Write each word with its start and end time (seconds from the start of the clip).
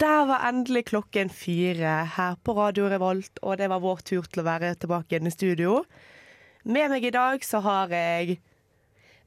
der 0.00 0.24
var 0.28 0.44
endelig 0.48 0.84
klokken 0.90 1.30
fire 1.30 1.94
her 2.16 2.36
på 2.44 2.54
Radio 2.56 2.88
Revolt, 2.90 3.38
og 3.42 3.58
det 3.60 3.68
var 3.70 3.82
vår 3.84 4.02
tur 4.06 4.26
til 4.26 4.42
å 4.42 4.46
være 4.48 4.74
tilbake 4.80 5.14
igjen 5.14 5.30
i 5.30 5.34
studio. 5.34 5.76
Med 6.64 6.90
meg 6.92 7.04
i 7.06 7.12
dag 7.14 7.44
så 7.44 7.60
har 7.64 7.92
jeg 7.92 8.38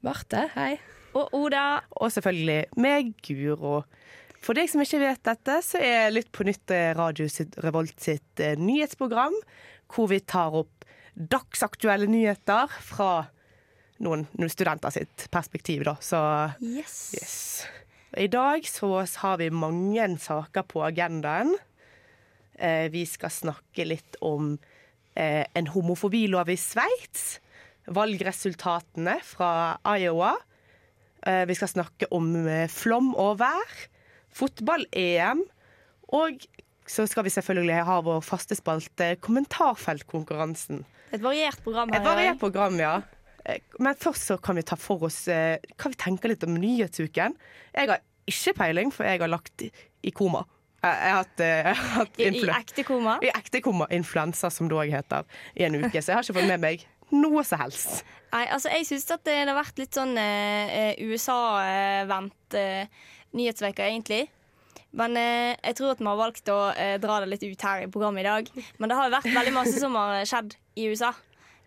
Marte, 0.06 0.48
hei. 0.56 0.76
Og 1.18 1.34
Oda. 1.34 1.82
Og 1.98 2.12
selvfølgelig 2.14 2.60
meg, 2.78 3.14
Guro. 3.26 3.82
For 4.44 4.58
deg 4.58 4.70
som 4.70 4.84
ikke 4.84 5.02
vet 5.02 5.24
dette, 5.26 5.56
så 5.66 5.82
er 5.82 6.12
Lytt 6.14 6.30
på 6.36 6.46
nytt 6.48 6.72
eh, 6.74 6.92
Radio 6.98 7.26
Revolt 7.66 7.98
sitt 8.04 8.44
eh, 8.44 8.58
nyhetsprogram, 8.60 9.34
hvor 9.94 10.12
vi 10.12 10.22
tar 10.22 10.54
opp 10.62 10.86
dagsaktuelle 11.18 12.06
nyheter 12.12 12.70
fra 12.86 13.26
noen, 14.06 14.28
noen 14.38 14.54
studenter 14.54 14.94
sitt 14.94 15.26
perspektiv, 15.34 15.88
da. 15.88 15.96
Så 16.04 16.20
Yes. 16.62 17.00
yes. 17.18 17.40
I 18.18 18.26
dag 18.34 18.66
så 18.66 18.88
har 19.22 19.38
vi 19.38 19.52
mange 19.54 20.06
saker 20.18 20.66
på 20.66 20.82
agendaen. 20.88 21.52
Eh, 22.58 22.90
vi 22.90 23.04
skal 23.06 23.30
snakke 23.30 23.86
litt 23.86 24.18
om 24.26 24.56
eh, 25.14 25.46
en 25.54 25.70
homofobilov 25.70 26.50
i 26.50 26.58
Sveits. 26.58 27.38
Valgresultatene 27.94 29.20
fra 29.22 29.78
Iowa. 30.00 30.34
Eh, 31.22 31.44
vi 31.46 31.58
skal 31.60 31.70
snakke 31.76 32.10
om 32.10 32.32
flom 32.74 33.14
og 33.14 33.38
vær. 33.44 33.78
Fotball-EM. 34.34 35.46
Og 36.18 36.48
så 36.90 37.06
skal 37.06 37.28
vi 37.28 37.36
selvfølgelig 37.36 37.86
ha 37.86 38.00
vår 38.02 38.26
faste 38.26 38.58
spalte 38.58 39.14
Kommentarfeltkonkurransen. 39.22 40.88
Et 41.14 41.22
variert 41.22 41.62
program 41.62 41.94
her 41.94 42.02
Et 42.02 42.10
variert 42.10 42.42
program, 42.42 42.82
ja. 42.82 42.96
Eh, 43.48 43.62
Men 43.80 43.96
først 43.96 44.28
så 44.32 44.38
kan 44.44 44.58
vi 44.60 44.66
ta 44.68 44.76
for 44.80 45.08
oss 45.08 45.24
eh, 45.32 45.58
hva 45.78 45.92
vi 45.94 46.00
tenker 46.02 46.34
litt 46.34 46.44
om 46.48 46.58
nyhetsuken. 46.60 47.36
Jeg 47.74 47.90
har 47.94 48.04
ikke 48.28 48.54
peiling, 48.60 48.92
for 48.92 49.08
jeg 49.08 49.22
har 49.24 49.32
lagt 49.32 49.64
i, 49.64 50.12
koma. 50.12 50.44
Jeg, 50.84 50.92
har 50.92 51.22
hatt, 51.22 51.40
eh, 51.42 51.56
jeg 51.72 51.80
har 51.80 51.96
hatt 52.02 52.20
I, 52.22 52.30
I 52.30 52.46
ekte 52.60 52.84
koma. 52.88 53.18
i 53.24 53.32
ekte 53.34 53.62
koma, 53.66 53.88
influensa 53.96 54.52
som 54.54 54.70
det 54.70 54.78
òg 54.78 54.92
heter, 54.94 55.26
i 55.56 55.66
en 55.68 55.80
uke. 55.80 56.02
Så 56.02 56.12
jeg 56.12 56.20
har 56.20 56.28
ikke 56.28 56.40
fått 56.42 56.52
med 56.52 56.64
meg 56.64 56.86
noe 57.16 57.44
som 57.48 57.62
helst. 57.64 58.02
Nei, 58.34 58.44
altså 58.52 58.68
jeg 58.74 58.84
syns 58.90 59.08
at 59.16 59.24
det 59.24 59.38
har 59.48 59.56
vært 59.56 59.78
litt 59.80 59.96
sånn 59.96 60.18
eh, 60.20 60.98
USA-vendt 61.08 62.58
eh, 62.60 62.90
nyhetsveker, 63.38 63.88
egentlig. 63.88 64.26
Men 64.98 65.16
eh, 65.20 65.54
jeg 65.62 65.78
tror 65.80 65.94
at 65.94 66.02
vi 66.04 66.08
har 66.10 66.20
valgt 66.20 66.52
å 66.52 66.58
eh, 66.76 66.98
dra 67.04 67.22
det 67.24 67.30
litt 67.32 67.46
ut 67.48 67.64
her 67.68 67.86
i 67.86 67.90
programmet 67.92 68.24
i 68.24 68.28
dag. 68.28 68.52
Men 68.80 68.92
det 68.92 68.98
har 69.00 69.08
jo 69.10 69.16
vært 69.16 69.32
veldig 69.36 69.56
masse 69.56 69.80
som 69.80 69.96
har 70.00 70.20
skjedd 70.28 70.56
i 70.80 70.88
USA. 70.92 71.14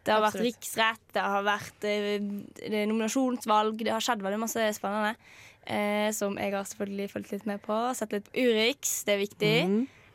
Det 0.05 0.15
har 0.15 0.25
vært 0.25 0.41
riksrett, 0.41 1.06
det 1.15 1.23
har 1.25 1.47
vært 1.47 1.87
eh, 1.89 2.19
det 2.61 2.84
nominasjonsvalg, 2.89 3.84
det 3.84 3.93
har 3.95 4.05
skjedd 4.05 4.25
veldig 4.25 4.43
masse 4.43 4.69
spennende. 4.77 5.15
Eh, 5.69 6.09
som 6.17 6.39
jeg 6.41 6.55
har 6.55 6.65
selvfølgelig 6.67 7.11
fulgt 7.12 7.34
litt 7.34 7.48
med 7.48 7.61
på. 7.65 7.81
Sett 7.97 8.15
litt 8.17 8.31
på 8.31 8.47
Urix, 8.47 9.03
det 9.06 9.17
er 9.17 9.21
viktig. 9.21 9.56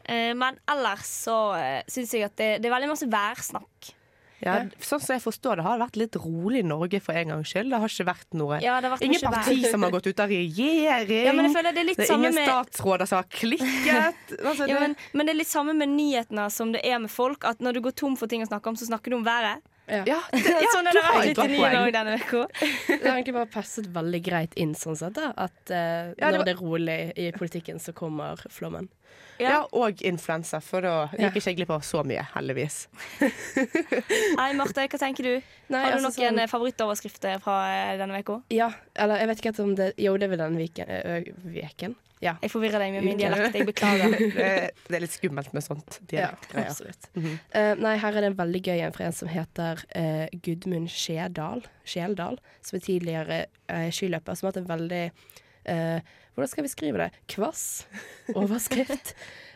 Eh, 0.06 0.32
men 0.38 0.58
ellers 0.70 1.10
så 1.26 1.38
uh, 1.58 1.80
syns 1.90 2.12
jeg 2.14 2.26
at 2.28 2.36
det, 2.38 2.50
det 2.62 2.70
er 2.70 2.76
veldig 2.76 2.92
masse 2.92 3.08
værsnakk. 3.10 3.94
Ja, 4.44 4.58
sånn 4.84 5.00
som 5.02 5.16
jeg 5.16 5.24
forstår 5.24 5.58
det, 5.58 5.64
har 5.66 5.78
det 5.78 5.86
vært 5.86 5.98
litt 5.98 6.18
rolig 6.20 6.60
i 6.62 6.66
Norge 6.68 7.00
for 7.02 7.18
en 7.18 7.32
gangs 7.32 7.50
skyld. 7.50 7.72
Det 7.72 7.80
har 7.82 7.94
ikke 7.94 8.08
vært 8.10 8.36
noe 8.38 8.60
Ja, 8.62 8.76
vært 8.84 9.06
Ingen 9.08 9.24
parti 9.24 9.56
vær. 9.62 9.70
som 9.72 9.86
har 9.86 9.94
gått 9.96 10.10
ut 10.12 10.22
av 10.22 10.34
regjering. 10.34 11.40
Ja, 11.40 11.54
føler 11.56 11.74
det 11.78 11.82
er 11.82 11.88
litt 11.88 12.02
det 12.02 12.06
er 12.06 12.12
samme 12.12 12.30
ingen 12.30 12.38
med 12.38 12.50
statsråder 12.52 13.10
som 13.10 13.22
har 13.22 13.30
klikket. 13.32 14.20
Altså, 14.46 14.68
ja, 14.70 14.82
men, 14.84 14.94
men 15.16 15.28
det 15.28 15.34
er 15.34 15.40
litt 15.40 15.50
samme 15.50 15.74
med 15.78 15.90
nyhetene 15.96 16.46
som 16.54 16.74
det 16.76 16.84
er 16.86 17.00
med 17.02 17.10
folk. 17.10 17.48
At 17.48 17.64
når 17.64 17.80
du 17.80 17.86
går 17.88 17.96
tom 17.98 18.20
for 18.20 18.30
ting 18.30 18.44
å 18.46 18.50
snakke 18.50 18.70
om, 18.70 18.78
så 18.78 18.90
snakker 18.90 19.14
du 19.14 19.18
om 19.18 19.26
været. 19.26 19.64
Ja, 19.88 20.20
det, 20.34 20.42
ja, 20.50 20.70
sånn 20.74 20.88
er 20.90 20.98
det 20.98 21.04
vært 21.06 21.26
litt 21.30 21.40
i 21.46 21.60
også 21.62 21.92
denne 21.96 22.16
uka. 22.22 22.44
Det 22.90 23.00
har 23.06 23.16
egentlig 23.20 23.36
bare 23.38 23.52
passet 23.54 23.90
veldig 23.94 24.22
greit 24.26 24.56
inn 24.58 24.74
sånn 24.78 24.98
sett, 24.98 25.14
da. 25.18 25.32
At 25.38 25.58
uh, 25.70 25.78
Ja, 26.18 26.30
det 26.30 26.32
når 26.32 26.38
var- 26.42 26.46
det 26.50 26.56
er 26.56 26.62
rolig 26.64 27.00
i 27.22 27.28
politikken, 27.38 27.80
så 27.84 27.94
kommer 27.94 28.42
flommen. 28.50 28.90
Ja, 29.42 29.66
og 29.76 30.00
influensa, 30.06 30.62
for 30.64 30.86
da 30.86 30.94
gikk 31.12 31.42
ikke 31.42 31.52
jeg 31.52 31.58
glipp 31.60 31.74
av 31.76 31.84
så 31.84 32.04
mye, 32.08 32.24
heldigvis. 32.36 32.86
Nei, 34.40 34.50
Marte, 34.56 34.86
hva 34.88 35.02
tenker 35.02 35.28
du? 35.28 35.34
Nei, 35.74 35.82
Har 35.82 35.98
du 35.98 36.00
altså, 36.00 36.22
noen 36.22 36.40
sånn- 36.40 36.52
favorittoverskrifter 36.54 37.44
fra 37.44 37.58
eh, 37.74 37.98
denne 38.00 38.22
uka? 38.24 38.40
Ja, 38.54 38.72
eller 38.96 39.20
jeg 39.20 39.32
vet 39.34 39.44
ikke 39.44 39.56
om 39.66 39.76
det 39.76 39.92
Jo, 40.00 40.16
det 40.18 40.30
er 40.30 40.36
vel 40.36 40.44
denne 40.46 40.62
viken. 40.62 40.90
ø, 40.90 41.22
Veken. 41.52 41.96
Ja. 42.24 42.38
Jeg 42.42 42.54
forvirrer 42.54 42.80
deg 42.80 42.94
med 42.96 43.04
min 43.06 43.20
dialekt. 43.20 43.58
Jeg 43.60 43.68
beklager. 43.68 44.16
Det, 44.40 44.72
det 44.88 44.98
er 44.98 45.04
litt 45.04 45.14
skummelt 45.14 45.52
med 45.54 45.66
sånt. 45.66 46.00
Ja, 46.16 46.30
absolutt. 46.32 46.70
absolutt. 46.70 47.10
-hmm. 47.14 47.38
uh, 47.56 47.74
nei, 47.84 47.98
her 48.02 48.16
er 48.16 48.22
det 48.22 48.30
en 48.32 48.38
veldig 48.40 48.62
gøy 48.64 48.80
en 48.86 48.94
fra 48.96 49.06
en 49.06 49.14
som 49.14 49.28
heter 49.28 49.84
uh, 49.96 50.28
Gudmund 50.32 50.90
Skjedal, 50.90 51.66
Skjeldal, 51.84 52.40
som 52.62 52.78
er 52.78 52.86
tidligere 52.86 53.46
uh, 53.70 53.90
skiløper, 53.92 54.34
som 54.34 54.48
har 54.48 54.54
hatt 54.54 54.64
en 54.64 54.72
veldig 54.72 55.12
eh, 55.66 56.00
Hvordan 56.36 56.52
skal 56.52 56.64
vi 56.66 56.72
skrive 56.72 57.00
det? 57.00 57.10
Kvass 57.32 57.88
overskrift. 58.36 59.14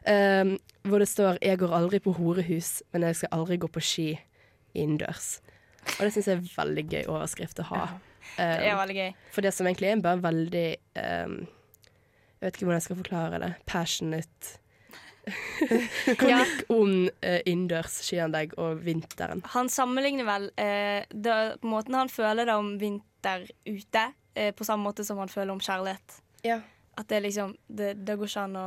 um, 0.08 0.58
hvor 0.88 1.00
det 1.00 1.08
står 1.12 1.38
'Jeg 1.42 1.60
går 1.60 1.76
aldri 1.76 2.00
på 2.00 2.14
horehus, 2.16 2.84
men 2.94 3.04
jeg 3.04 3.16
skal 3.16 3.30
aldri 3.32 3.58
gå 3.58 3.68
på 3.68 3.82
ski 3.84 4.20
innendørs'. 4.76 5.40
Og 6.00 6.06
det 6.06 6.14
syns 6.14 6.28
jeg 6.28 6.38
er 6.38 6.48
veldig 6.56 6.86
gøy 6.90 7.04
overskrift 7.08 7.60
å 7.60 7.64
ha. 7.64 7.86
Det 8.38 8.46
er 8.46 8.72
Eh, 8.72 8.78
veldig 8.78 8.96
gøy. 8.96 9.14
for 9.32 9.42
det 9.42 9.54
som 9.54 9.66
egentlig 9.68 9.90
er 9.90 10.02
bare 10.02 10.22
veldig 10.22 10.76
um, 11.26 11.48
Jeg 12.40 12.46
vet 12.46 12.56
ikke 12.56 12.66
hvordan 12.66 12.78
jeg 12.80 12.84
skal 12.88 12.96
forklare 12.96 13.40
det. 13.40 13.54
Passionate 13.66 14.60
kronikk 16.18 16.64
om 16.72 17.10
uh, 17.10 17.40
innendørs 17.46 18.00
skianlegg 18.06 18.54
og 18.58 18.80
vinteren. 18.86 19.42
Han 19.56 19.70
sammenligner 19.70 20.28
vel 20.28 20.48
uh, 20.56 21.04
det, 21.12 21.36
måten 21.68 21.98
han 21.98 22.10
føler 22.10 22.48
det 22.48 22.56
om 22.56 22.72
vinter 22.80 23.44
ute, 23.68 24.06
uh, 24.40 24.52
på 24.56 24.68
samme 24.68 24.88
måte 24.88 25.04
som 25.04 25.20
han 25.22 25.32
føler 25.32 25.52
om 25.52 25.60
kjærlighet. 25.60 26.22
Ja. 26.44 26.62
At 26.98 27.08
det 27.08 27.22
liksom 27.24 27.56
Det, 27.68 27.94
det 28.06 28.18
går 28.20 28.28
ikke 28.28 28.44
an 28.44 28.56
å 28.60 28.66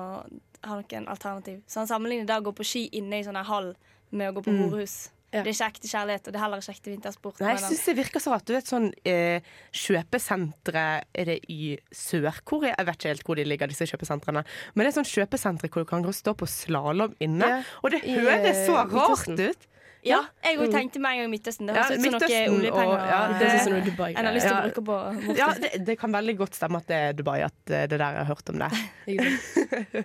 ha 0.65 0.77
noen 0.79 1.09
alternativ. 1.09 1.63
Så 1.67 1.81
han 1.83 1.89
sammenligner 1.91 2.27
det 2.27 2.37
å 2.39 2.45
gå 2.47 2.53
på 2.55 2.65
ski 2.65 2.89
inne 2.93 3.19
i 3.19 3.25
sånn 3.27 3.37
hall 3.45 3.75
med 4.13 4.31
å 4.31 4.37
gå 4.39 4.45
på 4.45 4.53
Mm. 4.53 4.69
horehus. 4.71 5.11
Ja. 5.33 5.41
Det 5.43 5.49
er 5.49 5.55
ikke 5.57 5.69
ekte 5.73 5.89
kjærlighet, 5.89 6.27
og 6.29 6.33
det 6.33 6.37
er 6.37 6.43
heller 6.45 6.61
ikke 6.61 6.73
ekte 6.77 6.91
vintersport. 6.93 7.39
Nei, 7.41 7.53
jeg 7.57 7.61
syns 7.65 7.85
det 7.87 7.95
virker 7.97 8.21
så 8.21 8.33
rart. 8.35 8.45
Du 8.45 8.53
vet 8.53 8.67
sånn 8.69 8.91
eh, 9.09 9.41
kjøpesentre 9.73 10.83
Er 11.15 11.25
det 11.25 11.39
i 11.49 11.79
Sør-Korea? 11.95 12.75
Jeg 12.79 12.87
vet 12.89 12.99
ikke 12.99 13.09
helt 13.13 13.25
hvor 13.27 13.37
de 13.41 13.45
ligger, 13.49 13.71
disse 13.73 13.87
kjøpesentrene. 13.89 14.45
Men 14.75 14.85
det 14.87 14.93
er 14.93 14.99
sånn 15.01 15.09
kjøpesentre 15.09 15.71
hvor 15.73 15.85
du 15.85 15.89
kan 15.89 16.05
stå 16.13 16.35
på 16.37 16.49
slalåm 16.49 17.15
inne. 17.23 17.49
Ja, 17.49 17.63
Og 17.83 17.91
det 17.95 18.03
høres 18.05 18.63
så 18.67 18.77
eh, 18.77 18.93
rart 18.93 19.29
ut. 19.41 19.67
Ja, 20.03 20.19
jeg 20.43 20.59
òg 20.59 20.67
Mm. 20.67 20.73
tenkte 20.75 20.99
med 20.99 21.11
en 21.15 21.19
gang 21.23 21.31
Midtøsten. 21.31 21.67
Det 21.69 21.77
høres 21.77 21.91
ut 21.95 22.03
som 22.03 22.13
noe 22.13 22.59
oljepenger. 22.59 23.07
ja, 23.07 23.21
Det 23.39 23.47
er 23.49 23.59
sånn 23.63 23.85
Dubai 23.87 24.11
en 24.17 24.25
har 24.27 24.33
lyst 24.35 24.47
til 24.49 24.57
å 24.57 24.63
bruke 24.67 24.83
på. 24.89 25.37
Ja, 25.39 25.53
det, 25.55 25.71
det 25.87 25.99
kan 26.01 26.11
veldig 26.13 26.37
godt 26.39 26.55
stemme 26.59 26.77
at 26.83 26.87
det 26.91 26.97
er 26.97 27.13
Dubai, 27.13 27.39
at 27.47 27.71
eh, 27.71 27.87
det 27.87 27.99
der 27.99 28.19
jeg 28.19 28.25
har 28.27 28.31
hørt 28.35 28.49
om 28.51 28.59
det. 28.59 28.71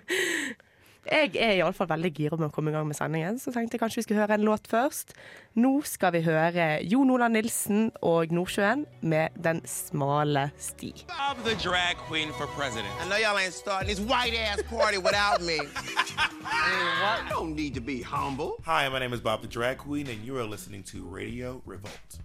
Jeg 1.08 1.30
er 1.40 1.54
iallfall 1.56 1.88
veldig 1.88 2.10
gira 2.12 2.36
med 2.36 2.50
å 2.50 2.52
komme 2.52 2.68
i 2.68 2.74
gang 2.74 2.84
med 2.84 2.96
sendingen, 2.98 3.38
så 3.40 3.48
tenkte 3.54 3.76
jeg 3.76 3.80
kanskje 3.80 4.02
vi 4.02 4.04
skulle 4.04 4.20
høre 4.20 4.36
en 4.36 4.44
låt 4.44 4.68
først. 4.68 5.14
Nå 5.56 5.70
skal 5.88 6.12
vi 6.12 6.20
høre 6.26 6.66
Jon 6.84 7.08
Olav 7.14 7.32
Nilsen 7.32 7.88
og 8.04 8.34
Nordsjøen 8.36 8.84
med 9.00 9.38
Den 9.40 9.62
smale 9.64 10.50
sti. 10.60 10.92
I'm 11.08 11.40
the 11.48 11.56
drag 11.64 11.96
queen 12.10 12.28
for 12.36 12.46
president. 12.52 12.92
I 13.00 13.08
know 13.08 13.16
y'all 13.16 13.38
ain't 13.40 13.56
starting 13.56 13.88
this 13.88 14.04
white 14.04 14.36
ass 14.36 14.60
party 14.68 14.98
without 14.98 15.40
me. 15.40 15.58
I 16.44 17.24
don't 17.30 17.56
need 17.56 17.74
to 17.74 17.80
be 17.80 18.02
humble. 18.02 18.60
Hi, 18.66 18.88
my 18.90 18.98
name 18.98 19.14
is 19.14 19.20
Bob 19.20 19.40
the 19.40 19.48
Drag 19.48 19.78
Queen, 19.78 20.08
and 20.08 20.22
you 20.24 20.36
are 20.36 20.44
listening 20.44 20.82
to 20.92 20.98
Radio 21.08 21.62
Revolt. 21.64 22.20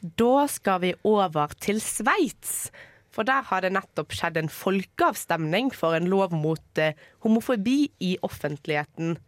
Da 0.00 0.46
skal 0.48 0.80
vi 0.80 0.94
over 1.04 1.52
til 1.60 1.80
Sveits. 1.80 2.70
For 3.10 3.26
der 3.26 3.42
har 3.48 3.64
det 3.64 3.72
nettopp 3.74 4.14
skjedd 4.14 4.38
en 4.38 4.52
folkeavstemning 4.52 5.72
for 5.74 5.96
en 5.96 6.08
lov 6.10 6.34
mot 6.36 6.78
eh, 6.78 6.94
homofobi 7.24 7.90
i 8.06 8.14
offentligheten. 8.26 9.18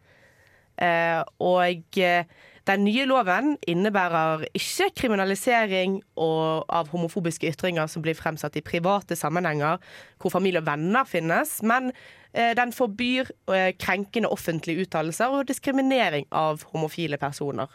Eh, 0.82 1.20
og 1.42 1.98
eh, 2.00 2.24
den 2.66 2.84
nye 2.86 3.04
loven 3.10 3.56
innebærer 3.66 4.44
ikke 4.54 4.92
kriminalisering 5.00 5.98
og, 6.14 6.64
av 6.70 6.92
homofobiske 6.94 7.50
ytringer 7.50 7.90
som 7.90 8.04
blir 8.04 8.14
fremsatt 8.14 8.56
i 8.58 8.62
private 8.62 9.18
sammenhenger 9.18 9.82
hvor 10.22 10.30
familie 10.30 10.62
og 10.62 10.68
venner 10.70 11.08
finnes, 11.08 11.56
men 11.66 11.90
eh, 12.30 12.52
den 12.54 12.70
forbyr 12.72 13.32
eh, 13.50 13.72
krenkende 13.74 14.30
offentlige 14.30 14.86
uttalelser 14.86 15.34
og 15.34 15.48
diskriminering 15.50 16.28
av 16.30 16.62
homofile 16.70 17.18
personer. 17.18 17.66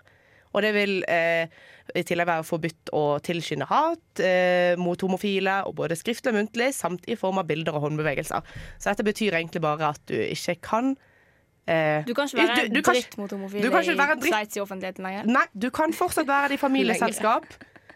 Og 0.55 0.63
det 0.63 0.71
vil 0.75 0.99
eh, 1.11 1.47
i 1.95 2.03
tillegg 2.07 2.27
være 2.27 2.45
forbudt 2.47 2.91
å 2.95 3.03
tilskynde 3.23 3.67
hat 3.69 4.23
eh, 4.23 4.73
mot 4.79 5.01
homofile, 5.05 5.59
og 5.67 5.77
både 5.79 5.97
skriftlig 5.99 6.33
og 6.33 6.39
muntlig, 6.41 6.71
samt 6.75 7.07
i 7.07 7.17
form 7.19 7.41
av 7.41 7.47
bilder 7.49 7.77
og 7.77 7.87
håndbevegelser. 7.87 8.57
Så 8.77 8.91
dette 8.91 9.05
betyr 9.07 9.39
egentlig 9.39 9.63
bare 9.63 9.93
at 9.93 10.03
du 10.09 10.17
ikke 10.17 10.57
kan 10.69 10.93
eh, 11.67 12.03
Du 12.07 12.13
kan 12.17 12.29
ikke 12.29 12.43
være 12.43 12.67
kan 12.81 12.99
dritt 12.99 13.17
mot 13.21 13.31
homofile 13.37 13.67
i 13.67 14.29
Sveits 14.29 14.59
i 14.59 14.63
offentligheten 14.63 15.07
lenger. 15.07 15.31
Nei, 15.31 15.47
du 15.53 15.69
kan 15.73 15.95
fortsatt 15.95 16.27
være 16.29 16.53
det 16.53 16.59
i 16.59 16.63
familieselskap. 16.67 17.47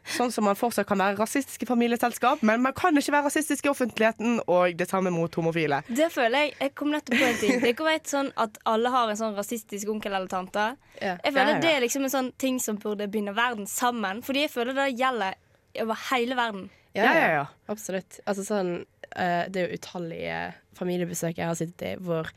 Sånn 0.03 0.31
som 0.33 0.44
man 0.48 0.57
fortsatt 0.57 0.88
kan 0.89 0.98
være 0.98 1.19
rasistisk 1.19 1.62
i 1.63 1.68
familieselskap, 1.69 2.42
men 2.48 2.62
man 2.63 2.74
kan 2.74 2.98
ikke 2.98 3.13
være 3.13 3.27
rasistisk 3.30 3.68
i 3.68 3.69
offentligheten, 3.69 4.39
og 4.50 4.74
det 4.77 4.88
samme 4.89 5.12
mot 5.13 5.36
homofile. 5.38 5.83
Det 5.88 6.07
føler 6.12 6.48
jeg 6.48 6.53
Jeg 6.59 6.74
kom 6.75 6.92
nettopp 6.92 7.19
på 7.19 7.27
en 7.27 7.38
ting. 7.38 7.59
Det 7.62 7.69
er 7.69 7.75
ikke 7.75 7.86
vet 7.86 8.09
sånn 8.09 8.31
at 8.36 8.57
alle 8.65 8.89
har 8.89 9.12
en 9.13 9.19
sånn 9.19 9.38
rasistisk 9.38 9.89
onkel 9.94 10.13
eller 10.13 10.27
tante. 10.31 10.65
Ja. 11.01 11.18
Jeg 11.24 11.33
føler 11.33 11.53
Ja, 11.53 11.57
ja. 11.57 11.62
det 11.62 11.74
er 11.75 11.83
liksom 11.86 12.03
en 12.07 12.13
sånn 12.15 12.31
ting 12.42 12.59
som 12.59 12.80
burde 12.81 13.07
binde 13.07 13.36
verden 13.38 13.68
sammen. 13.69 14.24
Fordi 14.25 14.48
jeg 14.48 14.53
føler 14.53 14.74
det 14.74 14.89
gjelder 14.98 15.38
over 15.86 16.01
hele 16.09 16.36
verden. 16.36 16.69
Ja, 16.97 17.13
ja, 17.13 17.27
ja. 17.38 17.45
Absolutt. 17.71 18.19
Altså 18.25 18.44
sånn 18.44 18.71
eh, 19.15 19.45
Det 19.47 19.62
er 19.62 19.69
jo 19.69 19.77
utallige 19.80 20.39
familiebesøk 20.75 21.38
jeg 21.38 21.47
har 21.47 21.56
sittet 21.56 21.86
i 21.88 21.95
hvor 22.04 22.27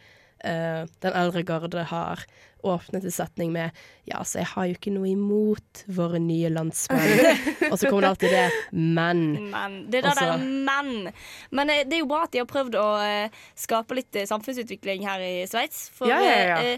eh, 0.45 0.83
den 1.05 1.17
eldre 1.17 1.43
garde 1.47 1.87
har 1.91 2.25
åpnet 2.65 3.05
en 3.05 3.13
setning 3.13 3.53
med 3.53 3.77
Ja, 4.09 4.23
så 4.25 4.41
jeg 4.41 4.49
har 4.55 4.69
jo 4.69 4.77
ikke 4.77 4.93
noe 4.95 5.09
imot 5.11 5.85
våre 5.97 6.21
nye 6.21 6.49
landsmenn. 6.53 7.39
Og 7.71 7.77
så 7.81 7.89
kommer 7.89 8.07
det 8.07 8.11
alltid 8.13 8.35
det 8.35 8.45
men. 8.73 9.23
Men 9.53 9.79
det 9.93 10.01
er 10.01 10.09
det 10.09 10.15
der 10.21 10.45
men. 10.45 11.13
Men 11.53 11.73
eh, 11.73 11.85
det 11.89 11.99
er 11.99 12.05
jo 12.05 12.11
bra 12.11 12.25
at 12.27 12.35
de 12.35 12.43
har 12.43 12.51
prøvd 12.51 12.77
å 12.81 12.89
eh, 13.05 13.41
skape 13.59 13.97
litt 14.01 14.21
samfunnsutvikling 14.31 15.07
her 15.09 15.25
i 15.25 15.33
Sveits. 15.51 15.89
For 15.97 16.09
Ja, 16.11 16.21
ja, 16.25 16.37
ja. 16.55 16.77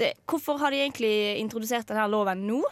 det, 0.00 0.14
hvorfor 0.28 0.60
har 0.60 0.74
de 0.74 0.84
egentlig 0.84 1.14
introdusert 1.40 1.88
denne 1.88 2.08
loven 2.12 2.46
nå? 2.48 2.62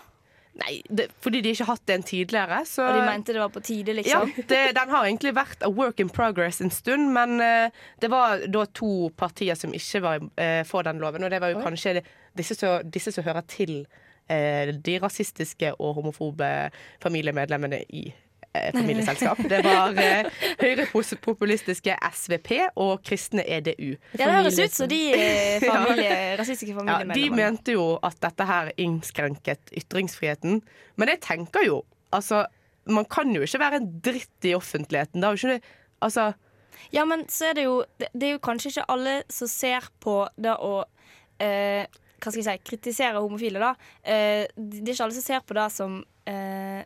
Nei, 0.61 0.83
det, 0.89 1.07
fordi 1.25 1.41
de 1.41 1.55
ikke 1.55 1.65
har 1.65 1.79
hatt 1.79 1.87
den 1.89 2.03
tidligere, 2.05 2.59
så 2.69 2.85
Og 2.85 2.99
de 2.99 3.05
mente 3.07 3.33
det 3.33 3.41
var 3.41 3.53
på 3.55 3.63
tide, 3.65 3.95
Ja, 3.95 4.21
liksom? 4.25 4.33
det, 4.51 4.61
den 4.77 4.91
har 4.93 5.07
egentlig 5.07 5.33
vært 5.37 5.65
a 5.65 5.71
work 5.73 6.01
in 6.01 6.11
progress 6.13 6.61
en 6.61 6.71
stund, 6.71 7.09
men 7.15 7.41
uh, 7.41 7.85
det 8.01 8.11
var 8.13 8.45
da 8.53 8.67
to 8.77 9.09
partier 9.17 9.57
som 9.57 9.73
ikke 9.73 10.03
var 10.05 10.21
uh, 10.21 10.63
for 10.69 10.85
den 10.85 11.01
loven, 11.01 11.25
og 11.25 11.33
det 11.33 11.41
var 11.41 11.55
jo 11.55 11.63
kanskje 11.65 12.03
disse 12.37 12.57
som, 12.59 12.85
disse 12.85 13.15
som 13.17 13.25
hører 13.25 13.47
til 13.49 13.87
uh, 14.29 14.69
de 14.77 14.99
rasistiske 15.01 15.73
og 15.79 15.97
homofobe 16.03 16.53
familiemedlemmene 17.01 17.81
i 17.89 18.11
familieselskap. 18.53 19.41
Det 19.49 19.61
var 19.65 19.97
eh, 20.01 20.29
høyrepopulistiske 20.61 21.97
SVP 22.13 22.51
og 22.81 23.03
kristne 23.07 23.45
EDU. 23.47 23.95
Ja, 24.19 24.27
det 24.27 24.35
høres 24.37 24.59
ut 24.61 24.77
som 24.77 24.91
de 24.91 25.01
eh, 25.17 25.65
familie, 25.73 26.17
rasistiske 26.41 26.87
Ja, 26.89 27.01
de 27.09 27.27
mente 27.33 27.77
jo 27.77 27.87
at 28.05 28.19
dette 28.23 28.49
her 28.49 28.73
innskrenket 28.81 29.73
ytringsfriheten. 29.83 30.61
Men 31.01 31.15
jeg 31.15 31.23
tenker 31.25 31.67
jo, 31.67 31.83
altså 32.13 32.47
Man 32.85 33.05
kan 33.07 33.31
jo 33.31 33.45
ikke 33.47 33.61
være 33.63 33.79
en 33.79 33.85
dritt 34.03 34.47
i 34.49 34.57
offentligheten. 34.59 35.23
Det 35.23 35.29
er 35.29 35.37
jo 35.37 35.53
ikke 35.55 35.77
Altså 36.03 36.33
Ja, 36.91 37.05
men 37.05 37.29
så 37.31 37.53
er 37.53 37.55
det 37.55 37.65
jo 37.69 37.85
Det, 37.99 38.09
det 38.13 38.27
er 38.27 38.33
jo 38.33 38.43
kanskje 38.43 38.73
ikke 38.73 38.89
alle 38.91 39.23
som 39.31 39.49
ser 39.51 39.87
på 40.03 40.17
det 40.37 40.57
å 40.59 40.73
eh, 41.39 41.87
Hva 42.19 42.33
skal 42.33 42.41
jeg 42.41 42.49
si 42.49 42.71
kritisere 42.73 43.23
homofile, 43.23 43.63
da. 43.63 43.75
Eh, 44.03 44.51
det 44.57 44.83
er 44.83 44.97
ikke 44.97 45.07
alle 45.07 45.17
som 45.17 45.27
ser 45.27 45.47
på 45.47 45.57
det 45.59 45.69
som 45.75 46.01
eh, 46.27 46.83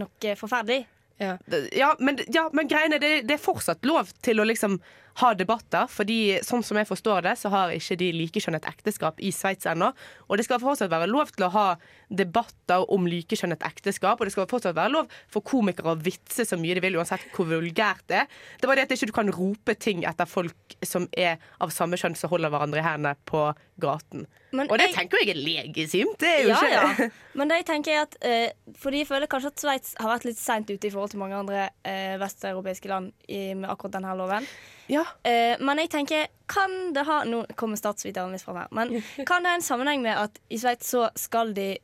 noe 0.00 0.36
forferdelig. 0.38 0.84
Ja. 1.22 1.36
ja, 1.72 1.92
men, 2.02 2.18
ja, 2.34 2.48
men 2.52 2.68
greiene, 2.68 2.98
det, 2.98 3.20
det 3.28 3.36
er 3.36 3.42
fortsatt 3.42 3.86
lov 3.86 4.10
til 4.24 4.42
å 4.42 4.46
liksom 4.48 4.80
ha 5.20 5.32
debatter. 5.34 5.86
Fordi 5.90 6.38
sånn 6.42 6.64
som 6.66 6.76
jeg 6.80 6.88
forstår 6.88 7.22
det, 7.22 7.36
så 7.38 7.50
har 7.52 7.70
ikke 7.70 7.96
de 8.00 8.08
likekjønnet 8.12 8.64
ekteskap 8.66 9.20
i 9.22 9.30
Sveits 9.30 9.66
ennå. 9.70 9.92
Og 10.28 10.36
det 10.40 10.44
skal 10.48 10.58
fortsatt 10.62 10.90
være 10.90 11.06
lov 11.10 11.30
til 11.34 11.46
å 11.46 11.52
ha 11.54 11.66
debatter 12.10 12.84
om 12.92 13.06
likekjønnet 13.08 13.62
ekteskap. 13.66 14.18
Og 14.20 14.26
det 14.28 14.34
skal 14.34 14.48
fortsatt 14.50 14.76
være 14.76 14.92
lov 14.94 15.10
for 15.32 15.44
komikere 15.46 15.94
å 15.94 16.00
vitse 16.02 16.46
så 16.48 16.58
mye 16.60 16.74
de 16.78 16.82
vil, 16.84 16.98
uansett 17.00 17.24
hvor 17.34 17.46
vulgært 17.50 18.02
det 18.10 18.22
er. 18.24 18.26
Det 18.60 18.68
bare 18.70 18.82
det 18.82 18.88
at 18.90 18.96
ikke 18.98 19.10
du 19.10 19.14
kan 19.16 19.30
rope 19.34 19.76
ting 19.80 20.04
etter 20.08 20.28
folk 20.30 20.76
som 20.86 21.06
er 21.16 21.38
av 21.62 21.70
samme 21.74 21.98
kjønn 22.00 22.16
som 22.18 22.32
holder 22.34 22.52
hverandre 22.54 22.82
i 22.82 22.86
hendene 22.86 23.14
på 23.28 23.46
gaten. 23.82 24.26
Men 24.54 24.68
Og 24.70 24.78
det 24.78 24.86
jeg- 24.90 24.94
tenker 24.94 25.18
jeg 25.24 25.30
er 25.34 25.40
legitimt. 25.42 26.18
Det 26.18 26.28
er 26.28 26.42
jo 26.44 26.48
Ja, 26.48 26.60
ikke 26.62 26.70
ja. 27.00 27.08
Men 27.34 27.48
det 27.48 27.56
jeg 27.62 27.66
tenker 27.66 27.90
er 27.92 28.02
at 28.02 28.16
eh, 28.22 28.50
Fordi 28.78 28.98
jeg 29.02 29.08
føler 29.08 29.26
kanskje 29.26 29.46
at 29.50 29.58
Sveits 29.58 29.94
har 29.98 30.08
vært 30.18 30.24
litt 30.24 30.38
seint 30.38 30.70
ute 30.70 30.86
i 30.86 30.90
forhold 30.90 31.10
til 31.10 31.18
mange 31.18 31.34
andre 31.34 31.70
eh, 31.84 32.14
vesteuropeiske 32.22 32.86
land 32.88 33.12
i, 33.28 33.54
med 33.54 33.68
akkurat 33.70 33.92
denne 33.98 34.14
loven. 34.16 34.46
Ja. 34.88 35.03
Eh, 35.22 35.54
men 35.60 35.80
jeg 35.82 35.90
tenker, 35.92 36.26
kan 36.50 36.92
det 36.94 37.04
ha 37.08 37.22
Nå 37.28 37.44
kommer 37.58 37.80
statsviteren 37.80 38.34
litt 38.34 38.44
fram 38.44 38.60
her. 38.62 38.70
Men 38.74 38.94
kan 39.28 39.44
det 39.44 39.52
ha 39.52 39.58
en 39.58 39.66
sammenheng 39.66 40.04
med 40.04 40.18
at 40.18 40.40
i 40.48 40.60
Sveits 40.60 40.92
så 40.94 41.08
skal 41.18 41.54
de 41.56 41.74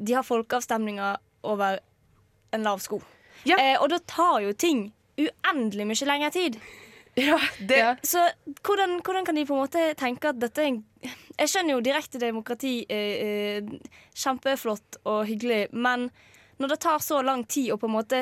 De 0.00 0.16
har 0.16 0.26
folkeavstemninger 0.26 1.18
over 1.42 1.80
en 2.52 2.62
lav 2.66 2.80
sko. 2.82 3.00
Ja. 3.48 3.56
Eh, 3.56 3.76
og 3.80 3.90
da 3.92 4.00
tar 4.04 4.40
jo 4.44 4.52
ting 4.52 4.90
uendelig 5.20 5.86
mye 5.88 6.08
lengre 6.08 6.30
tid. 6.34 6.58
ja, 7.18 7.38
det, 7.58 7.98
Så 8.02 8.22
hvordan, 8.62 9.00
hvordan 9.04 9.24
kan 9.24 9.36
de 9.36 9.46
på 9.46 9.54
en 9.54 9.64
måte 9.64 9.94
tenke 9.98 10.30
at 10.30 10.40
dette 10.40 10.62
er 10.62 10.70
en 10.70 10.84
Jeg 11.38 11.48
skjønner 11.48 11.74
jo 11.74 11.84
direkte 11.84 12.20
demokrati 12.20 12.74
eh, 12.84 13.14
eh, 13.24 13.70
kjempeflott 14.14 15.00
og 15.08 15.24
hyggelig, 15.24 15.70
men 15.72 16.10
når 16.60 16.74
det 16.74 16.80
tar 16.84 16.98
så 17.00 17.22
lang 17.24 17.46
tid 17.48 17.72
å 17.72 17.78
på 17.80 17.88
en 17.88 17.94
måte 17.94 18.18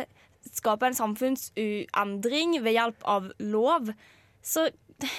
skape 0.55 0.87
en 0.87 0.95
samfunnsendring 0.95 2.55
ved 2.63 2.77
hjelp 2.77 3.03
av 3.03 3.27
lov, 3.43 3.91
så 4.43 4.69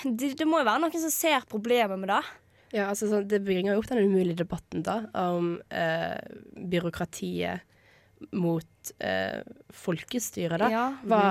det, 0.04 0.34
det 0.40 0.48
må 0.48 0.62
jo 0.62 0.68
være 0.68 0.84
noen 0.84 1.04
som 1.06 1.14
ser 1.14 1.48
problemet 1.50 2.00
med 2.02 2.12
det. 2.12 2.22
Ja, 2.76 2.90
altså 2.92 3.08
sånn, 3.10 3.28
Det 3.30 3.42
bringer 3.42 3.74
jo 3.74 3.82
opp 3.82 3.90
den 3.90 4.04
umulige 4.06 4.44
debatten 4.44 4.84
da 4.86 5.02
om 5.18 5.56
eh, 5.74 6.20
byråkratiet 6.70 7.66
mot 8.36 8.92
eh, 9.00 9.40
folkestyret. 9.74 10.60
da. 10.60 10.70
Ja. 10.74 10.86
Hva, 11.08 11.22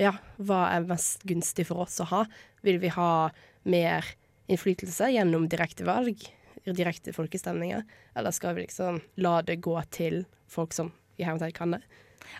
ja, 0.00 0.16
hva 0.42 0.64
er 0.74 0.88
mest 0.88 1.22
gunstig 1.28 1.68
for 1.70 1.86
oss 1.86 2.00
å 2.02 2.08
ha? 2.10 2.24
Vil 2.66 2.80
vi 2.82 2.90
ha 2.92 3.30
mer 3.70 4.10
innflytelse 4.50 5.08
gjennom 5.14 5.46
direkte 5.48 5.86
valg, 5.88 6.26
direkte 6.64 7.14
folkestemninger, 7.16 7.84
eller 8.18 8.34
skal 8.34 8.58
vi 8.58 8.66
liksom 8.66 9.00
la 9.24 9.38
det 9.46 9.60
gå 9.64 9.76
til 9.94 10.24
folk 10.50 10.74
som 10.76 10.92
i 11.16 11.24
hermetegn 11.24 11.54
kan 11.56 11.76
det? 11.76 11.84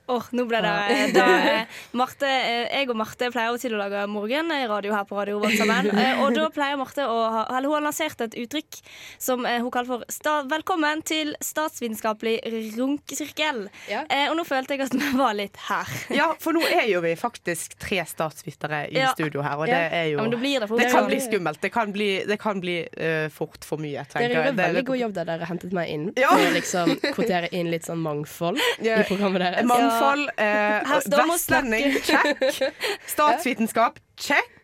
Åh, 0.08 0.26
nå 0.32 0.44
ble 0.48 0.60
det 0.60 1.12
da, 1.14 1.24
eh, 1.60 1.66
Marte, 1.92 2.26
eh, 2.28 2.68
Jeg 2.80 2.90
og 2.90 2.96
Marte 2.96 3.30
pleier 3.32 3.48
av 3.48 3.54
og 3.54 3.60
til 3.60 3.72
å 3.74 3.78
lage 3.80 4.06
morgenradio 4.10 4.92
her 4.92 5.04
på 5.04 5.16
Radio 5.16 5.38
Vårt 5.40 5.56
sammen. 5.58 5.90
Eh, 6.04 6.20
og 6.22 6.34
da 6.34 6.48
pleier 6.50 6.76
Marte 6.76 7.04
å 7.08 7.18
ha 7.30 7.44
Eller 7.56 7.68
hun 7.68 7.74
har 7.78 7.84
lansert 7.86 8.20
et 8.20 8.34
uttrykk 8.34 8.80
som 9.18 9.44
eh, 9.46 9.60
hun 9.62 9.70
kaller 9.70 9.86
for 9.86 10.04
sta, 10.12 10.42
'Velkommen 10.44 11.02
til 11.04 11.34
statsvitenskapelig 11.40 12.40
runkesirkel'. 12.76 13.68
Ja. 13.88 14.04
Eh, 14.10 14.28
og 14.30 14.36
nå 14.38 14.44
følte 14.46 14.74
jeg 14.76 14.84
at 14.86 14.94
vi 14.94 15.10
var 15.18 15.34
litt 15.38 15.56
her. 15.68 15.88
Ja, 16.14 16.30
for 16.40 16.52
nå 16.56 16.62
er 16.66 16.86
jo 16.90 17.00
vi 17.04 17.14
faktisk 17.18 17.76
tre 17.80 18.02
statsvitere 18.08 18.84
i 18.90 18.98
Ja. 19.00 19.12
studio 19.14 19.42
her, 19.42 19.56
og 19.58 19.68
Ja. 19.68 19.74
det 19.74 19.92
er 19.92 20.04
jo 20.12 20.18
Ja, 20.18 20.22
men 20.22 20.30
det 20.30 20.68
Det 20.78 20.90
kan 20.92 21.06
bli 21.06 21.20
skummelt. 21.20 21.60
Det 21.60 21.72
kan 21.72 21.92
bli, 21.92 22.24
det 22.26 22.38
kan 22.40 22.60
bli 22.60 22.76
uh, 23.00 23.28
fort 23.30 23.64
for 23.64 23.78
mye, 23.78 24.04
Dere 24.04 24.06
tenker 24.06 24.28
gjorde 24.28 24.44
jeg. 24.44 24.48
en 24.48 24.56
Det- 24.56 24.66
veldig 24.74 24.84
god 24.84 24.98
jobb 24.98 25.12
der 25.14 25.24
dere 25.24 25.46
hentet 25.46 25.72
meg 25.72 25.88
inn 25.88 26.12
Ja. 26.16 26.28
for 26.30 26.38
å 26.38 26.52
liksom 26.52 27.00
kvotere 27.14 27.48
inn 27.52 27.70
litt 27.70 27.82
sånn 27.84 27.98
mangfold 28.02 28.58
Ja. 28.82 28.98
i 29.00 29.02
programmet 29.04 29.40
deres. 29.40 29.64
Mangfold. 29.78 30.28
Eh, 30.38 30.80
vi 31.06 31.12
og 31.12 31.28
vestlending, 31.32 31.94
check. 32.04 32.72
Statsvitenskap, 33.14 33.92
check. 34.20 34.63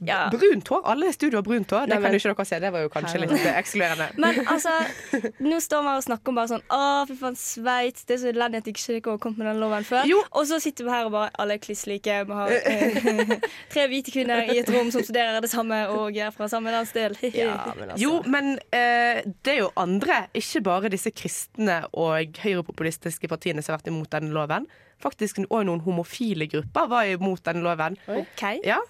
Ja. 0.00 0.30
Brunt 0.32 0.68
hår. 0.68 0.80
Alle 0.88 1.10
i 1.10 1.12
studio 1.12 1.38
har 1.38 1.44
brunt 1.44 1.70
hår. 1.70 1.86
Det 1.86 1.96
Nei, 1.96 2.00
kan 2.02 2.14
jo 2.14 2.20
ikke 2.20 2.32
dere 2.32 2.46
se. 2.48 2.58
Det 2.62 2.70
var 2.72 2.84
jo 2.84 2.90
kanskje 2.92 3.20
litt 3.20 3.34
eh, 3.36 3.58
ekskluderende. 3.60 4.06
Men 4.22 4.40
altså, 4.48 4.72
nå 5.50 5.60
står 5.60 5.84
vi 5.84 5.92
her 5.92 6.00
og 6.00 6.06
snakker 6.06 6.32
om 6.32 6.40
bare 6.40 6.52
sånn 6.54 6.64
Å, 6.72 6.80
fy 7.08 7.16
faen, 7.20 7.38
Sveits. 7.40 8.06
Det 8.08 8.16
er 8.16 8.22
så 8.22 8.30
elendig 8.32 8.62
at 8.62 8.68
de 8.68 8.74
ikke 8.74 9.12
har 9.12 9.20
kommet 9.22 9.42
med 9.42 9.50
den 9.50 9.60
loven 9.62 9.86
før. 9.88 10.08
Jo. 10.08 10.22
Og 10.32 10.48
så 10.48 10.60
sitter 10.62 10.88
vi 10.88 10.94
her 10.94 11.08
og 11.10 11.14
bare 11.16 11.32
alle 11.42 11.58
er 11.58 11.62
kliss 11.62 11.84
like. 11.90 12.18
Vi 12.30 12.38
har 12.40 12.54
eh, 12.56 13.34
tre 13.72 13.86
hvite 13.92 14.14
kvinner 14.14 14.44
i 14.48 14.60
et 14.62 14.72
rom 14.72 14.92
som 14.94 15.04
studerer 15.04 15.40
det 15.44 15.52
samme 15.52 15.82
og 15.94 16.16
er 16.16 16.32
fra 16.34 16.48
samme 16.52 16.72
landsdel. 16.74 17.16
Ja, 17.34 17.56
men 17.76 17.92
altså. 17.92 18.00
Jo, 18.00 18.14
men 18.30 18.54
eh, 18.76 19.20
det 19.44 19.56
er 19.56 19.60
jo 19.64 19.72
andre, 19.80 20.24
ikke 20.36 20.64
bare 20.66 20.92
disse 20.92 21.12
kristne 21.12 21.82
og 21.92 22.40
høyrepopulistiske 22.40 23.28
partiene 23.30 23.64
som 23.64 23.74
har 23.74 23.82
vært 23.82 23.92
imot 23.92 24.12
denne 24.12 24.32
loven. 24.34 24.68
Faktisk 25.00 25.40
òg 25.46 25.64
noen 25.64 25.80
homofile 25.84 26.48
grupper 26.50 26.88
var 26.90 27.08
imot 27.08 27.44
denne 27.46 27.64
loven. 27.64 27.96
OK. 28.12 28.42
Ja. 28.66 28.80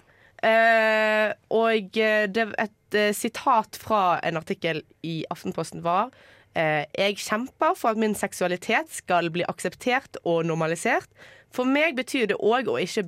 Eh, 0.41 1.29
og 1.53 1.97
eh, 2.01 2.25
det, 2.25 2.47
et 2.57 2.95
eh, 2.97 3.11
sitat 3.13 3.77
fra 3.77 4.17
en 4.25 4.39
artikkel 4.39 4.81
i 5.05 5.21
Aftenposten 5.29 5.83
var 5.85 6.09
Jeg 6.51 7.15
kjemper 7.21 7.77
for 7.79 7.93
at 7.93 7.99
min 8.01 8.11
seksualitet 8.17 8.89
skal 8.91 9.29
bli 9.31 9.45
akseptert 9.47 10.17
og 10.27 10.41
normalisert. 10.43 11.07
For 11.47 11.63
meg 11.63 11.95
betyr 11.95 12.25
det 12.27 12.41
òg 12.43 12.67
å 12.67 12.75
ikke 12.75 13.05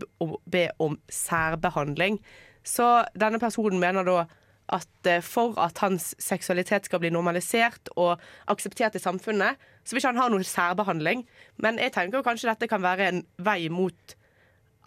be- 0.48 0.70
om 0.80 0.96
særbehandling. 1.12 2.22
Så 2.63 3.04
denne 3.20 3.42
personen 3.44 3.82
mener 3.84 4.08
da 4.08 4.24
at 4.72 5.12
for 5.28 5.60
at 5.60 5.84
hans 5.84 6.13
seksualitet 6.24 6.88
skal 6.88 7.04
bli 7.04 7.12
normalisert 7.12 7.92
og 7.98 8.24
akseptert 8.48 8.96
i 8.96 9.04
samfunnet, 9.04 9.60
så 9.84 9.92
vil 9.92 10.06
ikke 10.06 10.13
han 10.13 10.24
ha 10.24 10.30
noe 10.32 10.48
særbehandling. 10.48 11.28
Men 11.60 11.84
jeg 11.84 11.98
tenker 12.00 12.24
kanskje 12.24 12.54
dette 12.54 12.72
kan 12.72 12.86
være 12.86 13.12
en 13.12 13.25
vei 13.44 13.68
mot 13.68 14.16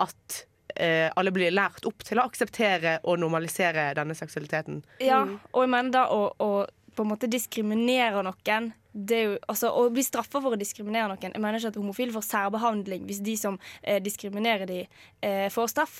at 0.00 0.46
eh, 0.76 1.10
alle 1.16 1.32
blir 1.32 1.50
lært 1.54 1.84
opp 1.88 2.04
til 2.04 2.18
å 2.20 2.26
akseptere 2.28 2.98
og 3.04 3.18
normalisere 3.18 3.92
denne 3.96 4.14
seksualiteten. 4.14 4.82
Ja, 5.00 5.22
og 5.52 5.62
jeg 5.64 5.70
mener 5.72 5.90
da 5.90 6.06
å, 6.14 6.30
å 6.40 6.66
på 6.96 7.04
en 7.04 7.10
måte 7.12 7.28
diskriminere 7.28 8.22
noen 8.24 8.70
det 8.96 9.16
er 9.18 9.24
jo, 9.26 9.32
altså, 9.52 9.68
Å 9.76 9.90
bli 9.92 10.00
straffa 10.00 10.40
for 10.40 10.54
å 10.56 10.56
diskriminere 10.56 11.10
noen 11.10 11.34
Jeg 11.34 11.40
mener 11.44 11.58
ikke 11.60 11.68
at 11.68 11.76
homofile 11.76 12.14
får 12.14 12.24
særbehandling 12.30 13.02
hvis 13.04 13.18
de 13.20 13.34
som 13.36 13.58
eh, 13.82 13.98
diskriminerer 14.00 14.64
de, 14.70 14.78
eh, 15.20 15.50
får 15.52 15.68
straff. 15.74 15.98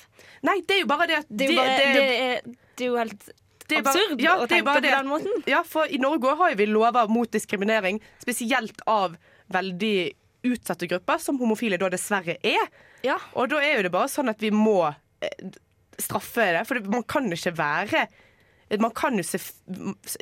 Nei, 0.49 0.63
det 0.65 0.79
er 0.79 0.81
jo 0.81 0.87
bare 0.89 1.07
det 1.11 1.19
at 1.19 1.27
Det 1.29 1.51
er 1.51 1.53
jo, 1.53 1.59
bare, 1.61 1.75
det- 1.77 1.93
det 1.93 2.07
er, 2.07 2.41
det 2.77 2.87
er 2.87 2.89
jo 2.89 2.97
helt 2.97 3.27
det 3.69 3.77
er 3.77 3.83
bare- 3.83 4.01
absurd 4.01 4.21
ja, 4.25 4.37
å 4.41 4.47
tenke 4.49 4.73
på 4.73 4.81
det. 4.81 4.95
den 4.97 5.07
måten. 5.13 5.43
Ja, 5.51 5.61
for 5.67 5.85
i 5.93 5.99
Norge 6.01 6.33
har 6.41 6.55
vi 6.57 6.67
lover 6.71 7.09
mot 7.13 7.29
diskriminering, 7.37 8.01
spesielt 8.25 8.81
av 8.87 9.17
veldig 9.53 10.13
utsatte 10.47 10.87
grupper, 10.89 11.19
som 11.21 11.37
homofile 11.41 11.77
da 11.77 11.89
dessverre 11.93 12.39
er. 12.47 12.69
Ja. 13.07 13.17
Og 13.39 13.51
da 13.53 13.63
er 13.63 13.79
jo 13.79 13.87
det 13.87 13.95
bare 13.95 14.11
sånn 14.11 14.33
at 14.33 14.43
vi 14.43 14.53
må 14.55 14.81
eh, 14.91 15.51
straffe 16.03 16.51
det, 16.57 16.65
for 16.69 16.83
man 16.93 17.07
kan 17.09 17.31
jo 17.31 17.39
ikke 17.39 17.57
være 17.59 18.07
man 18.83 18.91
kan 18.91 19.15
jo 19.15 19.23
se, 19.23 19.39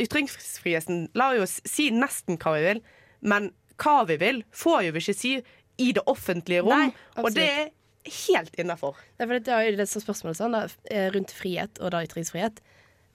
Ytringsfriheten 0.01 1.07
lar 1.17 1.37
jo 1.39 1.47
oss 1.47 1.61
si 1.65 1.89
nesten 1.95 2.37
hva 2.43 2.53
vi 2.59 2.67
vil, 2.67 2.83
men 3.25 3.49
hva 3.81 4.03
vi 4.09 4.19
vil, 4.21 4.43
får 4.55 4.83
jo 4.85 4.95
vi 4.95 5.03
ikke 5.03 5.17
si 5.17 5.33
i 5.81 5.91
det 5.97 6.05
offentlige 6.11 6.63
rom. 6.63 6.75
Nei, 6.91 7.23
og 7.23 7.33
det 7.35 7.47
er 7.49 7.71
helt 8.29 8.55
innafor. 8.61 8.99
Det 9.17 9.49
er 9.49 9.69
jo 9.71 9.79
det 9.81 9.89
som 9.91 10.05
spørsmålet 10.05 10.39
sånn, 10.39 10.55
da, 10.55 10.67
eh, 10.93 11.09
rundt 11.15 11.33
frihet 11.35 11.81
og 11.81 11.95
da 11.95 12.05
ytringsfrihet. 12.05 12.61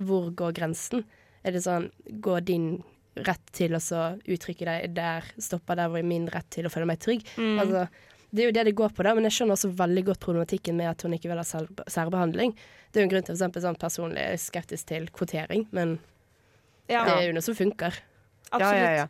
Hvor 0.02 0.32
går 0.34 0.56
grensen? 0.58 1.06
Er 1.44 1.56
det 1.56 1.64
sånn 1.64 1.92
Går 2.24 2.42
din 2.48 2.84
rett 3.16 3.52
til 3.56 3.76
å 3.76 3.82
så 3.84 4.18
uttrykke 4.28 4.66
deg 4.68 4.94
der 4.96 5.26
stopper 5.38 5.76
der 5.76 5.92
hvor 5.92 6.04
min 6.04 6.28
rett 6.32 6.48
til 6.50 6.68
å 6.68 6.72
føle 6.72 6.88
meg 6.88 7.02
trygg? 7.04 7.26
Mm. 7.38 7.60
Altså, 7.60 7.88
det 8.32 8.44
er 8.44 8.50
jo 8.50 8.56
det 8.56 8.66
det 8.70 8.76
går 8.78 8.94
på, 8.94 9.04
da, 9.04 9.14
men 9.18 9.26
jeg 9.26 9.34
skjønner 9.40 9.56
også 9.58 9.72
veldig 9.80 10.04
godt 10.12 10.20
problematikken 10.22 10.76
med 10.78 10.90
at 10.92 11.02
hun 11.06 11.14
ikke 11.18 11.32
vil 11.32 11.42
ha 11.42 11.46
særbehandling. 11.90 12.54
Det 12.92 13.00
er 13.00 13.04
jo 13.04 13.08
en 13.08 13.14
grunn 13.16 13.26
til 13.26 13.36
eksempel 13.36 13.64
sånn 13.66 13.80
personlig 13.82 14.22
er 14.22 14.38
skeptisk 14.42 14.88
til 14.92 15.10
kvotering, 15.10 15.68
men 15.72 16.00
Ja. 16.90 17.06
det 17.06 17.14
er 17.18 17.28
jo 17.28 17.34
noe 17.34 17.46
som 17.46 17.56
funker. 17.56 17.94
Ja, 18.54 18.74
ja, 18.74 18.92
ja. 19.04 19.08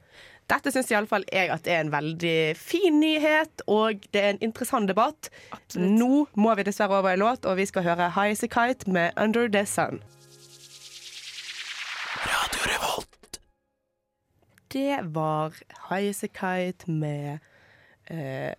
Dette 0.50 0.72
syns 0.74 0.90
iallfall 0.92 1.24
jeg 1.32 1.52
at 1.54 1.68
er 1.68 1.80
en 1.84 1.92
veldig 1.94 2.56
fin 2.58 3.00
nyhet, 3.00 3.62
og 3.68 4.02
det 4.12 4.22
er 4.24 4.30
en 4.34 4.40
interessant 4.42 4.88
debatt. 4.90 5.30
Absolutt. 5.54 5.92
Nå 6.00 6.28
må 6.36 6.56
vi 6.58 6.64
dessverre 6.64 6.98
over 7.00 7.14
en 7.14 7.20
låt, 7.20 7.46
og 7.46 7.56
vi 7.60 7.66
skal 7.70 7.84
høre 7.86 8.10
High 8.16 8.32
As 8.34 8.44
A 8.44 8.48
Kite 8.48 8.90
med 8.90 9.14
Under 9.16 9.48
The 9.48 9.66
Sun. 9.66 10.02
Det 14.68 15.00
var 15.04 15.54
High 15.90 16.10
As 16.10 16.24
A 16.24 16.28
Kite 16.28 16.92
med 16.92 17.40
eh, 18.06 18.54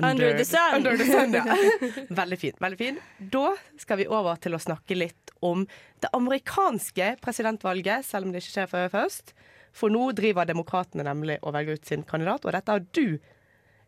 Under 0.00 0.36
the 0.38 0.44
Sun. 0.48 0.74
Under 0.78 0.96
the 0.96 1.06
sun 1.06 1.34
ja. 1.36 1.44
Veldig 2.22 2.38
fin. 2.40 2.56
veldig 2.60 2.78
fin. 2.80 2.98
Da 3.18 3.52
skal 3.80 4.00
vi 4.02 4.06
over 4.08 4.36
til 4.42 4.54
å 4.56 4.60
snakke 4.62 4.96
litt 4.96 5.32
om 5.42 5.64
det 6.02 6.10
amerikanske 6.14 7.16
presidentvalget, 7.22 8.04
selv 8.06 8.26
om 8.28 8.32
det 8.34 8.42
ikke 8.42 8.54
skjer 8.56 8.70
før 8.70 8.88
først. 8.92 9.32
For 9.72 9.90
nå 9.92 10.10
driver 10.16 10.44
demokratene 10.48 11.04
nemlig 11.06 11.38
og 11.42 11.54
velger 11.56 11.78
ut 11.80 11.86
sin 11.88 12.02
kandidat, 12.06 12.44
og 12.44 12.52
dette 12.56 12.74
har 12.76 12.82
du 12.92 13.06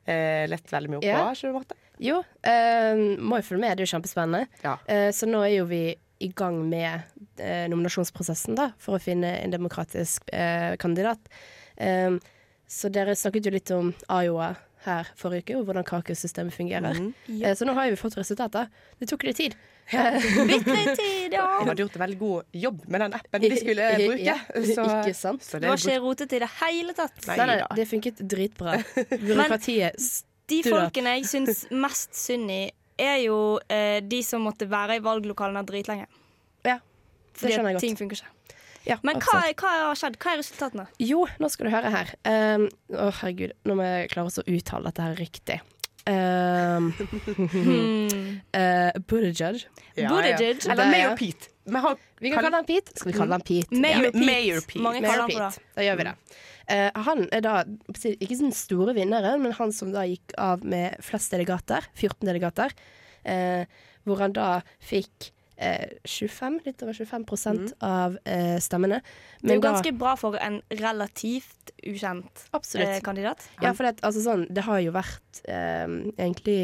eh, 0.07 0.45
lett 0.49 0.73
veldig 0.73 0.91
mye 0.95 1.01
opp 1.01 1.05
på, 1.05 1.11
Ja. 1.13 1.27
ikke 1.33 1.51
du, 1.51 1.53
Marte? 1.59 1.77
Jo, 2.03 2.17
eh, 2.43 3.03
må 3.23 3.39
jo 3.39 3.47
følge 3.47 3.61
med. 3.63 3.77
Det 3.79 3.85
er 3.85 3.87
jo 3.87 3.93
kjempespennende. 3.95 4.47
Ja. 4.65 4.77
Eh, 4.91 5.11
så 5.15 5.29
nå 5.31 5.45
er 5.47 5.53
jo 5.61 5.67
vi 5.71 5.83
i 6.25 6.29
gang 6.35 6.63
med 6.71 7.03
eh, 7.39 7.67
nominasjonsprosessen 7.71 8.57
da, 8.59 8.71
for 8.81 8.97
å 8.97 9.03
finne 9.03 9.35
en 9.43 9.53
demokratisk 9.53 10.31
eh, 10.33 10.75
kandidat. 10.81 11.21
Eh, 11.77 12.17
så 12.67 12.89
dere 12.91 13.15
snakket 13.19 13.47
jo 13.47 13.53
litt 13.55 13.71
om 13.77 13.93
Iowa 14.09 14.55
her 14.89 15.09
forrige 15.19 15.45
uke, 15.45 15.57
og 15.59 15.69
hvordan 15.69 15.87
kakesystemet 15.89 16.55
fungerer. 16.55 16.99
Mm. 16.99 17.13
Ja. 17.41 17.55
så 17.55 17.67
nå 17.69 17.75
har 17.77 17.91
vi 17.91 17.97
fått 18.01 18.17
resultater. 18.19 18.69
Det 19.01 19.09
tok 19.11 19.25
litt 19.29 19.39
tid. 19.41 19.57
Bitte 19.91 20.75
litt 20.79 20.99
tid, 20.99 21.35
ja. 21.37 21.47
Vi 21.61 21.69
hadde 21.69 21.85
gjort 21.85 21.99
en 21.99 22.05
veldig 22.05 22.19
god 22.21 22.61
jobb 22.65 22.85
med 22.89 23.05
den 23.05 23.17
appen 23.19 23.45
vi 23.45 23.59
skulle 23.61 23.89
bruke. 24.01 24.21
Ja, 24.25 24.37
så, 24.55 24.87
ikke 25.01 25.17
sant? 25.19 25.45
så 25.45 25.59
Det 25.59 25.67
det 25.67 25.73
var 25.73 25.83
ikke 25.83 26.05
rotete 26.05 26.39
i 26.39 26.43
det 26.45 26.51
hele 26.61 26.97
tatt. 26.97 27.19
Nei 27.29 27.37
Nei, 27.41 27.49
nei, 27.53 27.59
det 27.81 27.89
funket 27.91 28.23
dritbra. 28.35 28.79
Byråkratiet 29.27 30.09
De 30.49 30.61
folkene 30.67 31.19
jeg 31.19 31.29
syns 31.31 31.65
mest 31.73 32.17
synd 32.19 32.53
i, 32.53 32.63
er 33.01 33.19
jo 33.25 33.39
eh, 33.73 33.99
de 34.05 34.21
som 34.23 34.45
måtte 34.47 34.69
være 34.71 35.01
i 35.01 35.05
valglokalene 35.05 35.65
dritlenge. 35.67 36.07
Ja, 36.65 36.79
det 37.41 37.51
skjønner 37.51 37.73
jeg 37.75 37.81
godt 37.81 37.87
ting 37.89 37.99
funker 37.99 38.21
ikke. 38.21 38.34
Ja, 38.85 38.99
Men 39.07 39.17
hva, 39.25 39.39
hva 39.57 39.71
har 39.89 39.97
skjedd? 39.99 40.19
Hva 40.21 40.35
er 40.35 40.41
resultatene? 40.43 40.85
Jo, 41.01 41.23
nå 41.41 41.49
skal 41.53 41.69
du 41.69 41.73
høre 41.73 41.93
her. 41.95 42.11
Um, 42.29 42.67
Å, 42.93 43.09
herregud, 43.23 43.55
nå 43.65 43.77
må 43.79 43.87
jeg 43.87 44.11
klare 44.13 44.29
å 44.29 44.45
uttale 44.57 44.91
dette 44.91 45.07
her 45.07 45.15
riktig. 45.21 45.61
Um, 46.05 46.91
uh, 48.53 48.93
Buttigieg. 49.09 49.63
Ja, 49.97 50.11
Buttigieg. 50.11 50.65
ja. 50.67 50.73
Eller 50.75 50.91
Mayor 50.93 51.17
Pete. 51.17 51.49
Vi, 51.65 51.81
har, 51.81 51.97
Vi 52.21 52.31
kan 52.35 52.45
kalle 52.45 52.59
han 52.61 52.67
Pete. 52.69 52.93
Skal 52.99 53.13
vi 53.13 53.17
kalle 53.17 53.39
han 53.39 53.47
Pete? 53.47 53.73
Mayor 53.73 54.05
Ja, 54.05 54.11
Pete. 54.11 54.27
Mayor 54.27 54.61
Pete. 54.69 54.83
Mange 54.85 55.01
Mayor 55.01 55.15
kaller 55.15 55.23
han 55.23 55.31
for 55.31 55.41
Pete. 55.41 55.63
det. 55.65 55.79
Da 55.79 55.87
gjør 55.87 55.97
vi 56.03 56.07
det. 56.11 56.15
Uh, 56.65 56.91
han 57.09 57.25
er 57.37 57.45
da 57.45 57.55
ikke 58.11 58.37
den 58.41 58.53
store 58.57 58.95
vinneren, 58.97 59.41
men 59.45 59.57
han 59.57 59.73
som 59.77 59.93
da 59.97 60.05
gikk 60.09 60.37
av 60.41 60.65
med 60.65 61.01
flest 61.05 61.33
delegater, 61.37 61.89
14 61.97 62.29
delegater, 62.29 62.77
Uh, 63.25 63.65
hvor 64.05 64.19
han 64.21 64.35
da 64.37 64.59
fikk 64.85 65.31
25, 65.57 66.61
litt 66.65 66.83
over 66.83 66.97
25 66.99 67.25
mm. 67.31 67.69
av 67.87 68.19
eh, 68.25 68.59
stemmene. 68.61 69.01
Det 69.41 69.53
er 69.53 69.59
jo 69.61 69.63
da- 69.63 69.73
ganske 69.73 69.93
bra 69.99 70.17
for 70.19 70.37
en 70.43 70.61
relativt 70.71 71.71
ukjent 71.87 72.47
eh, 72.75 73.01
kandidat. 73.07 73.47
Ja, 73.63 73.73
for 73.73 73.87
det, 73.87 74.01
altså 74.03 74.25
sånn, 74.25 74.47
det 74.51 74.67
har 74.67 74.81
jo 74.83 74.95
vært 74.97 75.43
eh, 75.47 75.87
egentlig 76.19 76.61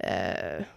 eh, 0.00 0.68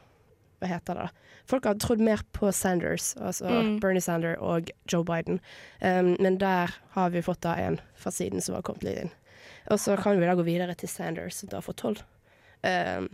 Hva 0.60 0.68
heter 0.76 1.00
det? 1.00 1.08
da? 1.08 1.24
Folk 1.46 1.66
har 1.68 1.76
trodd 1.76 2.00
mer 2.00 2.22
på 2.32 2.52
Sanders, 2.56 3.14
altså 3.20 3.50
Mm. 3.52 3.80
Bernie 3.84 4.02
Sander 4.02 4.38
og 4.40 4.70
Joe 4.88 5.04
Biden. 5.04 5.42
Um, 5.82 6.16
men 6.20 6.38
der 6.40 6.72
har 6.96 7.10
vi 7.10 7.22
fått 7.22 7.42
da 7.44 7.56
en 7.60 7.82
fra 8.00 8.12
siden 8.12 8.42
som 8.42 8.56
har 8.56 8.64
kommet 8.64 8.84
litt 8.84 9.02
inn. 9.02 9.12
Og 9.72 9.80
så 9.80 9.98
kan 10.00 10.20
vi 10.20 10.26
da 10.26 10.36
gå 10.36 10.46
videre 10.48 10.76
til 10.76 10.88
Sanders, 10.90 11.36
som 11.36 11.50
da 11.52 11.60
får 11.60 11.76
tolv 11.82 12.04
um, 12.64 13.10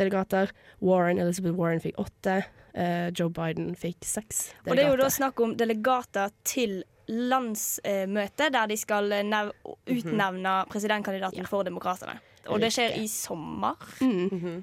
delegater. 0.00 0.54
Warren, 0.84 1.20
Elizabeth 1.22 1.58
Warren 1.58 1.82
fikk 1.82 2.00
åtte. 2.00 2.40
Uh, 2.70 3.10
Joe 3.10 3.32
Biden 3.34 3.72
fikk 3.74 4.04
seks 4.06 4.52
Og 4.62 4.76
det 4.76 4.84
er 4.84 4.92
jo 4.92 4.94
da 4.94 5.08
delegater. 5.08 5.14
snakk 5.16 5.40
om 5.42 5.54
delegater 5.58 6.34
til 6.46 6.76
landsmøte, 7.10 8.50
der 8.54 8.68
de 8.70 8.76
skal 8.78 9.10
eh, 9.12 9.24
nev 9.26 9.48
utnevne 9.90 10.52
presidentkandidaten 10.70 11.48
for 11.50 11.66
Demokratene. 11.66 12.20
Og 12.50 12.62
det 12.62 12.70
skjer 12.74 12.94
i 13.00 13.08
sommer. 13.10 13.74
Mm. 14.00 14.62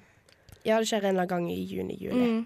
Ja, 0.64 0.80
det 0.80 0.88
skjer 0.88 1.04
en 1.04 1.10
eller 1.14 1.26
annen 1.26 1.34
gang 1.34 1.50
i 1.52 1.60
juni-juli. 1.68 2.30
Mm. 2.32 2.40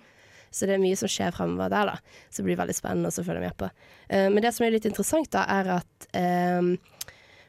Så 0.51 0.67
det 0.67 0.75
er 0.75 0.81
mye 0.83 0.97
som 0.99 1.09
skjer 1.09 1.31
fremover 1.33 1.71
der, 1.71 1.93
da. 1.93 2.25
Så 2.29 2.41
det 2.41 2.49
blir 2.49 2.59
veldig 2.59 2.75
spennende 2.75 3.13
å 3.13 3.25
følge 3.25 3.45
med 3.45 3.55
på. 3.61 3.69
Uh, 4.11 4.27
men 4.33 4.41
det 4.43 4.51
som 4.57 4.65
er 4.65 4.75
litt 4.75 4.89
interessant, 4.89 5.31
da, 5.33 5.45
er 5.47 5.71
at 5.77 6.09
um, 6.59 6.73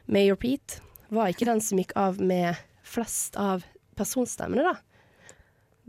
Mayor 0.05 0.39
Pete 0.39 0.81
var 1.13 1.33
ikke 1.33 1.49
den 1.49 1.61
som 1.61 1.81
gikk 1.81 1.93
av 1.99 2.21
med 2.21 2.61
flest 2.87 3.37
av 3.39 3.65
personstemmene, 3.97 4.73
da. 4.73 4.92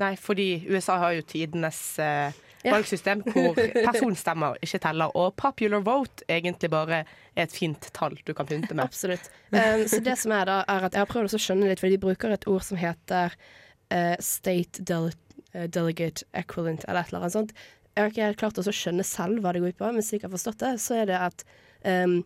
Nei, 0.00 0.14
fordi 0.18 0.64
USA 0.68 0.96
har 0.98 1.14
jo 1.18 1.22
tidenes 1.22 1.98
eh, 2.02 2.32
Ja. 2.64 2.72
valgsystem 2.72 3.20
hvor 3.28 3.58
personstemmer 3.86 4.56
ikke 4.64 4.78
teller, 4.80 5.12
og 5.20 5.34
popular 5.36 5.82
vote 5.84 6.24
egentlig 6.32 6.70
bare 6.72 7.02
er 7.36 7.42
et 7.44 7.52
fint 7.52 7.90
tall 7.92 8.16
du 8.24 8.32
kan 8.34 8.48
pynte 8.48 8.72
med. 8.74 8.86
Absolutt. 8.86 9.28
Um, 9.52 9.84
så 9.86 10.00
det 10.00 10.16
som 10.18 10.32
er 10.32 10.48
da, 10.48 10.62
er 10.64 10.86
at 10.88 10.96
jeg 10.96 11.04
har 11.04 11.10
prøvd 11.10 11.36
å 11.36 11.42
skjønne 11.44 11.68
litt, 11.68 11.82
for 11.82 11.92
de 11.92 12.00
bruker 12.00 12.32
et 12.32 12.46
ord 12.48 12.64
som 12.64 12.80
heter 12.80 13.36
uh, 13.92 14.16
state 14.18 14.80
del 14.80 15.10
eh, 15.52 15.68
delegate 15.68 16.24
equivalent, 16.32 16.86
eller 16.88 17.04
et 17.04 17.12
eller 17.12 17.26
annet 17.26 17.36
sånt. 17.36 17.52
Jeg 17.94 18.02
har 18.02 18.10
ikke 18.10 18.30
helt 18.30 18.40
klart 18.40 18.58
å 18.58 18.64
skjønne 18.74 19.04
selv 19.06 19.44
hva 19.44 19.52
det 19.54 19.60
går 19.62 19.76
ut 19.76 19.82
på, 19.84 19.92
men 19.92 20.02
slik 20.02 20.24
jeg 20.24 20.30
har 20.30 20.34
forstått 20.34 20.64
det, 20.64 20.72
så 20.82 20.96
er 21.02 21.12
det 21.12 21.20
at 21.20 21.44
um, 21.84 22.22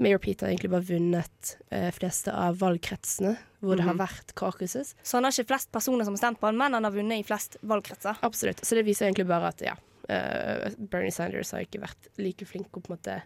Mayor 0.00 0.18
Pete 0.22 0.46
har 0.46 0.50
egentlig 0.54 0.70
bare 0.72 0.86
vunnet 0.88 1.50
eh, 1.70 1.90
fleste 1.92 2.32
av 2.32 2.56
valgkretsene 2.62 3.34
hvor 3.60 3.76
det 3.76 3.84
har 3.84 3.98
vært 4.00 4.32
caucuses. 4.40 4.94
Så 5.04 5.18
han 5.18 5.26
har 5.28 5.34
ikke 5.36 5.50
flest 5.52 5.68
personer 5.74 6.06
som 6.08 6.14
har 6.16 6.22
stemt 6.22 6.40
på 6.40 6.48
han, 6.48 6.56
men 6.56 6.72
han 6.78 6.86
har 6.88 6.94
vunnet 6.94 7.20
i 7.20 7.26
flest 7.28 7.58
valgkretser. 7.68 8.16
Absolutt. 8.24 8.62
Så 8.64 8.78
det 8.78 8.86
viser 8.86 9.06
egentlig 9.10 9.26
bare 9.28 9.50
at 9.52 9.60
ja, 9.66 9.74
eh, 10.08 10.70
Bernie 10.80 11.12
Sanders 11.12 11.52
har 11.52 11.66
ikke 11.66 11.82
vært 11.82 12.08
like 12.16 12.48
flink 12.48 12.72
og 12.72 12.86
på 12.86 12.92
en 12.94 12.96
måte 12.96 13.18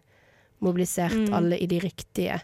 mobilisert 0.65 1.15
Mm. 1.15 1.33
alle 1.39 1.59
i 1.63 1.67
de 1.71 1.79
riktige 1.83 2.41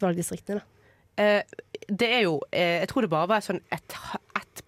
valgdistriktene. 0.00 0.60
da. 0.60 1.22
Eh, 1.24 1.42
det 1.88 2.06
er 2.08 2.22
jo 2.22 2.40
eh, 2.52 2.80
Jeg 2.80 2.88
tror 2.88 3.02
det 3.02 3.10
bare 3.10 3.28
var 3.28 3.40
sånn 3.44 3.60
et, 3.72 3.96
et 4.36 4.62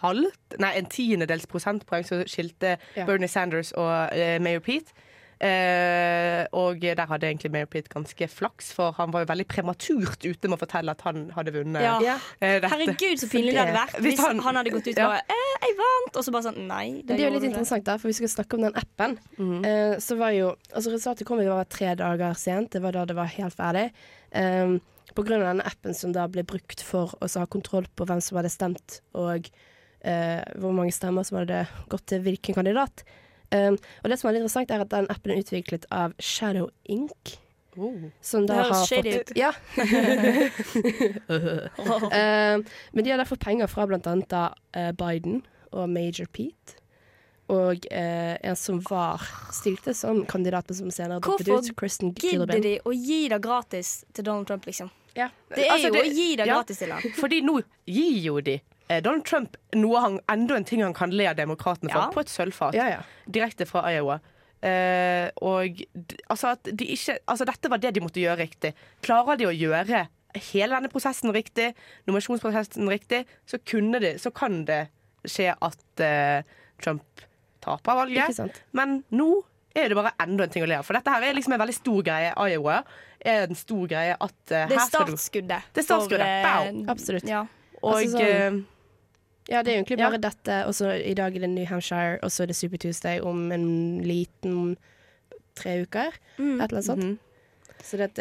halvt 0.00 0.56
Nei, 0.60 0.70
en 0.78 0.86
tiendedels 0.86 1.46
prosentpoeng 1.50 2.04
som 2.06 2.22
skilte 2.28 2.76
Ja. 2.96 3.06
Bernie 3.06 3.28
Sanders 3.28 3.72
og 3.72 4.12
eh, 4.12 4.38
Mayor 4.42 4.60
Pete. 4.60 4.92
Eh, 5.40 6.42
og 6.52 6.82
der 6.84 7.06
hadde 7.08 7.28
egentlig 7.30 7.50
Mary 7.54 7.68
Pitt 7.72 7.88
ganske 7.88 8.26
flaks, 8.28 8.74
for 8.76 8.92
han 8.98 9.12
var 9.14 9.22
jo 9.24 9.28
veldig 9.30 9.46
prematurt 9.48 10.26
ute 10.26 10.50
med 10.50 10.58
å 10.58 10.60
fortelle 10.60 10.92
at 10.92 11.00
han 11.06 11.30
hadde 11.32 11.54
vunnet. 11.54 11.80
Ja. 11.80 12.18
Eh, 12.40 12.58
dette. 12.60 12.68
Herregud, 12.74 13.22
så 13.22 13.28
pinlig 13.32 13.54
det 13.56 13.62
hadde 13.62 13.76
vært 13.78 13.96
Hvis 14.00 14.18
hvis 14.18 14.20
han- 14.26 14.42
han, 14.44 14.56
hadde 14.60 14.70
gått 14.74 14.86
ut 14.90 14.98
og 14.98 14.98
Ja. 14.98 15.08
bare 15.08 15.22
eh, 15.30 15.56
'Jeg 15.60 15.76
vant!' 15.80 16.16
Og 16.16 16.24
så 16.24 16.32
bare 16.32 16.42
sånn 16.42 16.66
Nei. 16.66 17.02
Det, 17.02 17.06
det 17.16 17.20
er 17.20 17.24
jo 17.30 17.32
litt 17.32 17.42
det. 17.42 17.50
interessant, 17.50 17.84
da, 17.84 17.96
for 17.96 18.08
vi 18.08 18.12
skal 18.12 18.28
snakke 18.28 18.54
om 18.54 18.62
den 18.62 18.74
appen. 18.76 19.18
Mm. 19.38 19.64
Eh, 19.64 19.96
så 19.96 20.18
var 20.18 20.30
jo 20.30 20.56
Altså, 20.74 20.92
resultatet 20.92 21.26
kom 21.26 21.40
jo 21.40 21.64
tre 21.64 21.94
dager 21.94 22.34
sent. 22.34 22.70
Det 22.70 22.82
var 22.82 22.92
da 22.92 23.04
det 23.04 23.16
var 23.16 23.26
helt 23.26 23.54
ferdig. 23.54 23.90
Um, 24.34 24.80
på 25.14 25.24
grunn 25.24 25.42
av 25.42 25.56
denne 25.56 25.66
appen 25.66 25.94
som 25.94 26.12
da 26.12 26.26
ble 26.28 26.44
brukt 26.44 26.80
for 26.82 27.08
å 27.20 27.38
ha 27.38 27.46
kontroll 27.46 27.86
på 27.96 28.06
hvem 28.06 28.20
som 28.22 28.36
hadde 28.36 28.50
stemt, 28.50 29.00
og 29.14 29.48
uh, 30.04 30.42
hvor 30.56 30.72
mange 30.72 30.92
stemmer 30.92 31.24
som 31.26 31.38
hadde 31.38 31.66
gått 31.88 32.06
til 32.06 32.20
hvilken 32.22 32.54
kandidat. 32.54 33.02
Um, 33.52 33.76
og 34.04 34.10
det 34.10 34.18
som 34.20 34.28
er 34.30 34.32
litt 34.36 34.44
interessant, 34.44 34.70
er 34.70 34.80
at 34.84 34.90
den 34.92 35.08
appen 35.10 35.32
er 35.34 35.40
utviklet 35.42 35.86
av 35.90 36.12
Shadow 36.22 36.70
Inc. 36.86 37.36
Oh. 37.78 38.10
Som 38.20 38.46
da 38.46 38.54
har 38.64 38.86
fått 38.86 39.06
ut. 39.06 39.30
Ja. 39.38 39.52
um, 41.28 42.64
men 42.92 43.04
de 43.04 43.10
har 43.10 43.18
derfor 43.18 43.36
penger 43.36 43.66
fra 43.70 43.86
blant 43.86 44.06
annet 44.10 44.28
da 44.30 44.48
og 45.70 45.88
Major 45.88 46.26
Pete. 46.26 46.76
og 47.50 47.86
eh, 47.90 48.36
en 48.46 48.56
som 48.56 48.78
var 48.90 49.22
stilte 49.52 49.94
som 49.94 50.24
kandidat, 50.26 50.68
men 50.70 50.76
som 50.78 50.90
senere 50.94 51.20
droppet 51.20 51.48
ut. 51.50 51.70
Kristen 51.76 52.12
Gidder 52.14 52.46
Gillibrand. 52.46 52.62
de 52.62 52.78
å 52.86 52.92
gi 52.94 53.28
det 53.28 53.40
gratis 53.42 54.04
til 54.14 54.24
Donald 54.24 54.46
Trump, 54.46 54.66
liksom? 54.66 54.90
Ja. 55.16 55.28
Det 55.50 55.66
er 55.66 55.72
Altså, 55.72 55.88
jo 55.88 55.92
det- 55.94 56.02
å 56.04 56.14
gi 56.14 56.36
det 56.36 56.46
ja. 56.46 56.54
gratis 56.54 56.78
til 56.78 56.92
han. 56.92 57.02
Fordi 57.18 57.40
nå 57.42 57.56
gir 57.86 58.20
jo 58.22 58.40
de 58.40 58.60
Donald 59.04 59.24
Trump 59.28 59.56
noe 59.78 60.00
han, 60.02 60.18
enda 60.32 60.56
en 60.58 60.66
ting 60.66 60.82
han 60.82 60.94
kan 60.96 61.12
le 61.14 61.28
av 61.30 61.36
demokratene 61.38 61.92
for, 61.92 62.00
Ja. 62.08 62.10
på 62.10 62.20
et 62.24 62.32
sølvfat. 62.32 62.74
Ja, 62.74 62.88
ja. 62.96 63.02
Direkte 63.30 63.66
fra 63.70 63.84
Iowa. 63.92 64.18
Eh, 64.60 65.30
og 65.40 65.78
altså 66.28 66.50
at 66.52 66.68
de 66.76 66.84
ikke 66.92 67.14
Altså 67.32 67.46
dette 67.48 67.70
var 67.72 67.78
det 67.80 67.94
de 67.96 68.02
måtte 68.04 68.20
gjøre 68.20 68.42
riktig. 68.42 68.74
Klarer 69.00 69.38
de 69.40 69.46
å 69.48 69.54
gjøre 69.56 70.02
hele 70.52 70.74
denne 70.76 70.90
prosessen 70.92 71.32
riktig, 71.32 71.70
nominasjonsprosessen 72.06 72.88
riktig, 72.90 73.24
så, 73.48 73.58
de, 73.58 74.18
så 74.18 74.30
kan 74.34 74.64
det 74.68 74.88
skje 75.24 75.54
at 75.54 76.00
eh, 76.04 76.42
Trump 76.82 77.24
taper 77.64 77.94
valget. 78.02 78.52
Men 78.72 79.02
nå 79.10 79.30
er 79.76 79.88
det 79.88 79.96
bare 79.98 80.12
enda 80.22 80.44
en 80.44 80.50
ting 80.52 80.64
å 80.64 80.68
le 80.68 80.78
av. 80.80 80.86
For 80.86 80.96
dette 80.98 81.12
her 81.12 81.22
er 81.28 81.36
liksom 81.36 81.54
en 81.54 81.62
veldig 81.62 81.76
stor 81.76 82.02
greie. 82.06 82.32
Iowa 82.34 82.80
er 83.20 83.46
en 83.46 83.58
stor 83.58 83.86
greie 83.90 84.16
at 84.16 84.38
uh, 84.50 84.66
Det 84.70 84.76
er 84.76 84.86
startskuddet. 84.88 85.68
Det 85.74 85.82
er 85.82 85.86
startskuddet. 85.86 86.30
for, 86.46 86.70
uh, 86.80 86.92
Absolutt. 86.94 87.28
Ja. 87.28 87.44
Og 87.80 87.94
Altså 87.94 88.16
sånn- 88.16 88.24
eh, 88.26 88.79
Ja, 89.48 89.62
det 89.62 89.72
er 89.72 89.78
egentlig 89.82 89.98
Ja. 89.98 90.10
bare 90.10 90.18
dette, 90.20 90.66
og 90.66 90.74
så 90.74 90.90
i 91.04 91.14
dag 91.14 91.34
er 91.36 91.40
det 91.40 91.48
New 91.50 91.64
Hampshire, 91.66 92.18
og 92.22 92.30
så 92.30 92.42
er 92.42 92.46
det 92.46 92.56
Super 92.56 92.76
Tuesday 92.76 93.20
om 93.20 93.50
en 93.52 94.00
liten 94.02 94.76
tre 95.56 95.82
uker. 95.82 96.12
Mm. 96.38 96.60
Et 96.60 96.70
eller 96.70 96.76
annet 96.76 96.84
sånt. 96.84 97.04
mhm. 97.04 97.18
Så 97.82 97.96
dette 97.96 98.20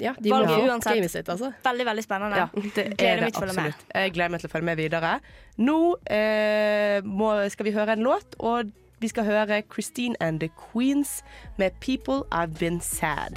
Ja, 0.00 0.12
de 0.22 0.30
Valget 0.30 0.48
må 0.48 0.54
ha 0.54 0.68
uansett. 0.76 0.94
gamet 0.94 1.10
sitt, 1.10 1.26
altså. 1.28 1.52
Veldig, 1.64 1.84
veldig 1.86 2.02
spennende. 2.04 2.36
Ja, 2.36 2.46
det 2.54 2.78
er 2.78 2.94
Gleder 2.94 3.14
det 3.16 3.20
meg 3.20 3.32
til 3.32 3.42
å 3.42 3.46
følge 3.46 3.54
med. 3.56 3.64
absolutt. 3.74 3.94
Jeg 3.94 4.12
gleder 4.14 4.30
meg 4.30 4.40
til 4.40 4.48
å 4.48 4.52
følge 4.52 4.64
med 4.64 4.76
videre. 4.76 5.20
Nå 5.58 5.96
eh, 6.06 7.00
må, 7.02 7.50
skal 7.50 7.64
vi 7.64 7.72
høre 7.72 7.92
en 7.92 8.02
låt, 8.04 8.36
og 8.38 8.70
vi 9.00 9.08
skal 9.08 9.24
høre 9.24 9.62
Christine 9.74 10.14
and 10.20 10.40
the 10.40 10.48
Queens 10.72 11.22
med 11.58 11.72
'People 11.80 12.22
I've 12.32 12.56
Been 12.58 12.78
Sad'. 12.80 13.36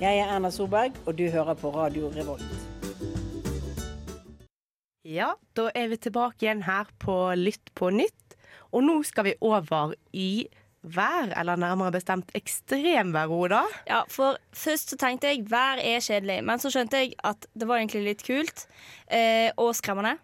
Jeg 0.00 0.18
er 0.18 0.34
Erna 0.34 0.50
Solberg, 0.50 0.92
og 1.06 1.16
du 1.16 1.30
hører 1.30 1.54
på 1.54 1.70
Radio 1.74 2.08
Revolt. 2.16 2.77
Ja, 5.08 5.32
da 5.56 5.70
er 5.72 5.88
vi 5.88 5.96
tilbake 6.04 6.44
igjen 6.44 6.66
her 6.66 6.88
på 7.00 7.14
Lytt 7.38 7.70
på 7.78 7.88
nytt. 7.94 8.36
Og 8.76 8.84
nå 8.84 8.98
skal 9.08 9.30
vi 9.30 9.38
over 9.40 9.94
i 10.12 10.44
vær, 10.84 11.32
eller 11.32 11.56
nærmere 11.56 11.94
bestemt 11.96 12.28
ekstremvær, 12.36 13.32
Oda. 13.32 13.62
Ja, 13.88 14.02
for 14.12 14.36
først 14.52 14.92
så 14.92 15.00
tenkte 15.00 15.32
jeg 15.32 15.46
vær 15.48 15.80
er 15.80 16.04
kjedelig, 16.04 16.42
men 16.44 16.60
så 16.60 16.72
skjønte 16.72 17.00
jeg 17.00 17.16
at 17.24 17.48
det 17.56 17.68
var 17.70 17.80
egentlig 17.80 18.04
litt 18.04 18.24
kult 18.26 18.66
eh, 19.08 19.48
og 19.56 19.72
skremmende. 19.80 20.18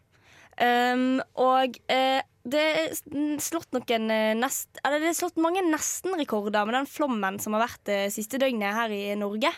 Um, 0.54 1.18
og 1.40 1.80
eh, 1.90 2.20
det 2.46 2.62
er 2.62 2.92
slått 3.42 3.72
noen 3.74 4.10
eh, 4.12 4.36
nest, 4.38 4.68
eller 4.84 5.00
det 5.02 5.10
er 5.10 5.16
slått 5.16 5.40
mange 5.42 5.64
nesten-rekorder 5.66 6.68
med 6.68 6.76
den 6.76 6.88
flommen 6.92 7.40
som 7.42 7.56
har 7.56 7.64
vært 7.64 7.82
det 7.88 7.98
siste 8.14 8.38
døgnet 8.38 8.76
her 8.76 8.92
i 8.94 9.16
Norge. 9.18 9.50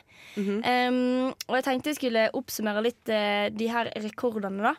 um, 0.62 1.34
og 1.50 1.58
jeg 1.58 1.66
tenkte 1.66 1.92
jeg 1.92 1.98
skulle 1.98 2.28
oppsummere 2.38 2.86
litt 2.86 3.12
eh, 3.12 3.50
de 3.52 3.68
her 3.74 3.90
rekordene, 4.06 4.70
da. 4.70 4.76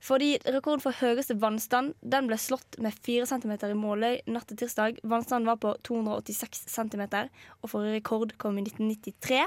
Fordi 0.00 0.38
rekorden 0.46 0.80
for 0.82 0.92
høyeste 0.92 1.36
vannstand 1.40 1.94
Den 2.02 2.26
ble 2.30 2.36
slått 2.40 2.78
med 2.82 2.92
4 3.04 3.26
cm 3.26 3.52
i 3.70 3.74
Måløy 3.78 4.20
natt 4.26 4.46
til 4.50 4.56
tirsdag. 4.64 4.98
Vannstanden 5.04 5.46
var 5.46 5.56
på 5.62 5.74
286 5.82 6.64
cm, 6.68 7.04
og 7.62 7.70
forrige 7.70 7.98
rekord 8.00 8.36
kom 8.38 8.58
i 8.58 8.62
1993. 8.66 9.44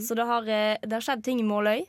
Så 0.00 0.14
det 0.16 0.24
har, 0.26 0.42
eh, 0.48 0.76
det 0.82 0.92
har 0.92 1.00
skjedd 1.04 1.24
ting 1.24 1.40
i 1.40 1.46
Måløy. 1.48 1.84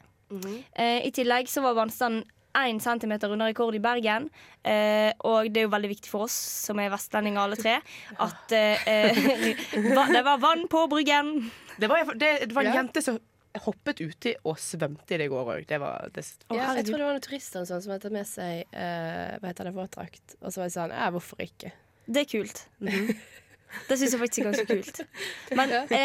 Eh, 0.75 1.05
I 1.07 1.11
tillegg 1.11 1.47
så 1.47 1.61
var 1.61 1.75
vannstanden 1.77 2.23
1 2.55 2.79
cm 2.81 3.11
under 3.31 3.45
rekord 3.51 3.75
i 3.75 3.79
Bergen. 3.83 4.29
Eh, 4.63 5.11
og 5.27 5.51
det 5.53 5.61
er 5.61 5.67
jo 5.67 5.73
veldig 5.75 5.89
viktig 5.91 6.09
for 6.09 6.23
oss 6.25 6.33
som 6.65 6.79
er 6.79 6.89
vestlendinger 6.89 7.41
alle 7.43 7.55
tre, 7.59 7.77
at 8.19 8.51
eh, 8.55 8.87
eh, 8.87 9.55
det 10.15 10.23
var 10.23 10.39
vann 10.39 10.67
på 10.71 10.87
Bryggen. 10.89 11.51
Det 11.79 11.89
var, 11.91 12.05
det, 12.15 12.47
det 12.47 12.55
var 12.55 12.63
en 12.63 12.73
Ja. 12.73 12.81
jente 12.81 13.01
som 13.03 13.19
hoppet 13.63 14.01
uti 14.03 14.35
og 14.43 14.59
svømte 14.61 15.15
i 15.15 15.19
det 15.21 15.29
i 15.29 15.31
går 15.31 15.51
òg. 15.55 15.65
Det 15.69 15.79
var 15.81 16.11
det, 16.15 16.25
Ja, 16.51 16.73
jeg 16.77 16.87
tror 16.89 16.99
det 16.99 17.07
var 17.07 17.17
noen 17.17 17.25
turister 17.25 17.65
sånn, 17.67 17.83
som 17.85 17.95
hadde 17.95 18.11
med 18.13 18.27
seg 18.29 18.65
uh, 18.75 19.37
hva 19.39 19.51
heter 19.51 19.69
det, 19.69 19.75
våtdrakt. 19.77 20.37
Og 20.41 20.51
så 20.51 20.61
var 20.61 20.69
jeg 20.69 20.75
sånn 20.77 20.95
Ja, 20.95 21.09
hvorfor 21.15 21.41
ikke? 21.45 21.73
Det 22.05 22.25
er 22.25 22.29
kult. 22.29 22.65
Det 23.89 23.97
syns 23.97 24.13
jeg 24.13 24.21
faktisk 24.21 24.43
er 24.43 24.51
ganske 24.51 24.67
kult. 24.69 25.01
Men 25.57 25.73
i 25.91 26.03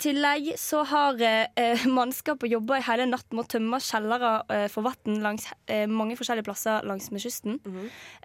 tillegg 0.00 0.52
så 0.60 0.82
har 0.88 1.20
eh, 1.24 1.84
mannskapet 1.98 2.50
jobba 2.50 2.78
i 2.78 2.84
hele 2.86 3.06
natt 3.10 3.26
med 3.32 3.44
å 3.44 3.50
tømme 3.56 3.80
kjellere 3.82 4.32
eh, 4.52 4.66
for 4.72 4.86
vann 4.86 5.20
langs 5.24 5.46
eh, 5.70 5.84
mange 5.90 6.16
forskjellige 6.18 6.46
plasser 6.46 6.86
langs 6.88 7.10
med 7.14 7.24
kysten. 7.24 7.58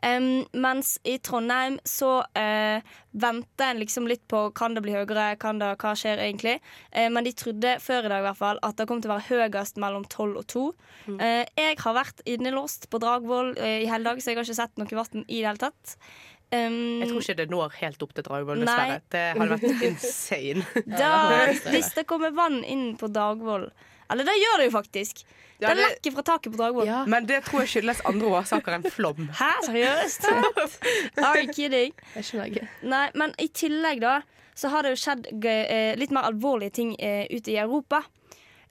um, 0.04 0.46
mens 0.54 0.98
i 1.04 1.18
Trondheim 1.24 1.80
så 1.88 2.20
eh, 2.38 2.82
venter 3.12 3.72
en 3.72 3.82
liksom 3.82 4.08
litt 4.10 4.26
på 4.30 4.48
kan 4.56 4.76
det 4.76 4.84
bli 4.86 4.96
høyere, 4.96 5.34
kan 5.42 5.60
det, 5.62 5.74
hva 5.82 5.94
skjer 5.98 6.22
egentlig. 6.24 6.60
Eh, 6.92 7.10
men 7.12 7.28
de 7.28 7.34
trodde 7.38 7.78
før 7.84 8.06
i 8.08 8.14
dag 8.14 8.24
i 8.24 8.28
hvert 8.30 8.42
fall 8.42 8.64
at 8.66 8.80
det 8.80 8.88
kom 8.90 9.04
til 9.04 9.12
å 9.12 9.18
være 9.18 9.30
høyest 9.50 9.80
mellom 9.82 10.06
12 10.08 10.42
og 10.42 10.48
2. 10.54 10.66
Eh, 11.18 11.44
jeg 11.60 11.80
har 11.84 11.98
vært 11.98 12.26
innelåst 12.30 12.90
på 12.90 13.02
Dragvoll 13.02 13.56
eh, 13.58 13.84
i 13.84 13.90
hele 13.90 14.12
dag, 14.12 14.22
så 14.22 14.32
jeg 14.32 14.40
har 14.40 14.48
ikke 14.48 14.62
sett 14.62 14.82
noe 14.82 15.00
vann 15.00 15.26
i 15.26 15.42
det 15.42 15.48
hele 15.48 15.70
tatt. 15.70 15.98
Um, 16.52 17.02
Jeg 17.04 17.10
tror 17.12 17.22
ikke 17.22 17.36
det 17.38 17.50
når 17.52 17.74
helt 17.78 18.02
opp 18.02 18.14
til 18.18 18.26
Dragvoll, 18.26 18.64
Nei. 18.66 18.66
dessverre. 18.66 19.02
Det 19.14 19.26
hadde 19.38 19.58
vært 19.60 19.84
insane. 19.86 20.64
Da, 21.02 21.12
hvis 21.70 21.92
det 21.94 22.08
kommer 22.10 22.34
vann 22.34 22.64
inn 22.66 22.96
på 22.98 23.06
Dagvoll 23.14 23.68
Eller 24.10 24.26
det 24.26 24.34
gjør 24.40 24.58
det 24.58 24.66
jo 24.66 24.74
faktisk. 24.74 25.22
Ja, 25.60 25.70
det 25.70 25.76
det- 25.78 25.90
lekker 25.92 26.16
fra 26.16 26.24
taket 26.32 26.56
på 26.56 26.58
Dragvoll. 26.58 26.90
Men 27.06 27.28
det 27.30 27.44
tror 27.46 27.62
jeg 27.62 27.70
skyldes 27.76 28.02
andre 28.10 28.32
årsaker 28.40 28.80
enn 28.80 28.88
flom. 28.90 29.28
Hæ, 29.38 29.52
seriøst? 29.68 30.26
Are 31.22 31.44
you 31.44 31.54
kidding? 31.54 31.94
Jeg 32.16 32.26
skjønner 32.26 32.50
ikke. 32.50 32.68
Nei, 32.90 33.06
men 33.14 33.36
i 33.38 33.50
tillegg 33.54 34.02
da 34.02 34.16
så 34.58 34.72
har 34.74 34.84
det 34.88 34.96
jo 34.96 35.02
skjedd 35.04 35.30
gøy- 35.44 35.68
eh, 35.70 35.94
litt 36.02 36.12
mer 36.16 36.26
alvorlige 36.32 36.74
ting 36.80 36.96
eh, 37.00 37.28
ute 37.30 37.54
i 37.54 37.60
Europa. 37.62 38.02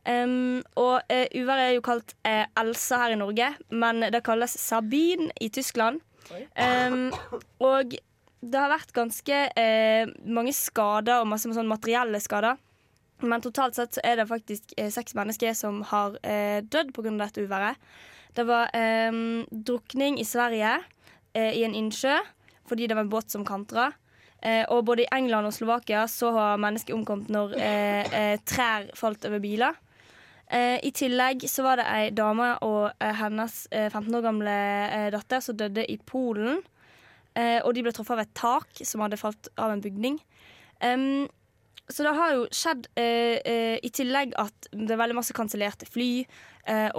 Um, 0.08 0.62
og 0.80 1.02
uh, 1.12 1.24
uværet 1.36 1.62
er 1.68 1.72
jo 1.76 1.82
kalt 1.84 2.14
uh, 2.24 2.46
Elsa 2.56 2.96
her 3.02 3.12
i 3.12 3.18
Norge, 3.20 3.48
men 3.70 4.00
det 4.14 4.22
kalles 4.24 4.54
Sabine 4.56 5.28
i 5.44 5.50
Tyskland. 5.52 6.00
Um, 6.30 7.08
og 7.64 7.96
det 8.38 8.60
har 8.60 8.70
vært 8.70 8.94
ganske 8.94 9.42
uh, 9.58 10.10
mange 10.28 10.54
skader 10.54 11.22
og 11.22 11.30
masse 11.30 11.50
sånn 11.54 11.70
materielle 11.70 12.20
skader. 12.22 12.58
Men 13.26 13.42
totalt 13.42 13.74
sett 13.74 13.96
så 13.96 14.02
er 14.06 14.20
det 14.20 14.28
faktisk 14.30 14.74
eh, 14.78 14.90
seks 14.94 15.16
mennesker 15.18 15.54
som 15.58 15.80
har 15.90 16.18
eh, 16.22 16.60
dødd 16.62 16.92
pga. 16.94 17.10
dette 17.18 17.42
uværet. 17.42 17.80
Det 18.36 18.44
var 18.46 18.70
eh, 18.76 19.10
drukning 19.50 20.20
i 20.22 20.26
Sverige, 20.26 20.76
eh, 21.34 21.56
i 21.58 21.64
en 21.66 21.74
innsjø, 21.74 22.14
fordi 22.68 22.86
det 22.86 22.94
var 22.94 23.06
en 23.06 23.10
båt 23.10 23.34
som 23.34 23.46
kantra. 23.46 23.90
Eh, 24.38 24.62
og 24.70 24.84
både 24.86 25.02
i 25.02 25.10
England 25.10 25.50
og 25.50 25.56
Slovakia 25.56 26.06
så 26.06 26.30
har 26.36 26.62
mennesker 26.62 26.94
omkommet 26.94 27.30
når 27.34 27.56
eh, 27.58 28.36
trær 28.46 28.86
falt 28.94 29.26
over 29.26 29.42
biler. 29.42 29.74
Eh, 30.48 30.78
I 30.80 30.90
tillegg 30.96 31.44
så 31.50 31.64
var 31.66 31.76
det 31.76 31.88
ei 31.92 32.08
dame 32.16 32.54
og 32.64 32.88
eh, 33.04 33.16
hennes 33.20 33.66
eh, 33.68 33.90
15 33.92 34.14
år 34.16 34.24
gamle 34.24 34.52
eh, 34.88 35.08
datter 35.12 35.42
som 35.44 35.56
døde 35.61 35.84
i 35.84 35.98
Polen. 36.08 36.62
Eh, 37.37 37.58
og 37.61 37.74
de 37.76 37.82
ble 37.84 37.92
truffet 37.92 38.16
av 38.16 38.22
et 38.22 38.37
tak 38.38 38.80
som 38.80 39.04
hadde 39.04 39.20
falt 39.20 39.50
av 39.61 39.74
en 39.74 39.82
bygning. 39.84 40.16
Um, 40.80 41.26
så 41.88 42.04
det 42.04 42.14
har 42.16 42.32
jo 42.34 42.46
skjedd 42.52 42.87
eh, 43.00 43.76
i 43.84 43.90
tillegg 43.92 44.34
at 44.40 44.70
det 44.72 44.92
er 44.92 45.00
veldig 45.00 45.16
masse 45.16 45.37
kansellerte 45.37 45.88
fly. 45.88 46.26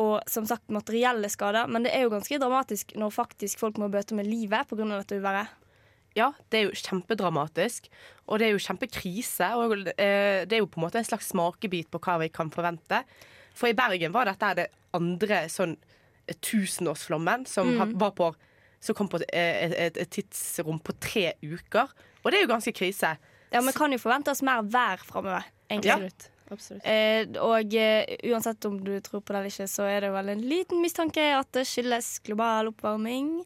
og 0.01 0.25
som 0.25 0.47
sagt 0.49 0.71
materielle 0.73 1.29
skader. 1.29 1.67
Men 1.69 1.83
det 1.85 1.91
er 1.93 2.07
jo 2.07 2.09
ganske 2.09 2.39
dramatisk 2.41 2.95
når 2.97 3.13
faktisk 3.13 3.59
folk 3.61 3.77
må 3.77 3.85
bøte 3.93 4.17
med 4.17 4.25
livet 4.25 4.65
pga. 4.65 4.87
dette 4.95 5.19
uværet. 5.21 5.51
Ja, 6.17 6.31
det 6.49 6.57
er 6.57 6.63
jo 6.65 6.73
kjempedramatisk, 6.73 7.85
og 8.25 8.39
det 8.39 8.47
er 8.47 8.55
jo 8.55 8.63
kjempekrise. 8.65 9.51
Og 9.61 9.85
det 9.85 10.57
er 10.57 10.57
jo 10.57 10.65
på 10.65 10.81
en 10.81 10.87
måte 10.87 10.97
en 10.97 11.05
slags 11.05 11.29
smakebit 11.29 11.91
på 11.93 12.01
hva 12.01 12.17
vi 12.23 12.31
kan 12.33 12.49
forvente. 12.49 13.03
For 13.53 13.67
i 13.71 13.73
Bergen 13.77 14.11
var 14.15 14.25
dette 14.29 14.53
det 14.55 14.67
andre 14.93 15.43
sånn 15.51 15.75
eh, 16.27 16.35
tusenårsflommen 16.41 17.45
som, 17.47 17.67
Mm. 17.75 17.97
var 17.99 18.11
på, 18.11 18.33
som 18.79 18.95
kom 18.95 19.07
på 19.09 19.21
et, 19.21 19.29
et, 19.33 19.97
et 19.97 20.09
tidsrom 20.09 20.79
på 20.79 20.93
tre 20.99 21.33
uker. 21.43 21.87
Og 22.23 22.31
det 22.31 22.39
er 22.39 22.45
jo 22.47 22.53
ganske 22.55 22.73
krise. 22.75 23.17
Ja, 23.51 23.61
Vi 23.61 23.71
kan 23.73 23.91
jo 23.91 23.97
forvente 23.97 24.29
oss 24.31 24.41
mer 24.45 24.61
vær 24.61 24.97
framover. 25.03 25.43
Absolutt. 25.69 26.29
Absolutt. 26.51 26.81
Eh, 26.83 27.27
og 27.45 27.73
uh, 27.77 28.31
uansett 28.31 28.65
om 28.65 28.79
du 28.81 28.95
tror 29.05 29.21
på 29.21 29.33
det 29.33 29.37
eller 29.37 29.51
ikke, 29.51 29.67
så 29.69 29.83
er 29.85 30.01
det 30.01 30.09
vel 30.15 30.29
en 30.33 30.41
liten 30.41 30.81
mistanke 30.81 31.21
at 31.37 31.51
det 31.53 31.67
skyldes 31.69 32.19
global 32.25 32.71
oppvarming. 32.71 33.43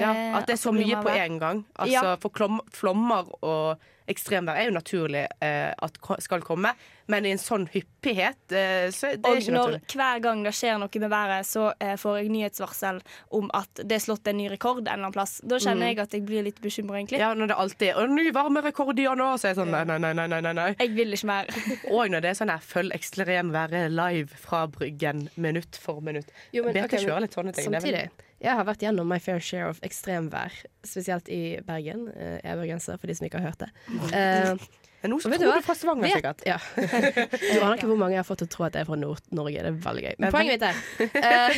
Ja, 0.00 0.12
Eh, 0.12 0.36
at 0.38 0.46
det 0.46 0.54
er 0.58 0.62
så 0.62 0.72
mye 0.74 1.02
på 1.02 1.08
en 1.16 1.38
gang. 1.42 1.64
Altså, 1.78 1.92
Ja. 1.92 2.16
For 2.16 2.30
flommer 2.72 3.28
og 3.42 3.78
ekstremvær 4.06 4.54
er 4.60 4.68
jo 4.68 4.70
naturlig 4.76 5.24
eh, 5.42 5.72
at 5.82 5.96
skal 6.22 6.40
komme, 6.46 6.70
men 7.10 7.24
i 7.26 7.32
en 7.34 7.38
sånn 7.42 7.64
hyppighet 7.72 8.52
eh, 8.54 8.86
så 8.94 9.08
er 9.10 9.16
det 9.18 9.26
Og 9.26 9.40
ikke 9.40 9.54
når 9.56 9.72
Og 9.80 9.94
hver 9.98 10.20
gang 10.22 10.44
det 10.46 10.52
skjer 10.54 10.78
noe 10.78 11.00
med 11.02 11.10
været, 11.10 11.46
så 11.48 11.72
eh, 11.82 11.96
får 11.98 12.20
jeg 12.20 12.30
nyhetsvarsel 12.30 13.00
om 13.34 13.50
at 13.58 13.82
det 13.82 13.96
er 13.98 14.04
slått 14.04 14.30
en 14.30 14.38
ny 14.38 14.46
rekord 14.52 14.78
en 14.84 14.86
eller 14.86 15.08
annen 15.08 15.12
plass. 15.16 15.40
Da 15.42 15.58
kjenner 15.58 15.82
Mm. 15.82 15.88
jeg 15.90 15.98
at 15.98 16.12
jeg 16.14 16.24
blir 16.28 16.42
litt 16.46 16.60
bekymra, 16.62 17.00
egentlig. 17.00 17.18
Ja, 17.18 17.32
når 17.34 17.48
det 17.50 17.56
alltid 17.56 17.88
er 17.88 17.94
«Å, 17.98 18.06
ny 18.14 18.30
varmerekord 18.30 18.98
i 18.98 19.08
januar', 19.08 19.38
så 19.42 19.48
er 19.48 19.54
jeg 19.54 19.58
sånn 19.58 19.74
nei, 19.74 19.82
nei, 19.84 19.98
nei, 19.98 20.12
nei, 20.14 20.40
nei, 20.40 20.52
nei. 20.52 20.68
Jeg 20.78 20.94
vil 20.94 21.12
ikke 21.12 21.26
mer. 21.26 21.46
Og 21.90 22.06
når 22.14 22.20
det 22.22 22.30
er 22.30 22.38
sånn 22.38 22.50
her 22.54 22.62
følg 22.62 22.94
ekstremværet 22.94 23.90
live 23.90 24.28
fra 24.38 24.66
Bryggen 24.70 25.28
minutt 25.36 25.76
for 25.82 25.98
minutt. 26.00 26.30
Jo, 26.52 26.62
men, 26.62 26.74
Vet 26.78 26.84
okay, 26.92 27.02
kjører 27.04 27.26
litt 27.26 27.34
sånne 27.34 27.52
ting. 27.58 27.70
det 27.74 27.82
Samtidig, 27.82 28.10
Jeg 28.42 28.52
har 28.58 28.66
vært 28.68 28.82
gjennom 28.84 29.08
my 29.08 29.16
fair 29.22 29.40
share 29.40 29.70
of 29.72 29.78
ekstremvær, 29.86 30.52
spesielt 30.84 31.28
i 31.32 31.56
Bergen. 31.64 32.08
Eh, 32.12 32.34
Jeg 32.42 32.50
er 32.52 32.58
bergenser, 32.60 32.98
for 33.00 33.08
de 33.08 33.14
som 33.16 33.26
ikke 33.28 33.40
har 33.40 33.48
hørt 33.50 33.62
det. 33.64 33.70
Eh, 34.12 34.66
Men 35.02 35.12
nå 35.14 35.18
tror 35.22 35.38
du 35.40 35.62
fra 35.64 35.74
Stavanger, 35.78 36.12
sikkert. 36.18 36.44
Ja. 36.48 36.58
Du 36.76 37.62
aner 37.62 37.76
ikke 37.78 37.88
hvor 37.88 37.96
mange 38.00 38.16
jeg 38.16 38.20
har 38.20 38.28
fått 38.28 38.42
til 38.44 38.48
å 38.50 38.52
tro 38.56 38.66
at 38.68 38.76
jeg 38.76 38.84
er 38.84 38.90
fra 38.90 38.98
Nord-Norge. 39.00 39.62
Det 39.64 39.72
er 39.72 39.80
veldig 39.88 40.04
gøy. 40.04 40.14
Men 40.20 40.34
poenget 40.34 40.60
mitt 40.60 41.20
er 41.22 41.56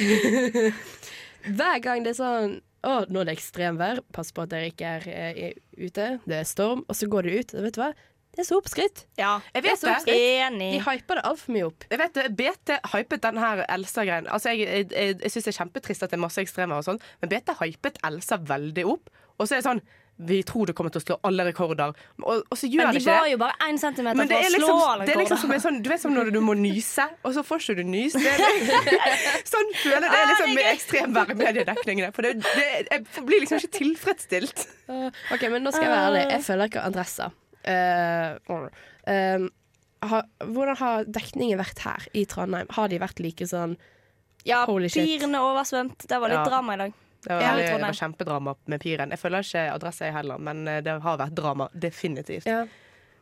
uh, 0.68 0.72
Hver 1.58 1.78
gang 1.84 2.02
det 2.04 2.12
er 2.14 2.18
sånn 2.18 2.56
Å, 2.86 2.92
nå 3.10 3.22
er 3.24 3.30
det 3.30 3.34
ekstremvær. 3.38 4.02
Pass 4.14 4.30
på 4.34 4.44
at 4.44 4.52
dere 4.52 4.70
ikke 4.70 4.90
er, 5.00 5.08
eh, 5.10 5.56
ute. 5.82 6.06
Det 6.30 6.36
er 6.38 6.46
storm. 6.46 6.84
Og 6.86 6.94
så 6.94 7.08
går 7.10 7.26
du 7.26 7.32
ut, 7.40 7.54
og 7.58 7.64
vet 7.66 7.74
du 7.74 7.80
hva? 7.82 7.88
Det 8.36 8.44
er 8.44 8.46
så 8.46 8.58
oppskrytt. 8.60 9.04
Ja, 9.18 9.40
Jeg 9.54 9.62
Det 9.62 9.70
vet 9.70 9.80
så 9.80 9.86
det. 9.88 9.94
oppskrytt. 9.96 10.58
De 10.60 10.80
hyper 10.86 11.18
det 11.18 11.22
altfor 11.26 11.54
mye 11.56 11.66
opp. 11.66 11.84
Jeg 11.90 11.98
vet 11.98 12.14
det, 12.14 12.26
BT 12.38 12.74
hypet 12.94 13.22
den 13.22 13.38
her 13.42 13.64
Elsa-greien. 13.68 14.28
Altså, 14.30 14.52
jeg 14.54 14.68
jeg, 14.68 14.90
jeg, 14.92 15.16
jeg 15.22 15.30
syns 15.34 15.44
det 15.48 15.54
er 15.54 15.58
kjempetrist 15.64 16.02
at 16.06 16.10
det 16.12 16.18
er 16.20 16.22
masse 16.22 16.42
ekstremer 16.42 16.78
og 16.78 16.84
sånn, 16.86 17.00
men 17.22 17.32
BT 17.32 17.56
hypet 17.62 17.98
Elsa 18.06 18.38
veldig 18.38 18.84
opp. 18.86 19.10
Og 19.38 19.46
så 19.48 19.56
er 19.56 19.62
det 19.62 19.66
sånn 19.70 19.82
Vi 20.18 20.40
tror 20.42 20.66
det 20.66 20.74
kommer 20.74 20.90
til 20.90 20.98
å 20.98 21.04
slå 21.04 21.16
alle 21.28 21.44
rekorder, 21.46 21.92
og, 22.26 22.40
og 22.50 22.56
så 22.58 22.66
gjør 22.66 22.88
Men 22.88 22.96
det 22.96 23.02
de 23.04 23.10
var 23.12 23.28
jo 23.30 23.36
bare 23.38 23.54
én 23.68 23.76
centimeter 23.78 24.18
fra 24.18 24.38
å 24.38 24.48
slå 24.50 24.66
alle 24.66 25.04
rekorder. 25.04 25.06
det 25.06 25.14
er 25.14 25.20
liksom 25.22 25.38
som 25.44 25.52
en 25.54 25.60
sånn, 25.62 25.76
Du 25.82 25.90
vet 25.92 26.02
som 26.02 26.14
når 26.16 26.30
du 26.34 26.40
må 26.42 26.56
nyse, 26.58 27.06
og 27.22 27.34
så 27.36 27.44
får 27.46 27.62
ikke 27.62 27.76
du 27.78 27.84
nys. 27.86 28.16
Det 28.18 28.32
sånn 29.52 29.70
føler 29.78 30.08
jeg 30.08 30.10
det 30.10 30.18
er 30.18 30.30
liksom 30.32 30.54
med 30.58 30.70
ekstremvær 30.72 31.30
i 31.30 31.36
mediedekningene. 31.38 32.10
For 32.16 32.26
det, 32.26 32.32
det, 32.42 32.66
jeg 32.90 33.26
blir 33.30 33.44
liksom 33.44 33.62
ikke 33.62 33.74
tilfredsstilt. 33.78 34.64
Uh, 34.90 35.06
OK, 35.34 35.46
men 35.54 35.62
nå 35.62 35.70
skal 35.70 35.86
jeg 35.86 35.94
være 35.94 36.08
ærlig. 36.10 36.24
Jeg 36.34 36.46
føler 36.50 36.72
ikke 36.72 36.82
adressa. 36.90 37.30
Uh, 37.68 38.68
um, 39.06 39.50
har, 40.08 40.24
hvordan 40.46 40.76
har 40.78 41.04
dekningen 41.04 41.58
vært 41.58 41.78
her 41.84 42.06
i 42.14 42.24
Trondheim? 42.24 42.66
Har 42.70 42.88
de 42.88 42.98
vært 43.02 43.20
like 43.20 43.46
sånn 43.50 43.76
Ja, 44.46 44.64
Holy 44.66 44.88
shit. 44.88 45.04
pirene 45.04 45.40
oversvømt. 45.42 46.06
Det 46.08 46.20
var 46.20 46.28
litt 46.30 46.38
Ja. 46.38 46.44
drama 46.48 46.74
i 46.74 46.76
dag. 46.84 46.92
Det 47.20 47.30
var, 47.34 47.40
Ja, 47.42 47.50
veldig, 47.56 47.64
det 47.66 47.80
var 47.82 47.96
kjempedrama 47.98 48.56
med 48.66 48.80
Piren. 48.80 49.10
Jeg 49.10 49.18
føler 49.18 49.42
ikke 49.42 49.64
adresse 49.74 50.06
jeg 50.06 50.14
heller, 50.14 50.38
men 50.38 50.68
eh, 50.68 50.80
det 50.80 51.02
har 51.02 51.18
vært 51.18 51.34
drama. 51.34 51.68
Definitivt. 51.74 52.46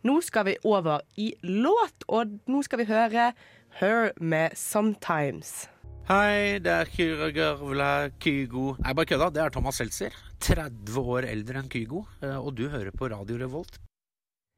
Nå 0.05 0.23
skal 0.23 0.45
vi 0.45 0.57
over 0.65 1.01
i 1.17 1.33
låt, 1.43 2.05
og 2.09 2.39
nå 2.47 2.63
skal 2.63 2.79
vi 2.79 2.85
høre 2.85 3.33
Her 3.81 4.13
med 4.21 4.53
'Sometimes'. 4.53 5.67
Hei, 6.09 6.59
det 6.63 6.71
er 6.71 6.85
Kyra 6.85 8.11
Kygo 8.21 8.77
Nei, 8.79 8.93
bare 8.93 9.07
kødda. 9.07 9.33
Det 9.33 9.43
er 9.43 9.51
Thomas 9.51 9.77
Seltzer. 9.77 10.13
30 10.41 11.01
år 11.03 11.25
eldre 11.27 11.59
enn 11.59 11.69
Kygo. 11.69 12.07
eh, 12.23 12.37
Og 12.37 12.55
du 12.55 12.69
hører 12.69 12.93
på 12.93 13.11
Radio 13.11 13.37
Revolt. 13.39 13.79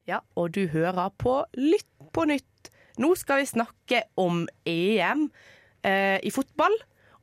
Ja, 0.08 0.22
og 0.40 0.54
du 0.56 0.62
hører 0.72 1.10
på 1.20 1.42
Lytt 1.60 1.88
på 2.16 2.24
nytt. 2.24 2.70
Nå 2.98 3.12
skal 3.20 3.42
vi 3.42 3.50
snakke 3.50 4.02
om 4.16 4.46
EM 4.66 5.26
eh, 5.84 6.16
i 6.24 6.32
fotball. 6.32 6.74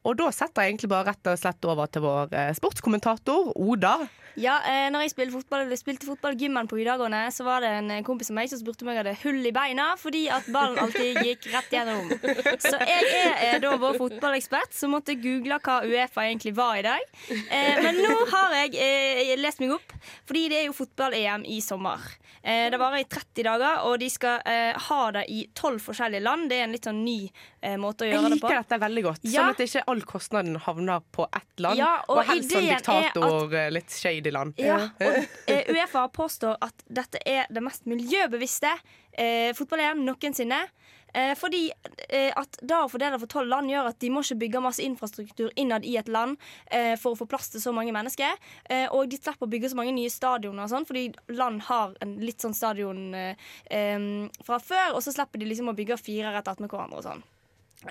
Og 0.05 0.17
da 0.19 0.29
setter 0.35 0.65
jeg 0.65 0.75
egentlig 0.75 0.91
bare 0.91 1.09
rett 1.11 1.31
og 1.31 1.39
slett 1.41 1.65
over 1.65 1.89
til 1.89 2.05
vår 2.05 2.35
eh, 2.37 2.51
sportskommentator 2.57 3.51
Oda. 3.57 3.95
Ja, 4.35 4.57
eh, 4.67 4.89
når 4.91 5.05
jeg 5.05 5.13
spilte 5.13 5.33
fotball, 5.37 5.69
spilte 5.79 6.07
fotball 6.09 6.35
gymmen 6.35 6.67
på 6.67 6.75
videregående, 6.75 7.21
så 7.31 7.45
var 7.47 7.63
det 7.63 7.69
en 7.77 7.91
eh, 7.95 8.01
kompis 8.03 8.29
av 8.33 8.35
meg 8.35 8.49
som 8.51 8.59
spurte 8.59 8.83
om 8.83 8.91
jeg 8.91 8.99
hadde 8.99 9.13
hull 9.21 9.39
i 9.47 9.53
beina 9.55 9.85
fordi 9.99 10.25
at 10.33 10.49
ballen 10.51 10.77
alltid 10.83 11.21
gikk 11.23 11.47
rett 11.53 11.71
gjennom. 11.71 12.11
Så 12.59 12.75
jeg 12.83 13.07
er 13.21 13.39
eh, 13.47 13.55
da 13.63 13.71
vår 13.79 13.95
fotballekspert 14.01 14.75
som 14.75 14.91
måtte 14.93 15.15
google 15.21 15.57
hva 15.63 15.79
Uefa 15.87 16.27
egentlig 16.27 16.51
var 16.57 16.81
i 16.81 16.83
dag. 16.85 17.07
Eh, 17.31 17.79
men 17.79 18.01
nå 18.03 18.13
har 18.33 18.57
jeg 18.59 18.75
eh, 18.75 19.33
lest 19.39 19.63
meg 19.63 19.77
opp, 19.77 19.95
fordi 20.27 20.45
det 20.51 20.61
er 20.61 20.67
jo 20.67 20.75
fotball-EM 20.83 21.47
i 21.55 21.61
sommer. 21.63 22.03
Eh, 22.45 22.67
det 22.69 22.77
varer 22.77 23.01
i 23.01 23.07
30 23.09 23.47
dager, 23.47 23.79
og 23.87 23.95
de 24.03 24.11
skal 24.11 24.43
eh, 24.45 24.75
ha 24.89 24.99
det 25.15 25.23
i 25.33 25.39
12 25.57 25.79
forskjellige 25.87 26.21
land. 26.27 26.49
Det 26.51 26.59
er 26.59 26.67
en 26.67 26.75
litt 26.75 26.85
sånn 26.85 26.99
ny 27.07 27.17
eh, 27.25 27.73
måte 27.81 28.05
å 28.05 28.11
gjøre 28.11 28.35
det 28.35 28.37
på. 28.43 28.51
Jeg 28.51 28.59
liker 28.59 28.67
dette 28.67 28.81
veldig 28.83 29.03
godt. 29.07 29.23
Ja. 29.25 29.31
Sånn 29.39 29.55
at 29.55 29.63
det 29.63 29.69
ikke 29.71 29.85
all 29.95 30.01
kostnaden 30.01 30.55
havner 30.55 30.99
på 31.11 31.27
ett 31.35 31.59
land. 31.59 31.79
Ja, 31.79 32.03
og 32.07 32.19
og 32.19 32.27
helst 32.29 32.51
sånn 32.51 32.67
diktator, 32.67 33.53
at, 33.53 33.73
litt 33.73 33.93
shady 33.93 34.33
land. 34.33 34.59
Ja, 34.59 34.81
og 34.99 35.21
eh, 35.51 35.71
Uefa 35.71 36.07
påstår 36.13 36.59
at 36.63 36.85
dette 36.87 37.21
er 37.25 37.47
det 37.53 37.63
mest 37.63 37.87
miljøbevisste 37.89 38.73
eh, 39.15 39.51
fotball-EM 39.55 40.03
noensinne. 40.05 40.65
Eh, 41.15 41.31
fordi 41.39 41.69
eh, 42.09 42.33
at 42.35 42.57
da 42.59 42.81
å 42.83 42.89
fordele 42.91 43.15
for 43.21 43.31
tolv 43.31 43.47
land 43.47 43.71
gjør 43.71 43.87
at 43.87 43.99
de 44.03 44.09
må 44.11 44.19
ikke 44.25 44.35
bygge 44.41 44.61
masse 44.65 44.83
infrastruktur 44.83 45.53
innad 45.55 45.85
i 45.87 45.93
et 45.95 46.09
land 46.11 46.35
eh, 46.67 46.97
for 46.99 47.15
å 47.15 47.19
få 47.21 47.27
plass 47.31 47.53
til 47.53 47.63
så 47.63 47.71
mange 47.75 47.93
mennesker. 47.95 48.35
Eh, 48.67 48.89
og 48.89 49.07
de 49.07 49.21
slipper 49.21 49.47
å 49.47 49.51
bygge 49.53 49.71
så 49.71 49.79
mange 49.79 49.95
nye 49.95 50.11
stadioner 50.11 50.65
og 50.65 50.73
sånn, 50.73 50.87
fordi 50.89 51.05
land 51.31 51.63
har 51.69 51.95
en 52.03 52.17
litt 52.19 52.43
sånn 52.43 52.57
stadion 52.57 53.15
eh, 53.15 53.55
fra 54.43 54.59
før, 54.59 54.97
og 54.97 55.05
så 55.05 55.15
slipper 55.15 55.39
de 55.39 55.47
liksom 55.53 55.71
å 55.71 55.77
bygge 55.77 56.01
fire 56.03 56.35
rett 56.35 56.51
attmed 56.51 56.73
hverandre 56.73 56.99
og 56.99 57.07
sånn. 57.07 57.23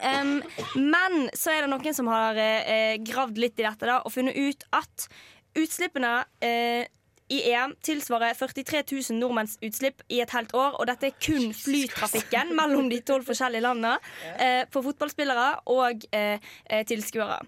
Em, 0.02 0.40
men 0.74 1.28
så 1.36 1.54
er 1.54 1.64
det 1.64 1.70
noen 1.72 1.96
som 1.96 2.10
har 2.10 2.38
eh, 2.40 2.96
gravd 3.04 3.38
litt 3.40 3.60
i 3.60 3.66
dette 3.66 3.88
da, 3.88 4.00
og 4.02 4.14
funnet 4.14 4.36
ut 4.36 4.66
at 4.74 5.08
utslippene 5.54 6.16
eh, 6.42 6.90
i 7.32 7.38
EM 7.52 7.72
tilsvarer 7.84 8.34
43 8.36 8.82
000 8.92 9.18
nordmenns 9.18 9.56
utslipp 9.64 10.02
i 10.12 10.20
et 10.20 10.32
helt 10.36 10.52
år. 10.54 10.76
Og 10.80 10.88
dette 10.88 11.08
er 11.08 11.14
kun 11.16 11.54
flytrafikken 11.56 12.52
mellom 12.56 12.90
de 12.92 13.00
tolv 13.06 13.24
forskjellige 13.28 13.64
landene 13.64 13.96
eh, 14.36 14.64
på 14.70 14.82
fotballspillere 14.84 15.46
og 15.72 16.04
eh, 16.12 16.36
eh, 16.68 16.84
tilskuere. 16.88 17.38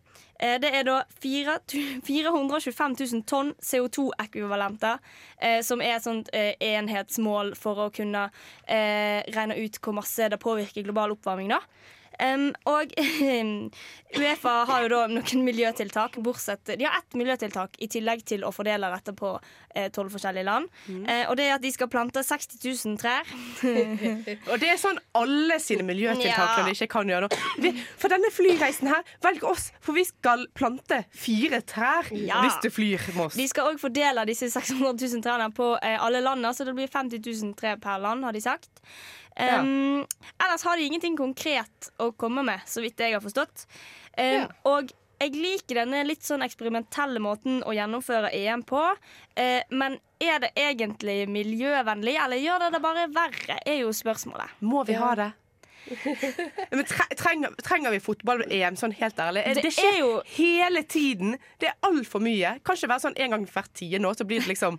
Eh, 0.41 0.57
det 0.63 0.73
er 0.73 0.87
da 0.89 1.03
fire 1.21 1.59
425 1.69 2.97
000 3.03 3.27
tonn 3.29 3.53
CO2-ekvivalenter, 3.61 4.97
eh, 5.41 5.61
som 5.67 5.85
er 5.85 5.99
et 5.99 6.07
sånt 6.09 6.33
eh, 6.33 6.55
enhetsmål 6.73 7.53
for 7.61 7.87
å 7.87 7.91
kunne 7.93 8.31
eh, 8.65 9.21
regne 9.37 9.61
ut 9.61 9.81
hvor 9.83 10.01
masse 10.01 10.33
det 10.33 10.41
påvirker 10.41 10.89
global 10.89 11.17
oppvarming. 11.19 11.53
da. 11.53 11.61
Em, 12.23 12.49
og 12.69 12.93
Uefa 14.17 14.53
har 14.69 14.85
jo 14.87 14.89
da 14.93 15.03
noen 15.11 15.43
miljøtiltak. 15.45 16.17
Bortsett, 16.25 16.65
de 16.79 16.87
har 16.87 16.97
ett 17.01 17.17
miljøtiltak 17.19 17.77
i 17.83 17.89
tillegg 17.93 18.23
til 18.29 18.45
å 18.47 18.53
fordele 18.55 18.89
dette 18.95 19.13
på 19.17 19.35
tolv 19.93 20.15
forskjellige 20.15 20.47
land. 20.47 20.71
Eh, 20.89 21.27
og 21.29 21.35
det 21.37 21.51
er 21.51 21.57
at 21.59 21.65
de 21.65 21.69
skal 21.75 21.91
plante 21.93 22.23
60 22.25 22.63
000 22.65 22.95
trær. 23.01 23.29
Og 24.53 24.57
det 24.63 24.71
er 24.73 24.79
sånn 24.81 24.97
alle 25.19 25.59
sine 25.61 25.85
miljøtiltak 25.85 26.55
når 26.57 26.71
de 26.71 26.75
ikke 26.79 26.89
kan 26.95 27.11
gjøre 27.13 27.29
noe. 27.29 27.73
For 28.01 28.13
denne 28.13 28.31
flyreisen 28.33 28.89
her, 28.89 29.05
velg 29.25 29.45
oss, 29.45 29.69
for 29.85 29.97
vi 29.99 30.07
skal 30.09 30.47
plante 30.57 31.03
fire 31.13 31.61
trær 31.69 32.09
Ja. 32.17 32.41
hvis 32.47 32.57
du 32.65 32.71
flyr 32.73 33.05
med 33.17 33.27
oss. 33.27 33.37
De 33.37 33.45
skal 33.51 33.69
òg 33.75 33.83
fordele 33.83 34.25
disse 34.31 34.49
600 34.55 34.95
000 34.97 35.25
trærne 35.27 35.51
på 35.57 35.75
eh, 35.83 35.99
alle 36.01 36.23
landene, 36.25 36.55
så 36.57 36.65
det 36.65 36.77
blir 36.79 36.89
50 36.89 37.21
000 37.21 37.53
trær 37.61 37.77
per 37.83 38.01
land, 38.01 38.25
har 38.25 38.33
de 38.37 38.41
sagt. 38.45 38.71
Um, 39.37 40.07
Ellers 40.41 40.65
har 40.65 40.77
de 40.77 40.87
ingenting 40.89 41.17
konkret 41.17 41.91
å 42.01 42.11
komme 42.17 42.45
med, 42.47 42.63
så 42.67 42.81
vidt 42.85 43.01
jeg 43.01 43.13
har 43.17 43.25
forstått. 43.25 43.67
Um, 44.17 44.47
Og 44.65 44.95
jeg 45.21 45.33
liker 45.33 45.81
denne 45.81 46.03
litt 46.05 46.25
sånn 46.27 46.45
eksperimentelle 46.45 47.21
måten 47.25 47.63
å 47.65 47.73
gjennomføre 47.77 48.33
EM 48.37 48.63
på. 48.69 48.83
Eh, 49.37 49.63
men 49.73 49.97
er 50.21 50.43
det 50.45 50.51
egentlig 50.61 51.23
miljøvennlig, 51.33 52.19
eller 52.21 52.41
gjør 52.43 52.67
det 52.67 52.71
det 52.75 52.83
bare 52.85 53.07
verre, 53.15 53.59
er 53.65 53.81
jo 53.81 53.95
spørsmålet. 53.97 54.59
Må 54.61 54.85
vi 54.89 54.99
ha 55.01 55.15
det? 55.17 55.31
Men 56.77 56.85
trenger, 56.85 57.55
trenger 57.63 57.91
vi 57.95 58.01
fotball-EM, 58.03 58.77
sånn 58.81 58.95
helt 58.99 59.19
ærlig? 59.23 59.45
Det 59.55 59.63
Det, 59.67 59.73
skjer 59.77 59.93
er 59.93 59.99
jo- 60.01 60.23
hele 60.37 60.83
tiden. 60.83 61.37
Det 61.63 61.69
er 61.71 61.75
altfor 61.89 62.21
mye. 62.25 62.55
Kan 62.67 62.77
ikke 62.79 62.91
være 62.93 63.05
sånn 63.07 63.17
en 63.17 63.31
gang 63.37 63.47
hvert 63.47 63.73
tiende 63.75 64.09
år, 64.11 64.17
så 64.19 64.27
blir 64.29 64.41
det 64.43 64.49
liksom 64.53 64.79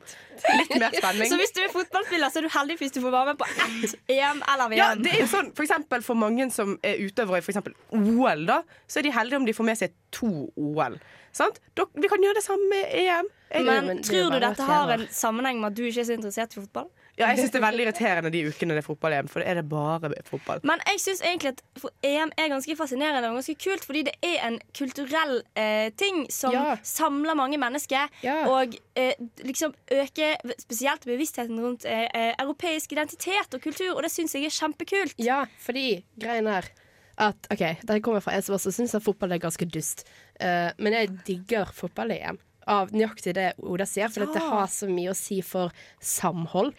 litt 0.60 0.74
mer 0.80 0.92
spenning. 1.00 1.30
Så 1.32 1.38
hvis 1.40 1.54
du 1.56 1.62
er 1.64 1.72
fotballspiller, 1.74 2.30
så 2.34 2.42
er 2.42 2.48
du 2.48 2.50
heldig 2.58 2.78
hvis 2.82 2.92
du 2.98 3.02
får 3.02 3.12
være 3.16 3.26
med 3.34 3.38
på 3.42 3.48
ett 3.52 3.96
EM 4.18 4.44
eller 4.54 4.70
VM. 4.74 4.78
Ja, 4.82 4.90
det 4.96 5.14
er 5.16 5.22
jo 5.24 5.30
sånn, 5.32 5.54
for 5.58 5.64
eksempel 5.68 6.04
for 6.06 6.16
mange 6.20 6.50
som 6.54 6.78
er 6.84 7.00
utøvere 7.06 7.40
i 7.42 7.46
eksempel 7.48 7.74
OL, 7.92 8.46
da, 8.50 8.62
så 8.88 9.00
er 9.02 9.08
de 9.10 9.16
heldige 9.16 9.38
om 9.42 9.46
de 9.48 9.54
får 9.58 9.66
med 9.72 9.78
seg 9.80 9.96
to 10.12 10.32
OL. 10.58 11.00
Sant? 11.38 11.60
Vi 11.78 12.08
kan 12.10 12.24
gjøre 12.24 12.40
det 12.40 12.44
samme 12.46 12.66
med 12.72 12.86
EM. 12.98 13.28
Jeg- 13.54 13.64
Men 13.66 14.02
tror 14.04 14.32
du 14.34 14.40
dette 14.42 14.64
har 14.66 14.90
en 14.92 15.08
sammenheng 15.14 15.60
med 15.62 15.68
at 15.72 15.76
du 15.78 15.84
ikke 15.86 16.02
er 16.02 16.08
så 16.10 16.16
interessert 16.18 16.58
i 16.58 16.62
fotball? 16.62 16.90
Ja, 17.18 17.28
jeg 17.32 17.40
syns 17.40 17.52
det 17.52 17.58
er 17.58 17.66
veldig 17.66 17.86
irriterende 17.88 18.30
de 18.32 18.44
ukene 18.46 18.76
det 18.78 18.84
er 18.84 18.86
fotball-EM, 18.86 19.28
for 19.28 19.42
da 19.42 19.48
er 19.50 19.56
det 19.56 19.64
bare 19.72 20.12
fotball. 20.28 20.60
Men 20.70 20.80
jeg 20.86 21.00
syns 21.02 21.22
egentlig 21.26 21.56
at 21.56 21.64
EM 22.06 22.30
er 22.38 22.50
ganske 22.52 22.76
fascinerende 22.78 23.30
og 23.32 23.40
ganske 23.40 23.56
kult, 23.64 23.84
fordi 23.88 24.04
det 24.06 24.14
er 24.22 24.38
en 24.46 24.60
kulturell 24.78 25.42
eh, 25.58 25.90
ting 25.98 26.28
som 26.30 26.54
Ja. 26.54 26.76
samler 26.84 27.34
mange 27.36 27.58
mennesker, 27.58 28.08
Ja. 28.22 28.46
og 28.48 28.76
eh, 28.96 29.14
liksom 29.42 29.74
øker 29.90 30.36
spesielt 30.62 31.06
bevisstheten 31.10 31.58
rundt 31.60 31.86
eh, 31.86 32.06
eh, 32.14 32.34
europeisk 32.40 32.92
identitet 32.94 33.54
og 33.58 33.62
kultur, 33.62 33.96
og 33.96 34.04
det 34.04 34.12
syns 34.12 34.36
jeg 34.38 34.46
er 34.46 34.54
kjempekult. 34.54 35.16
Ja, 35.18 35.46
fordi 35.60 36.04
greien 36.20 36.46
er 36.48 36.70
at 37.18 37.48
OK, 37.50 37.64
dette 37.82 38.02
kommer 38.06 38.22
fra 38.22 38.36
en 38.38 38.44
som 38.46 38.54
også 38.60 38.70
syns 38.72 38.94
at 38.94 39.02
fotball 39.02 39.32
er 39.34 39.40
ganske 39.42 39.66
dust. 39.66 40.04
uh, 40.40 40.70
men 40.78 40.94
jeg 40.94 41.10
digger 41.26 41.66
fotball-EM. 41.74 42.38
Av 42.68 42.92
nøyaktig 42.92 43.34
det 43.34 43.54
Oda 43.64 43.86
sier, 43.90 44.10
for 44.14 44.20
Ja. 44.22 44.26
dette 44.28 44.44
har 44.52 44.68
så 44.68 44.86
mye 44.88 45.10
å 45.10 45.16
si 45.16 45.42
for 45.42 45.72
samhold. 46.00 46.76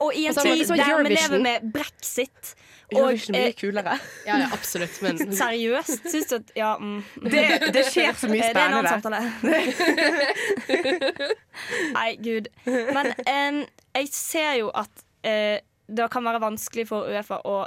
Og 0.00 0.14
i 0.16 0.26
en 0.26 0.32
Og 0.32 0.34
så 0.34 0.40
har 0.40 0.48
man 0.48 0.58
tid 0.58 0.68
der 0.80 1.02
vi 1.04 1.14
lever 1.14 1.42
med 1.44 1.72
brexit 1.74 2.54
Eurovision 2.90 3.36
er 3.38 3.46
eh, 3.46 3.54
kulere. 3.54 3.98
Ja, 4.26 4.38
ja, 4.40 4.48
absolutt, 4.52 4.96
men 5.02 5.18
Seriøst? 5.42 6.08
Syns 6.10 6.26
du 6.26 6.34
at 6.40 6.52
Ja. 6.56 6.72
Mm. 6.80 7.04
Det, 7.22 7.44
det 7.74 7.84
skjer 7.92 8.16
så 8.18 8.30
mye 8.30 8.48
spennende. 8.48 8.50
Det 8.50 8.60
er 8.60 8.66
en 8.66 8.74
annen 8.74 8.90
samtale. 8.90 9.20
Nei, 11.98 12.10
gud. 12.24 12.50
Men 12.66 13.12
um, 13.20 13.60
jeg 13.94 14.10
ser 14.14 14.52
jo 14.58 14.72
at 14.74 15.04
uh, 15.26 15.58
det 15.90 16.10
kan 16.10 16.26
være 16.26 16.42
vanskelig 16.42 16.88
for 16.90 17.10
Uefa 17.10 17.40
å 17.46 17.62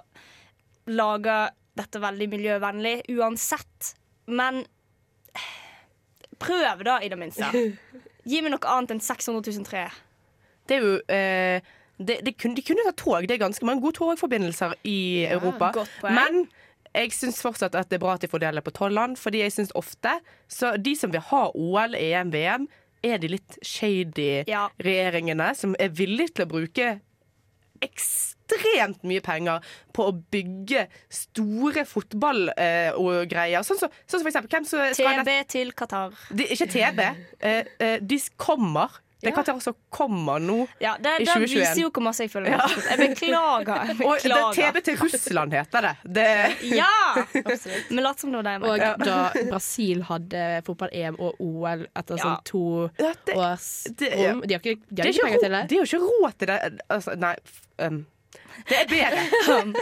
lage 0.92 1.38
dette 1.80 2.02
veldig 2.04 2.28
miljøvennlig 2.36 2.98
uansett. 3.16 3.94
Men 4.28 4.66
Prøv, 6.44 6.84
da, 6.84 6.98
i 7.00 7.10
det 7.12 7.20
minste. 7.20 7.48
Gi 8.30 8.42
meg 8.44 8.54
noe 8.54 8.72
annet 8.72 8.96
enn 8.96 9.04
600 9.04 9.52
000 9.52 9.68
tre. 9.68 9.86
Det 10.68 10.76
er 10.78 10.84
jo 10.84 10.94
eh, 11.12 11.72
det, 12.00 12.22
det 12.26 12.38
kunne, 12.38 12.56
De 12.56 12.62
kunne 12.62 12.84
ta 12.86 12.92
tog. 12.92 13.28
Det 13.28 13.36
er 13.36 13.38
ganske 13.46 13.66
mange 13.66 13.82
gode 13.82 13.98
togforbindelser 14.00 14.74
i 14.84 15.26
Europa. 15.30 15.72
Men 16.04 16.48
jeg 16.94 17.12
syns 17.12 17.42
fortsatt 17.42 17.76
at 17.76 17.90
det 17.90 17.98
er 17.98 18.04
bra 18.06 18.14
at 18.14 18.22
de 18.22 18.28
fordeler 18.28 18.62
på 18.62 18.72
tolv 18.74 18.94
land, 18.94 19.18
fordi 19.18 19.40
jeg 19.42 19.52
syns 19.52 19.72
ofte 19.76 20.20
Så 20.48 20.76
de 20.78 20.96
som 20.96 21.12
vil 21.12 21.22
ha 21.22 21.48
OL, 21.56 21.96
EM, 21.96 22.32
VM, 22.34 22.68
er 23.04 23.18
de 23.18 23.28
litt 23.28 23.58
shady 23.62 24.44
Ja. 24.48 24.70
regjeringene 24.80 25.56
som 25.56 25.76
er 25.80 25.90
villige 25.90 26.34
til 26.36 26.46
å 26.46 26.50
bruke 26.50 27.00
ekstremt 27.84 29.02
mye 29.04 29.20
penger 29.24 29.64
på 29.94 30.06
å 30.08 30.14
bygge 30.32 30.86
store 31.12 31.84
fotballgreier. 31.86 33.28
greier. 33.28 33.60
sånn, 33.64 33.78
som- 33.80 33.90
sånn 34.08 34.20
så 34.20 34.24
for 34.24 34.30
eksempel 34.32 34.50
hvem 34.50 34.66
som 34.66 34.94
skal 34.94 35.26
TB 35.26 35.48
til 35.48 35.72
Qatar. 35.74 36.14
de, 36.34 36.44
Ikke 36.46 36.68
TB. 36.70 37.00
Eh, 37.42 37.64
eh, 37.80 38.00
de 38.00 38.20
kommer. 38.38 38.90
Det 39.24 39.34
kan 39.36 39.46
til 39.48 39.60
som 39.64 39.76
komme 39.90 40.36
nå 40.44 40.68
Ja, 40.84 40.96
det, 41.00 41.14
i 41.22 41.26
det 41.26 41.36
viser 41.48 41.80
jo 41.82 41.90
hvor 41.90 42.04
masse 42.04 42.24
jeg 42.26 42.32
føler 42.34 42.52
Ja. 42.54 42.68
Jeg 42.90 42.98
beklager. 43.02 43.86
Jeg 43.88 44.06
Og 44.08 44.18
det 44.24 44.32
er 44.32 44.54
TV 44.54 44.82
til 44.90 44.98
Russland 45.02 45.54
heter 45.54 45.82
det. 45.88 45.94
det 46.20 46.28
Ja! 46.80 46.90
Absolutt. 47.44 47.90
Men 47.92 48.04
lat 48.04 48.20
som 48.20 48.32
det 48.32 48.38
var 48.38 48.44
det 48.44 48.54
jeg 48.54 48.62
Og 48.64 48.78
mente. 48.78 49.10
da 49.10 49.50
Brasil 49.52 50.02
hadde 50.10 50.44
fotball-EM 50.68 51.20
og 51.20 51.36
OL 51.40 51.86
etter 51.96 52.18
Ja. 52.18 52.24
sånn 52.24 52.44
to 52.46 52.64
Ja, 53.00 53.14
det- 53.26 53.36
års 53.38 53.70
det- 53.98 54.12
ja. 54.14 54.32
rom 54.34 54.42
De 54.48 54.54
har 54.54 54.60
ikke, 54.62 54.82
de 54.90 55.02
har 55.02 55.10
ikke 55.14 55.24
penger 55.30 55.40
til 55.48 55.52
det. 55.58 55.64
de 55.70 55.78
har 55.78 55.86
ikke 55.86 56.04
råd 56.08 56.38
til 56.38 56.48
det. 56.48 56.60
Altså, 56.90 57.16
nei, 57.18 57.36
um, 57.80 58.06
det 58.70 58.78
er 58.78 58.88
bedre. 58.92 59.24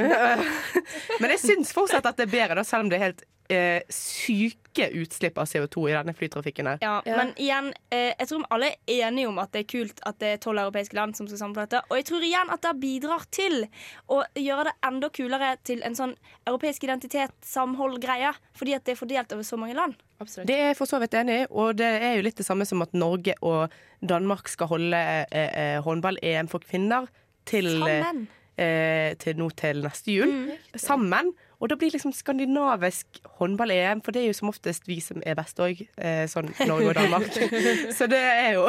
Men 1.21 1.30
jeg 1.36 1.39
syns 1.43 1.71
fortsatt 1.75 2.06
at 2.06 2.17
det 2.17 2.27
er 2.27 2.32
bedre, 2.34 2.56
da, 2.62 2.63
selv 2.67 2.86
om 2.86 2.89
det 2.91 2.99
er 2.99 3.06
helt 3.10 3.23
eh, 3.52 3.82
syke 3.92 4.88
utslipp 4.96 5.38
av 5.42 5.50
CO2 5.52 5.82
i 5.90 5.94
denne 5.98 6.14
flytrafikken 6.16 6.70
her. 6.72 6.78
Ja, 6.82 7.02
Men 7.06 7.34
igjen, 7.36 7.74
eh, 7.92 8.14
jeg 8.18 8.28
tror 8.30 8.46
alle 8.56 8.70
er 8.88 9.02
enige 9.10 9.28
om 9.28 9.40
at 9.44 9.52
det 9.52 9.66
er 9.66 9.68
kult 9.74 10.00
at 10.08 10.20
det 10.24 10.30
er 10.34 10.38
tolv 10.44 10.62
europeiske 10.64 10.96
land 10.96 11.18
som 11.18 11.28
skal 11.28 11.42
samle 11.42 11.66
dette. 11.66 11.82
Og 11.92 11.98
jeg 12.00 12.06
tror 12.08 12.24
igjen 12.24 12.54
at 12.56 12.64
det 12.64 12.72
bidrar 12.80 13.26
til 13.36 13.66
å 14.08 14.22
gjøre 14.40 14.70
det 14.70 14.76
enda 14.88 15.10
kulere 15.12 15.52
til 15.68 15.84
en 15.84 15.98
sånn 15.98 16.16
europeisk 16.48 16.88
identitet-samhold-greie. 16.88 18.32
Fordi 18.58 18.76
at 18.78 18.86
det 18.88 18.96
er 18.96 19.00
fordelt 19.02 19.34
over 19.36 19.44
så 19.48 19.60
mange 19.60 19.76
land. 19.78 19.96
Absolutt. 20.22 20.48
Det 20.48 20.56
er 20.56 20.68
jeg 20.72 20.78
for 20.78 20.90
så 20.90 21.00
vidt 21.02 21.16
enig 21.18 21.40
i, 21.44 21.46
og 21.50 21.76
det 21.80 21.88
er 22.02 22.16
jo 22.20 22.26
litt 22.28 22.38
det 22.38 22.46
samme 22.46 22.68
som 22.70 22.84
at 22.86 22.94
Norge 22.94 23.36
og 23.42 23.74
Danmark 24.02 24.48
skal 24.52 24.70
holde 24.72 24.98
eh, 25.32 25.50
eh, 25.50 25.80
håndball-EM 25.86 26.50
for 26.52 26.64
kvinner 26.64 27.08
til, 27.50 27.68
eh, 27.88 28.04
Sammen. 28.06 28.28
eh, 28.58 29.14
til 29.22 29.40
nå 29.42 29.50
til 29.58 29.82
neste 29.84 30.14
jul. 30.14 30.36
Sammen. 30.78 31.34
Og 31.62 31.69
da 31.69 31.78
blir 31.78 31.93
liksom 31.93 32.13
skandinavisk 32.15 33.21
håndball-EM, 33.38 34.02
for 34.02 34.15
det 34.15 34.24
er 34.24 34.32
jo 34.32 34.38
som 34.39 34.50
oftest 34.50 34.88
vi 34.89 34.97
som 35.04 35.21
er 35.26 35.38
best 35.38 35.62
òg, 35.62 35.84
eh, 36.02 36.24
sånn 36.30 36.50
Norge 36.65 36.89
og 36.89 36.97
Danmark. 36.97 37.30
Så 37.97 38.10
det 38.10 38.21
er 38.21 38.56
jo 38.58 38.65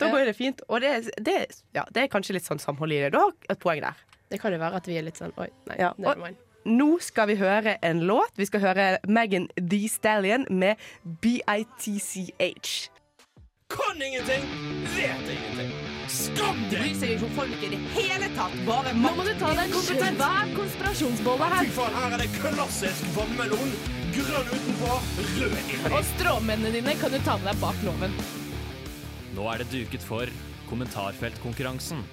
Da 0.00 0.10
går 0.10 0.26
det 0.30 0.34
fint. 0.38 0.64
Og 0.68 0.82
det, 0.82 0.96
det, 1.22 1.38
ja, 1.76 1.86
det 1.94 2.04
er 2.04 2.10
kanskje 2.12 2.38
litt 2.38 2.48
sånn 2.48 2.62
samhold 2.62 2.94
i 2.96 3.04
det. 3.04 3.12
Du 3.14 3.20
har 3.22 3.30
et 3.54 3.62
poeng 3.62 3.84
der. 3.84 4.02
Det 4.32 4.40
kan 4.42 4.54
jo 4.54 4.58
være 4.58 4.82
at 4.82 4.90
vi 4.90 4.98
er 4.98 5.06
litt 5.06 5.20
sånn 5.20 5.34
Oi, 5.38 5.46
nei, 5.70 5.78
Ja, 5.78 5.92
never 6.00 6.18
mind. 6.26 6.42
Nå 6.64 6.96
skal 7.04 7.28
vi 7.28 7.36
høre 7.36 7.76
en 7.84 8.00
låt. 8.08 8.32
Vi 8.40 8.48
skal 8.48 8.64
høre 8.64 8.86
Megan 9.06 9.50
Thee 9.60 9.90
Stallion 9.92 10.46
med 10.48 10.80
BITCH. 11.20 12.88
Kan 13.74 14.00
ingenting, 14.02 14.48
vet 14.96 15.28
ingenting. 15.28 15.83
Skam 16.10 16.58
deg! 16.68 16.80
Bryr 16.82 16.96
seg 16.98 17.12
ikke 17.14 17.28
om 17.28 17.34
folk 17.38 17.62
i 17.64 17.70
det 17.72 17.80
hele 17.94 18.28
tatt. 18.36 18.54
Bare 18.66 18.92
Nå 18.96 19.12
må 19.16 19.24
du 19.26 19.32
ta 19.40 19.52
deg 19.56 19.72
en 19.72 20.18
svær 20.18 20.50
konspirasjonsbolle 20.56 21.48
Fy 21.48 21.54
her. 21.56 21.70
faen, 21.78 21.96
her 22.00 22.16
er 22.16 22.22
det 22.24 22.30
klassisk 22.36 23.06
vannmelon. 23.16 23.72
Grønn 24.14 24.50
utenpå, 24.52 24.90
rød 25.38 25.56
inni. 25.62 25.78
Og 25.90 26.04
stråmennene 26.12 26.74
dine 26.76 26.96
kan 27.00 27.14
du 27.14 27.18
ta 27.24 27.38
med 27.40 27.48
deg 27.50 27.62
bak 27.62 27.80
loven. 27.86 28.18
Nå 29.34 29.48
er 29.50 29.64
det 29.64 29.70
duket 29.72 30.04
for 30.04 30.30
kommentarfeltkonkurransen. 30.68 32.04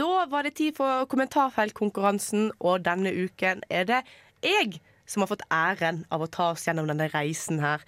Da 0.00 0.24
var 0.32 0.46
det 0.46 0.56
tid 0.56 0.74
for 0.78 1.04
kommentarfeltkonkurransen, 1.12 2.50
og 2.64 2.82
denne 2.88 3.12
uken 3.12 3.60
er 3.68 3.84
det 3.84 4.02
jeg 4.42 4.80
som 5.06 5.22
har 5.22 5.30
fått 5.30 5.44
æren 5.52 6.04
av 6.10 6.24
å 6.24 6.30
ta 6.32 6.50
oss 6.54 6.64
gjennom 6.66 6.88
denne 6.90 7.06
reisen 7.12 7.60
her. 7.62 7.84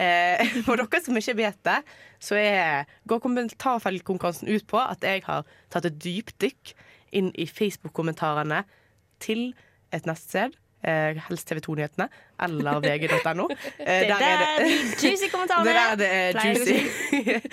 Eh, 0.00 0.54
for 0.66 0.80
dere 0.80 1.02
som 1.04 1.18
ikke 1.20 1.36
vet 1.42 1.58
det, 1.66 1.76
så 2.22 2.38
er, 2.40 2.88
går 3.10 3.20
kommentarfeltkonkurransen 3.24 4.48
ut 4.48 4.66
på 4.70 4.80
at 4.80 5.04
jeg 5.04 5.24
har 5.26 5.44
tatt 5.72 5.88
et 5.90 6.00
dypdykk 6.00 6.74
inn 7.20 7.30
i 7.34 7.46
Facebook-kommentarene 7.50 8.62
til 9.22 9.50
et 9.92 10.06
nettsted. 10.08 10.56
Eh, 10.80 11.18
helst 11.26 11.44
TV 11.50 11.60
2-nyhetene 11.60 12.06
eller 12.40 12.80
vg.no. 12.80 13.50
Eh, 13.80 14.06
Det 14.08 14.14
er 14.14 14.22
der 14.22 14.62
de 14.64 14.76
juicy 14.96 15.28
kommentarene 15.28 15.68
Det 15.68 15.76
er 15.76 15.96
der 15.96 15.98
det 16.00 16.44
er 16.46 16.54
juicy. 16.54 17.50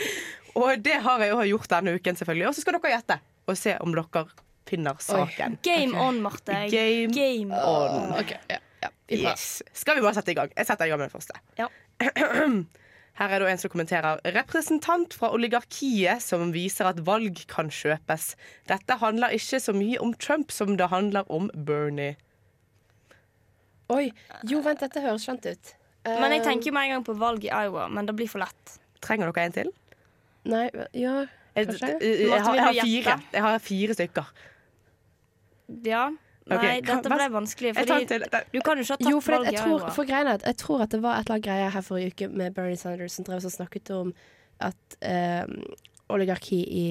og 0.56 0.84
det 0.86 1.02
har 1.04 1.24
jeg 1.26 1.34
også 1.34 1.48
gjort 1.50 1.72
denne 1.74 1.96
uken, 1.98 2.16
selvfølgelig. 2.22 2.48
Og 2.48 2.56
så 2.56 2.64
skal 2.64 2.78
dere 2.78 2.94
gjette 2.96 3.20
og 3.48 3.58
se 3.60 3.76
om 3.84 3.96
dere 3.96 4.24
finner 4.68 4.96
saken. 5.04 5.58
Game 5.64 5.96
on, 6.00 6.22
Marte. 6.24 6.56
Game, 6.72 7.12
Game 7.16 7.56
on. 7.56 8.14
OK. 8.20 8.32
Ja, 8.52 8.60
ja. 8.84 8.90
Yes. 9.12 9.64
Skal 9.74 9.96
vi 9.96 10.04
bare 10.04 10.16
sette 10.18 10.32
i 10.34 10.36
gang? 10.38 10.52
Jeg 10.56 10.68
setter 10.68 10.88
i 10.88 10.92
gang 10.92 11.00
med 11.00 11.08
den 11.10 11.16
første. 11.16 11.40
Ja. 11.60 11.68
Her 12.02 13.32
er 13.34 13.42
det 13.42 13.48
en 13.50 13.58
som 13.58 13.72
kommenterer 13.74 14.20
representant 14.36 15.16
fra 15.18 15.32
oligarkiet 15.34 16.22
som 16.22 16.52
viser 16.54 16.86
at 16.92 17.00
valg 17.08 17.40
kan 17.50 17.72
kjøpes. 17.74 18.28
Dette 18.70 18.98
handler 19.02 19.34
ikke 19.34 19.58
så 19.64 19.74
mye 19.74 19.98
om 20.04 20.12
Trump 20.22 20.54
som 20.54 20.76
det 20.78 20.90
handler 20.92 21.26
om 21.34 21.50
Bernie. 21.56 22.14
Oi. 23.90 24.12
Jo, 24.46 24.60
vent, 24.62 24.84
dette 24.84 25.02
høres 25.02 25.26
kjent 25.26 25.48
ut. 25.50 25.74
Men 26.08 26.32
jeg 26.36 26.42
Eh, 26.44 26.46
tenker 26.46 26.70
jo 26.70 26.74
med 26.76 26.86
en 26.88 26.94
gang 26.98 27.04
på 27.08 27.16
valg 27.20 27.44
i 27.44 27.50
Iowa, 27.50 27.88
men 27.92 28.06
det 28.06 28.14
blir 28.16 28.30
for 28.32 28.40
lett. 28.44 28.78
Trenger 29.04 29.32
dere 29.34 29.46
en 29.50 29.56
til? 29.56 29.72
Nei, 30.48 30.68
ja 30.96 31.26
Jeg, 31.58 31.68
Kanskje? 31.68 31.90
jeg, 32.00 32.20
jeg, 32.30 32.42
har, 32.44 32.56
jeg, 32.56 32.64
har 32.64 32.74
fire. 32.86 33.18
jeg 33.34 33.42
har 33.48 33.60
fire 33.66 33.94
stykker. 33.98 34.28
Ja. 35.84 36.04
Nei, 36.50 36.80
dette 36.82 37.10
ble 37.12 37.28
vanskelig, 37.34 37.74
fordi 37.76 37.96
en 38.02 38.08
til. 38.08 38.20
Det- 38.32 38.44
du 38.54 38.60
kan 38.62 38.78
jo 38.78 38.84
ikke 38.84 38.94
ha 38.94 38.98
tatt 38.98 39.10
Jo, 39.12 39.20
for 39.20 39.38
valget. 39.38 39.54
jeg, 39.54 39.64
tror, 39.64 39.90
for 39.96 40.04
at 40.34 40.46
jeg 40.46 40.58
tror 40.58 40.82
at 40.86 40.90
det 40.96 41.02
var 41.04 41.18
et 41.20 41.26
eller 41.26 41.36
annet 41.36 41.46
greie 41.48 41.70
her 41.76 41.82
forrige 41.82 42.14
uke 42.14 42.30
med 42.32 42.54
Bernie 42.56 42.78
Sanders 42.80 43.18
som 43.18 43.26
drev 43.28 43.44
og 43.44 43.52
snakket 43.52 43.92
om 43.92 44.14
at 44.60 44.98
eh, 45.02 45.44
oligarki 46.10 46.62
i, 46.66 46.88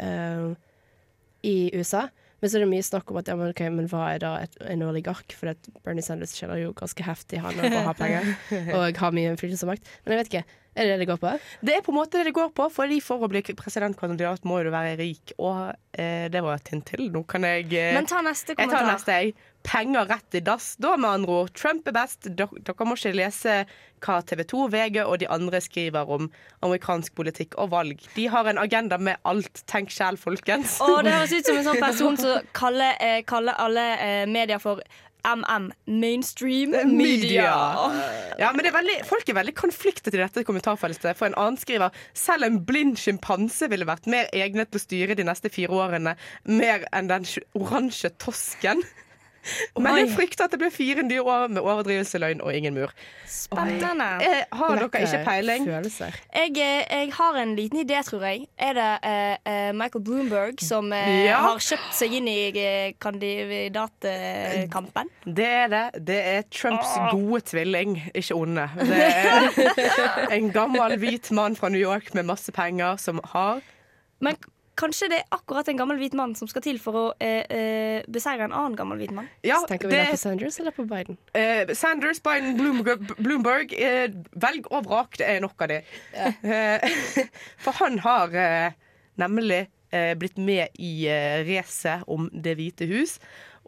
eh, 0.00 0.54
i 1.44 1.70
USA 1.74 2.08
Men 2.40 2.50
så 2.50 2.56
er 2.56 2.60
det 2.64 2.70
mye 2.70 2.86
snakk 2.86 3.10
om 3.10 3.16
at 3.18 3.26
ja, 3.26 3.34
men, 3.34 3.50
okay, 3.50 3.68
men 3.68 3.88
hva 3.90 4.14
er 4.14 4.18
da 4.22 4.36
et, 4.44 4.52
en 4.62 4.82
oligark? 4.86 5.32
For 5.34 5.52
Bernie 5.82 6.02
Sanders 6.06 6.36
kjenner 6.38 6.60
jo 6.62 6.72
ganske 6.72 7.02
heftig, 7.02 7.40
han 7.42 7.58
og 7.58 7.72
har 7.88 7.94
penger. 7.98 8.28
og 8.76 8.96
har 8.96 9.10
mye 9.16 9.32
innflytelse 9.32 9.66
og 9.66 9.72
makt. 9.72 9.88
Men 10.04 10.14
jeg 10.14 10.20
vet 10.20 10.30
ikke. 10.32 10.44
Er 10.78 10.86
det 10.86 10.94
det 10.94 11.02
det 11.02 11.10
går 11.10 11.20
på? 11.22 11.34
Det 11.66 11.74
er 11.74 11.82
på 11.82 11.92
en 11.92 11.98
måte 11.98 12.20
det 12.20 12.30
det 12.30 12.36
går 12.36 12.52
på, 12.54 12.68
fordi 12.70 13.00
for 13.02 13.24
å 13.24 13.30
bli 13.30 13.42
presidentkandidat 13.58 14.46
må 14.46 14.60
du 14.62 14.70
være 14.70 14.94
rik. 15.00 15.34
Og 15.42 15.72
eh, 15.98 16.28
det 16.30 16.42
var 16.44 16.62
Tintil. 16.62 17.08
Nå 17.14 17.24
kan 17.28 17.46
jeg 17.46 17.66
eh, 17.74 17.94
Men 17.96 18.06
ta 18.06 18.22
neste 18.22 18.54
kommentar. 18.54 18.84
Jeg 18.84 18.86
tar 18.86 18.92
neste, 18.92 19.18
jeg. 19.18 19.54
Penger 19.66 20.06
rett 20.08 20.38
i 20.38 20.42
dass. 20.44 20.70
Da, 20.80 20.94
med 20.96 21.10
andre 21.10 21.40
ord. 21.42 21.52
Trump 21.58 21.88
er 21.90 21.96
best. 21.96 22.30
Dere, 22.38 22.62
dere 22.62 22.86
må 22.86 22.94
ikke 22.94 23.16
lese 23.18 23.56
hva 24.04 24.20
TV 24.22 24.44
2, 24.46 24.60
VG 24.70 25.00
og 25.02 25.16
de 25.18 25.26
andre 25.34 25.60
skriver 25.62 26.12
om 26.14 26.28
amerikansk 26.62 27.16
politikk 27.18 27.58
og 27.58 27.72
valg. 27.74 28.06
De 28.14 28.28
har 28.30 28.46
en 28.46 28.62
agenda 28.62 29.00
med 29.02 29.18
alt. 29.28 29.64
Tenk 29.66 29.90
sjæl, 29.90 30.20
folkens. 30.20 30.78
Og 30.84 31.02
det 31.02 31.16
høres 31.16 31.34
ut 31.34 31.50
som 31.50 31.58
en 31.58 31.68
sånn 31.72 31.82
person 31.82 32.22
som 32.22 32.48
kaller, 32.56 32.94
eh, 33.02 33.20
kaller 33.26 33.58
alle 33.58 33.88
eh, 33.98 34.24
medier 34.30 34.62
for 34.62 34.84
MM. 35.28 35.70
Mainstream 35.86 36.74
media. 36.96 37.50
Ja, 38.38 38.52
men 38.54 38.64
det 38.64 38.72
er 38.72 38.78
veldig, 38.78 38.98
Folk 39.08 39.28
er 39.28 39.38
veldig 39.38 39.56
konfliktet 39.58 40.14
i 40.14 40.20
dette 40.20 40.44
kommentarfeltet. 40.46 41.16
For 41.18 41.28
en 41.28 41.36
annen 41.38 41.58
skriver 41.60 41.94
selv 42.16 42.48
en 42.48 42.60
blind 42.68 42.96
sjimpanse 43.00 43.68
ville 43.72 43.88
vært 43.88 44.08
mer 44.10 44.30
egnet 44.36 44.72
til 44.72 44.80
å 44.80 44.86
styre 44.86 45.18
de 45.18 45.26
neste 45.28 45.52
fire 45.52 45.74
årene 45.74 46.16
mer 46.48 46.86
enn 46.96 47.10
den 47.10 47.28
oransje 47.58 48.12
tosken. 48.22 48.84
Men 49.78 49.96
jeg 50.00 50.10
frykter 50.16 50.44
at 50.44 50.50
det 50.54 50.58
blir 50.60 50.70
fire 50.74 51.02
nye 51.06 51.22
år 51.22 51.48
med 51.52 51.62
overdrivelse, 51.62 52.18
løgn 52.22 52.40
og 52.44 52.54
ingen 52.54 52.74
mur. 52.74 52.90
Spennende. 53.28 54.04
Eh, 54.24 54.42
har 54.58 54.68
dere 54.76 54.88
ikke 55.04 55.24
peiling? 55.26 55.66
Følelser. 55.68 56.06
Jeg, 56.34 56.50
eh, 56.56 56.84
jeg 56.90 57.12
har 57.16 57.34
en 57.42 57.56
liten 57.56 57.78
idé, 57.84 58.02
tror 58.06 58.22
jeg. 58.26 58.38
Er 58.58 58.72
det 58.78 58.90
eh, 59.02 59.36
eh, 59.52 59.72
Michael 59.76 60.04
Bloomberg 60.04 60.54
som 60.64 60.92
uh, 60.92 60.96
Ja. 61.24 61.36
har 61.46 61.58
kjøpt 61.62 61.94
seg 61.96 62.12
inn 62.18 62.28
i 62.28 62.52
kandidatkampen? 63.00 65.08
Det 65.24 65.46
er 65.46 65.68
det. 65.72 65.84
Det 66.06 66.18
er 66.34 66.42
Trumps 66.50 66.88
gode 67.12 67.40
tvilling, 67.48 68.02
ikke 68.14 68.34
onde. 68.36 68.68
Det 68.78 69.06
er 69.06 69.40
en 70.38 70.52
gammel 70.52 70.98
hvit 71.00 71.30
mann 71.34 71.56
fra 71.56 71.68
New 71.72 71.80
York 71.80 72.14
med 72.14 72.22
masse 72.28 72.52
penger 72.52 72.96
som 73.00 73.20
har 73.34 73.60
Men 74.20 74.36
kanskje 74.78 75.08
det 75.12 75.18
er 75.20 75.34
akkurat 75.34 75.68
en 75.70 75.78
gammel 75.80 75.98
hvit 76.00 76.14
mann 76.18 76.34
som 76.38 76.48
skal 76.50 76.64
til 76.64 76.78
for 76.82 76.98
å 77.00 77.04
eh, 77.22 77.44
eh, 77.50 78.06
beseire 78.10 78.46
en 78.46 78.54
annen 78.54 78.76
gammel 78.78 79.00
hvit 79.02 79.14
mann? 79.16 79.28
Ja, 79.46 79.58
Tenker 79.68 79.90
vi 79.90 79.96
det 79.96 80.04
da 80.06 80.14
på 80.14 80.20
Sanders 80.22 80.58
eller 80.62 80.76
på 80.76 80.86
Biden? 80.88 81.18
Eh, 81.38 81.72
Sanders, 81.78 82.22
Biden, 82.24 82.54
Bloomberg, 82.58 83.10
Bloomberg 83.18 83.74
eh, 83.74 84.06
Velg 84.38 84.70
og 84.70 84.86
vrak, 84.88 85.18
det 85.20 85.28
er 85.34 85.42
nok 85.44 85.66
av 85.66 85.72
det. 85.74 85.82
Ja. 86.14 86.30
for 87.64 87.76
han 87.82 87.98
har 88.06 88.34
eh, 88.38 88.78
nemlig 89.20 89.66
eh, 89.90 90.14
blitt 90.18 90.38
med 90.38 90.74
i 90.78 90.92
eh, 91.10 91.42
racet 91.48 92.06
om 92.06 92.30
Det 92.32 92.56
hvite 92.58 92.88
hus. 92.90 93.18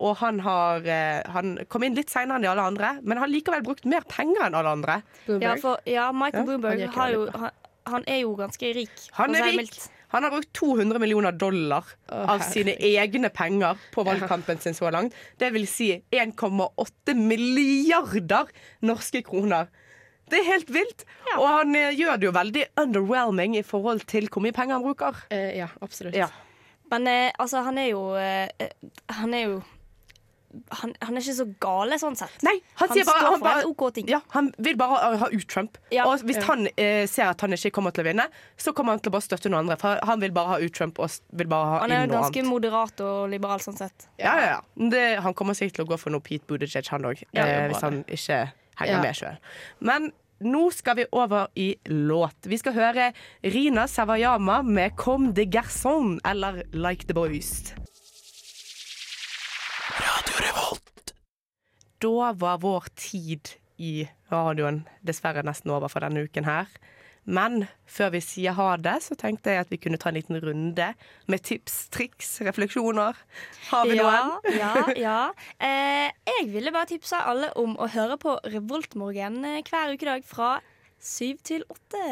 Og 0.01 0.17
han, 0.23 0.41
har, 0.41 0.87
eh, 0.89 1.21
han 1.29 1.59
kom 1.69 1.85
inn 1.85 1.97
litt 1.99 2.13
seinere 2.13 2.39
enn 2.39 2.47
de 2.47 2.49
alle 2.49 2.69
andre, 2.73 2.95
men 3.05 3.21
har 3.21 3.29
likevel 3.29 3.65
brukt 3.67 3.85
mer 3.89 4.07
penger 4.09 4.47
enn 4.47 4.57
alle 4.57 4.73
andre. 4.79 5.01
Ja, 5.29 5.57
for, 5.61 5.83
ja 5.85 6.09
Michael 6.17 6.47
Ja. 6.47 6.49
Bloomberg 6.49 6.87
Han 6.97 7.13
jo, 7.13 7.27
han, 7.35 7.51
han 7.91 8.07
er 8.09 8.23
jo 8.23 8.37
ganske 8.39 8.73
rik. 8.77 8.95
Han 9.19 9.37
er 9.37 9.51
rik. 9.59 9.77
Han 10.11 10.27
har 10.27 10.35
brukt 10.35 10.51
200 10.59 10.99
millioner 11.03 11.33
dollar 11.33 11.87
av 12.11 12.43
sine 12.43 12.75
egne 12.75 13.31
penger 13.31 13.79
på 13.95 14.05
valgkampen 14.07 14.59
sin 14.63 14.75
så 14.75 14.91
langt. 14.91 15.15
Det 15.39 15.53
vil 15.55 15.69
si 15.71 15.93
1,8 16.11 17.15
milliarder 17.15 18.51
norske 18.87 19.23
kroner. 19.27 19.71
Det 20.31 20.43
er 20.43 20.47
helt 20.51 20.71
vilt. 20.75 21.07
Og 21.39 21.47
han 21.47 21.75
eh, 21.75 21.95
gjør 21.99 22.19
det 22.19 22.29
jo 22.29 22.37
veldig 22.37 22.69
underwhelming 22.79 23.57
i 23.59 23.67
forhold 23.67 24.05
til 24.11 24.29
hvor 24.31 24.45
mye 24.45 24.55
penger 24.55 24.79
han 24.79 24.87
bruker. 24.87 25.25
ja, 25.31 25.71
absolutt. 25.83 26.19
Ja. 26.19 26.31
Men 26.91 27.07
eh, 27.07 27.31
altså, 27.39 27.63
han 27.67 27.79
er 27.79 27.93
jo 27.93 28.03
eh, 28.19 28.49
eh, 28.59 28.73
Han 29.21 29.35
er 29.35 29.47
jo 29.47 29.61
han, 30.81 30.93
han 31.03 31.17
er 31.17 31.21
ikke 31.21 31.35
så 31.37 31.47
gale, 31.63 31.99
sånn 32.03 32.17
sett. 32.19 32.43
Nei, 32.43 32.57
han, 32.81 32.89
sier 32.91 33.05
bare, 33.07 33.21
står 33.21 33.27
han, 33.31 33.39
for 33.39 33.45
bare, 33.47 33.61
helt 33.61 33.71
OK 33.71 33.95
ting. 33.95 34.09
ja, 34.11 34.21
han 34.35 34.53
vil 34.59 34.77
bare 34.77 35.17
ha 35.21 35.29
ut 35.31 35.47
Trump. 35.49 35.79
Ja. 35.95 36.05
Og 36.11 36.25
hvis 36.27 36.37
Ja. 36.41 36.47
han 36.49 36.67
eh, 36.77 37.07
ser 37.07 37.31
at 37.31 37.41
han 37.41 37.53
ikke 37.53 37.71
kommer 37.71 37.91
til 37.95 38.05
å 38.05 38.09
vinne, 38.11 38.27
så 38.59 38.73
kommer 38.75 38.93
han 38.97 39.01
til 39.01 39.11
å 39.13 39.15
bare 39.19 39.23
støtte 39.29 39.49
noen 39.51 39.61
andre. 39.65 39.77
For 39.79 40.01
han 40.03 40.21
vil 40.21 40.33
bare 40.33 40.49
ha 40.49 40.59
ut 40.59 40.73
Trump 40.75 40.99
og 40.99 41.11
vil 41.33 41.47
bare 41.47 41.65
ha 41.75 41.79
Han 41.85 41.91
er 41.93 42.03
inn 42.05 42.11
jo 42.11 42.15
noe 42.17 42.23
ganske 42.25 42.41
annet. 42.43 42.51
moderat 42.51 43.01
og 43.01 43.29
liberal, 43.31 43.59
sånn 43.61 43.77
sett. 43.79 44.09
Ja, 44.19 44.35
ja, 44.39 44.47
ja. 44.57 44.89
Det, 44.91 45.05
han 45.23 45.35
kommer 45.35 45.55
sikkert 45.55 45.75
til 45.81 45.85
å 45.87 45.89
gå 45.95 45.99
for 45.99 46.11
noe 46.11 46.21
Pete 46.21 46.47
Buttigieg, 46.47 46.89
han 46.89 47.03
òg. 47.05 47.23
Ja, 47.33 47.45
eh, 47.47 47.69
hvis 47.69 47.81
han 47.83 48.03
ikke 48.05 48.53
henger 48.81 48.97
Ja. 48.97 49.01
med 49.03 49.15
sjøl. 49.15 49.39
Men 49.81 50.13
nå 50.43 50.73
skal 50.73 50.97
vi 50.97 51.05
over 51.13 51.49
i 51.55 51.77
låt. 51.87 52.35
Vi 52.49 52.57
skal 52.57 52.73
høre 52.73 53.13
Rina 53.45 53.85
Savayama 53.87 54.63
med 54.65 54.97
'Comme 54.97 55.33
des 55.35 55.47
Garçon', 55.47 56.19
eller 56.25 56.63
'Like 56.73 57.07
the 57.07 57.13
Boys'. 57.15 57.73
Da 62.01 62.33
var 62.33 62.63
vår 62.63 62.89
tid 62.97 63.53
i 63.81 64.09
radioen 64.33 64.85
dessverre 65.05 65.45
nesten 65.45 65.73
over 65.75 65.93
for 65.93 66.05
denne 66.05 66.25
uken 66.25 66.49
her. 66.49 66.69
Men 67.29 67.67
før 67.89 68.15
vi 68.15 68.23
sier 68.25 68.57
ha 68.57 68.73
det, 68.81 68.97
så 69.05 69.15
tenkte 69.19 69.53
jeg 69.53 69.65
at 69.67 69.73
vi 69.73 69.79
kunne 69.81 70.01
ta 70.01 70.09
en 70.11 70.17
liten 70.17 70.41
runde 70.41 70.87
med 71.31 71.45
tips, 71.45 71.91
triks, 71.93 72.33
refleksjoner. 72.47 73.19
Har 73.69 73.89
vi 73.89 73.99
ja, 74.01 74.09
noen? 74.09 74.57
ja, 74.57 74.75
ja. 74.99 75.21
Eh, 75.61 76.09
jeg 76.33 76.49
ville 76.55 76.73
bare 76.75 76.91
tipse 76.91 77.21
alle 77.21 77.53
om 77.61 77.77
å 77.77 77.91
høre 77.93 78.17
på 78.21 78.39
Revoltmorgen 78.49 79.43
eh, 79.45 79.61
hver 79.69 79.95
ukedag 79.95 80.25
fra 80.27 80.57
syv 81.01 81.43
til 81.47 81.67
åtte. 81.69 82.07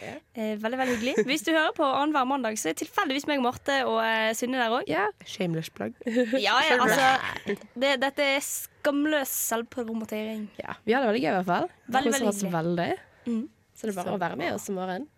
Eh, 0.00 0.54
veldig 0.60 0.78
veldig 0.80 0.96
hyggelig. 0.96 1.14
Hvis 1.30 1.44
du 1.46 1.52
hører 1.52 1.72
på 1.76 1.84
annenhver 1.86 2.26
mandag, 2.28 2.58
så 2.60 2.70
er 2.72 2.78
tilfeldigvis 2.80 3.26
meg, 3.30 3.42
Marte 3.44 3.80
og 3.88 4.00
eh, 4.04 4.30
Synne 4.38 4.60
der 4.62 4.74
òg. 4.78 4.90
Shameless 5.28 5.70
plug. 5.74 5.94
Ja, 6.46 6.56
ja, 6.66 6.80
altså, 6.80 7.54
det, 7.74 7.94
dette 8.02 8.26
er 8.36 8.42
skamløs 8.44 9.32
selvpromotering. 9.50 10.48
Ja, 10.60 10.76
vi 10.86 10.96
har 10.96 11.04
det 11.04 11.12
veldig 11.12 11.24
gøy 11.24 11.30
i 11.30 11.36
hvert 11.38 11.50
fall. 11.52 11.70
Veldig, 11.86 12.12
veldig 12.16 12.32
hyggelig. 12.34 12.52
veldig. 12.56 12.90
Mm. 13.26 13.46
Så 13.76 13.88
det 13.88 13.94
er 13.94 14.02
bare 14.02 14.16
å 14.16 14.22
være 14.26 14.40
med 14.40 14.56
oss 14.56 14.68
i 14.68 14.76
morgen. 14.76 15.08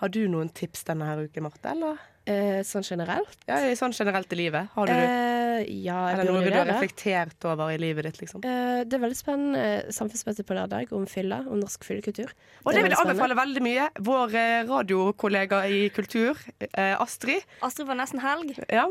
Har 0.00 0.08
du 0.12 0.22
noen 0.32 0.48
tips 0.56 0.86
denne 0.88 1.08
her 1.08 1.26
uken, 1.26 1.44
Marte? 1.44 1.74
Eller? 1.74 2.00
Eh, 2.30 2.60
sånn 2.66 2.84
generelt? 2.86 3.36
Ja, 3.48 3.58
sånn 3.76 3.94
generelt 3.96 4.32
i 4.32 4.38
livet. 4.38 4.70
Har 4.76 4.88
du 4.88 4.92
Eh, 4.94 5.39
ja, 5.66 5.96
jeg 6.10 6.18
Eller 6.20 6.30
noe 6.32 6.44
du 6.44 6.54
har 6.54 6.68
reflektert 6.68 7.46
over 7.48 7.72
i 7.72 7.78
livet 7.80 8.06
ditt, 8.08 8.20
liksom? 8.22 8.44
Uh, 8.44 8.82
det 8.86 8.96
er 8.96 9.02
veldig 9.02 9.18
spennende 9.18 9.64
eh, 9.64 9.90
samfunnsmøte 9.94 10.44
på 10.46 10.56
lørdag 10.56 10.94
om 10.96 11.06
fylla, 11.10 11.42
om 11.50 11.60
norsk 11.60 11.84
fyllekultur. 11.86 12.32
Og 12.64 12.72
det 12.72 12.82
er 12.82 12.86
vil 12.88 12.94
jeg 12.94 13.02
anbefale 13.04 13.38
veldig 13.38 13.64
mye. 13.64 13.88
Vår 14.10 14.36
eh, 14.40 14.60
radiokollega 14.68 15.64
i 15.70 15.82
kultur, 15.94 16.38
eh, 16.70 16.94
Astrid, 17.00 17.44
Astrid 17.66 17.90
var 17.90 18.00
nesten 18.00 18.22
helg. 18.24 18.56
ja, 18.70 18.86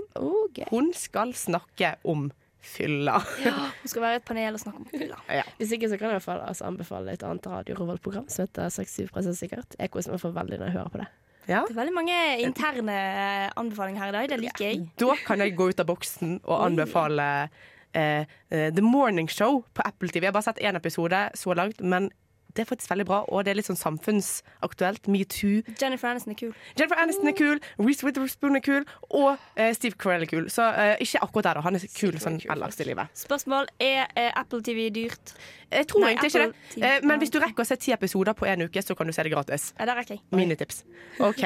hun 0.73 0.93
skal 0.97 1.33
snakke 1.37 1.95
om 2.03 2.29
fylla. 2.59 3.21
Hun 3.43 3.87
skal 3.87 4.03
være 4.03 4.17
i 4.17 4.19
et 4.19 4.27
panel 4.27 4.57
og 4.57 4.61
snakke 4.61 4.83
om 4.83 4.91
fylla. 4.91 5.21
Ja. 5.39 5.45
Hvis 5.59 5.71
ikke 5.75 5.89
så 5.89 5.97
kan 5.97 6.09
jeg 6.09 6.17
i 6.17 6.19
hvert 6.19 6.27
fall 6.27 6.43
altså, 6.43 6.67
anbefale 6.67 7.13
et 7.15 7.23
annet 7.23 7.47
Radio 7.47 7.77
Revolt-program 7.79 8.27
som 8.31 8.45
heter 8.45 8.69
67 8.73 9.37
sikkert. 9.37 9.77
Jeg 9.79 9.93
som 10.03 10.15
jeg 10.15 10.23
får 10.23 10.35
veldig 10.35 10.59
når 10.59 10.71
jeg 10.71 10.77
hører 10.79 10.93
på 10.93 11.01
det. 11.03 11.09
Ja. 11.49 11.63
Det 11.65 11.73
er 11.73 11.79
veldig 11.81 11.95
mange 11.95 12.15
interne 12.45 12.93
eh, 12.93 13.49
anbefalinger 13.57 14.03
her 14.03 14.11
i 14.11 14.15
dag. 14.15 14.29
Det 14.29 14.39
liker 14.43 14.65
jeg. 14.67 14.85
Da 15.01 15.15
kan 15.25 15.41
jeg 15.41 15.55
gå 15.57 15.71
ut 15.71 15.81
av 15.81 15.89
boksen 15.89 16.37
og 16.43 16.65
anbefale 16.67 17.27
uh, 17.49 18.21
uh, 18.53 18.69
The 18.69 18.85
Morning 18.85 19.29
Show 19.33 19.63
på 19.73 19.85
Apple 19.85 20.11
TV. 20.13 20.27
Jeg 20.27 20.29
har 20.29 20.37
bare 20.37 20.49
sett 20.51 20.61
én 20.61 20.77
episode 20.77 21.23
så 21.33 21.57
langt, 21.57 21.81
men 21.81 22.11
det 22.55 22.63
er 22.63 22.69
faktisk 22.69 22.89
veldig 22.91 23.05
bra, 23.05 23.19
og 23.29 23.45
det 23.45 23.51
er 23.53 23.59
litt 23.59 23.67
sånn 23.69 23.79
samfunnsaktuelt. 23.79 25.07
Metoo. 25.11 25.61
Jennifer 25.79 26.09
Aniston 26.09 26.33
er 26.33 26.39
kul. 26.39 26.53
Jennifer 26.75 27.01
Aniston 27.03 27.31
er 27.31 27.35
kul, 27.37 27.61
Reece 27.81 28.07
Witherspoon 28.07 28.59
er 28.59 28.63
kul, 28.65 28.85
og 29.09 29.29
eh, 29.55 29.71
Steve 29.77 29.99
Carell 30.01 30.25
er 30.25 30.31
kul. 30.31 30.49
Så 30.53 30.65
eh, 30.73 30.95
ikke 31.05 31.21
akkurat 31.25 31.49
der, 31.49 31.59
da. 31.59 31.65
Han 31.67 31.79
er 31.79 31.85
kul 31.93 32.19
sånn 32.21 32.39
ellers 32.49 32.79
i 32.81 32.87
livet. 32.89 33.13
Spørsmål 33.19 33.69
er 33.85 34.05
eh, 34.17 34.31
Apple 34.33 34.63
TV 34.65 34.87
dyrt. 34.95 35.35
Jeg 35.69 35.89
tror 35.91 36.05
Nei, 36.05 36.13
egentlig 36.15 36.33
ikke 36.33 36.45
det. 36.47 36.85
Eh, 36.85 37.01
men 37.05 37.21
hvis 37.21 37.33
du 37.33 37.39
rekker 37.43 37.65
å 37.65 37.69
se 37.69 37.77
ti 37.81 37.93
episoder 37.95 38.37
på 38.37 38.49
en 38.49 38.65
uke, 38.65 38.83
så 38.85 38.97
kan 38.97 39.09
du 39.09 39.15
se 39.15 39.25
det 39.27 39.33
gratis. 39.33 39.71
Ja, 39.77 39.89
det 39.89 39.99
rekker 40.01 40.17
jeg. 40.17 40.25
Minitips. 40.35 40.83
OK. 41.21 41.45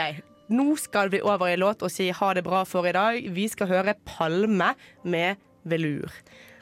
Nå 0.54 0.74
skal 0.80 1.12
vi 1.12 1.22
over 1.24 1.52
i 1.52 1.58
låt 1.60 1.84
og 1.86 1.92
si 1.92 2.10
ha 2.14 2.34
det 2.36 2.44
bra 2.46 2.64
for 2.68 2.88
i 2.88 2.96
dag. 2.96 3.20
Vi 3.36 3.48
skal 3.52 3.72
høre 3.72 3.96
Palme 4.08 4.74
med 5.04 5.44
Velur. 5.64 6.12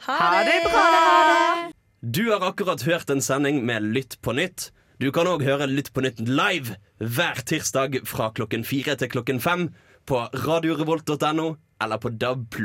Ha 0.06 0.42
det 0.46 0.58
bra! 0.66 1.81
Du 2.04 2.32
har 2.32 2.40
akkurat 2.42 2.82
hørt 2.82 3.10
en 3.10 3.20
sending 3.22 3.60
med 3.62 3.84
Lytt 3.94 4.16
på 4.26 4.32
nytt. 4.34 4.72
Du 4.98 5.12
kan 5.14 5.28
òg 5.30 5.44
høre 5.46 5.68
Lytt 5.70 5.92
på 5.94 6.02
nytt 6.02 6.18
live 6.26 6.74
hver 6.98 7.38
tirsdag 7.46 8.00
fra 8.10 8.32
klokken 8.34 8.64
fire 8.66 8.96
til 8.98 9.12
klokken 9.12 9.38
fem 9.38 9.68
på 10.10 10.24
radiorevolt.no 10.34 11.44
eller 11.78 12.02
på 12.02 12.10
DAB+. 12.18 12.58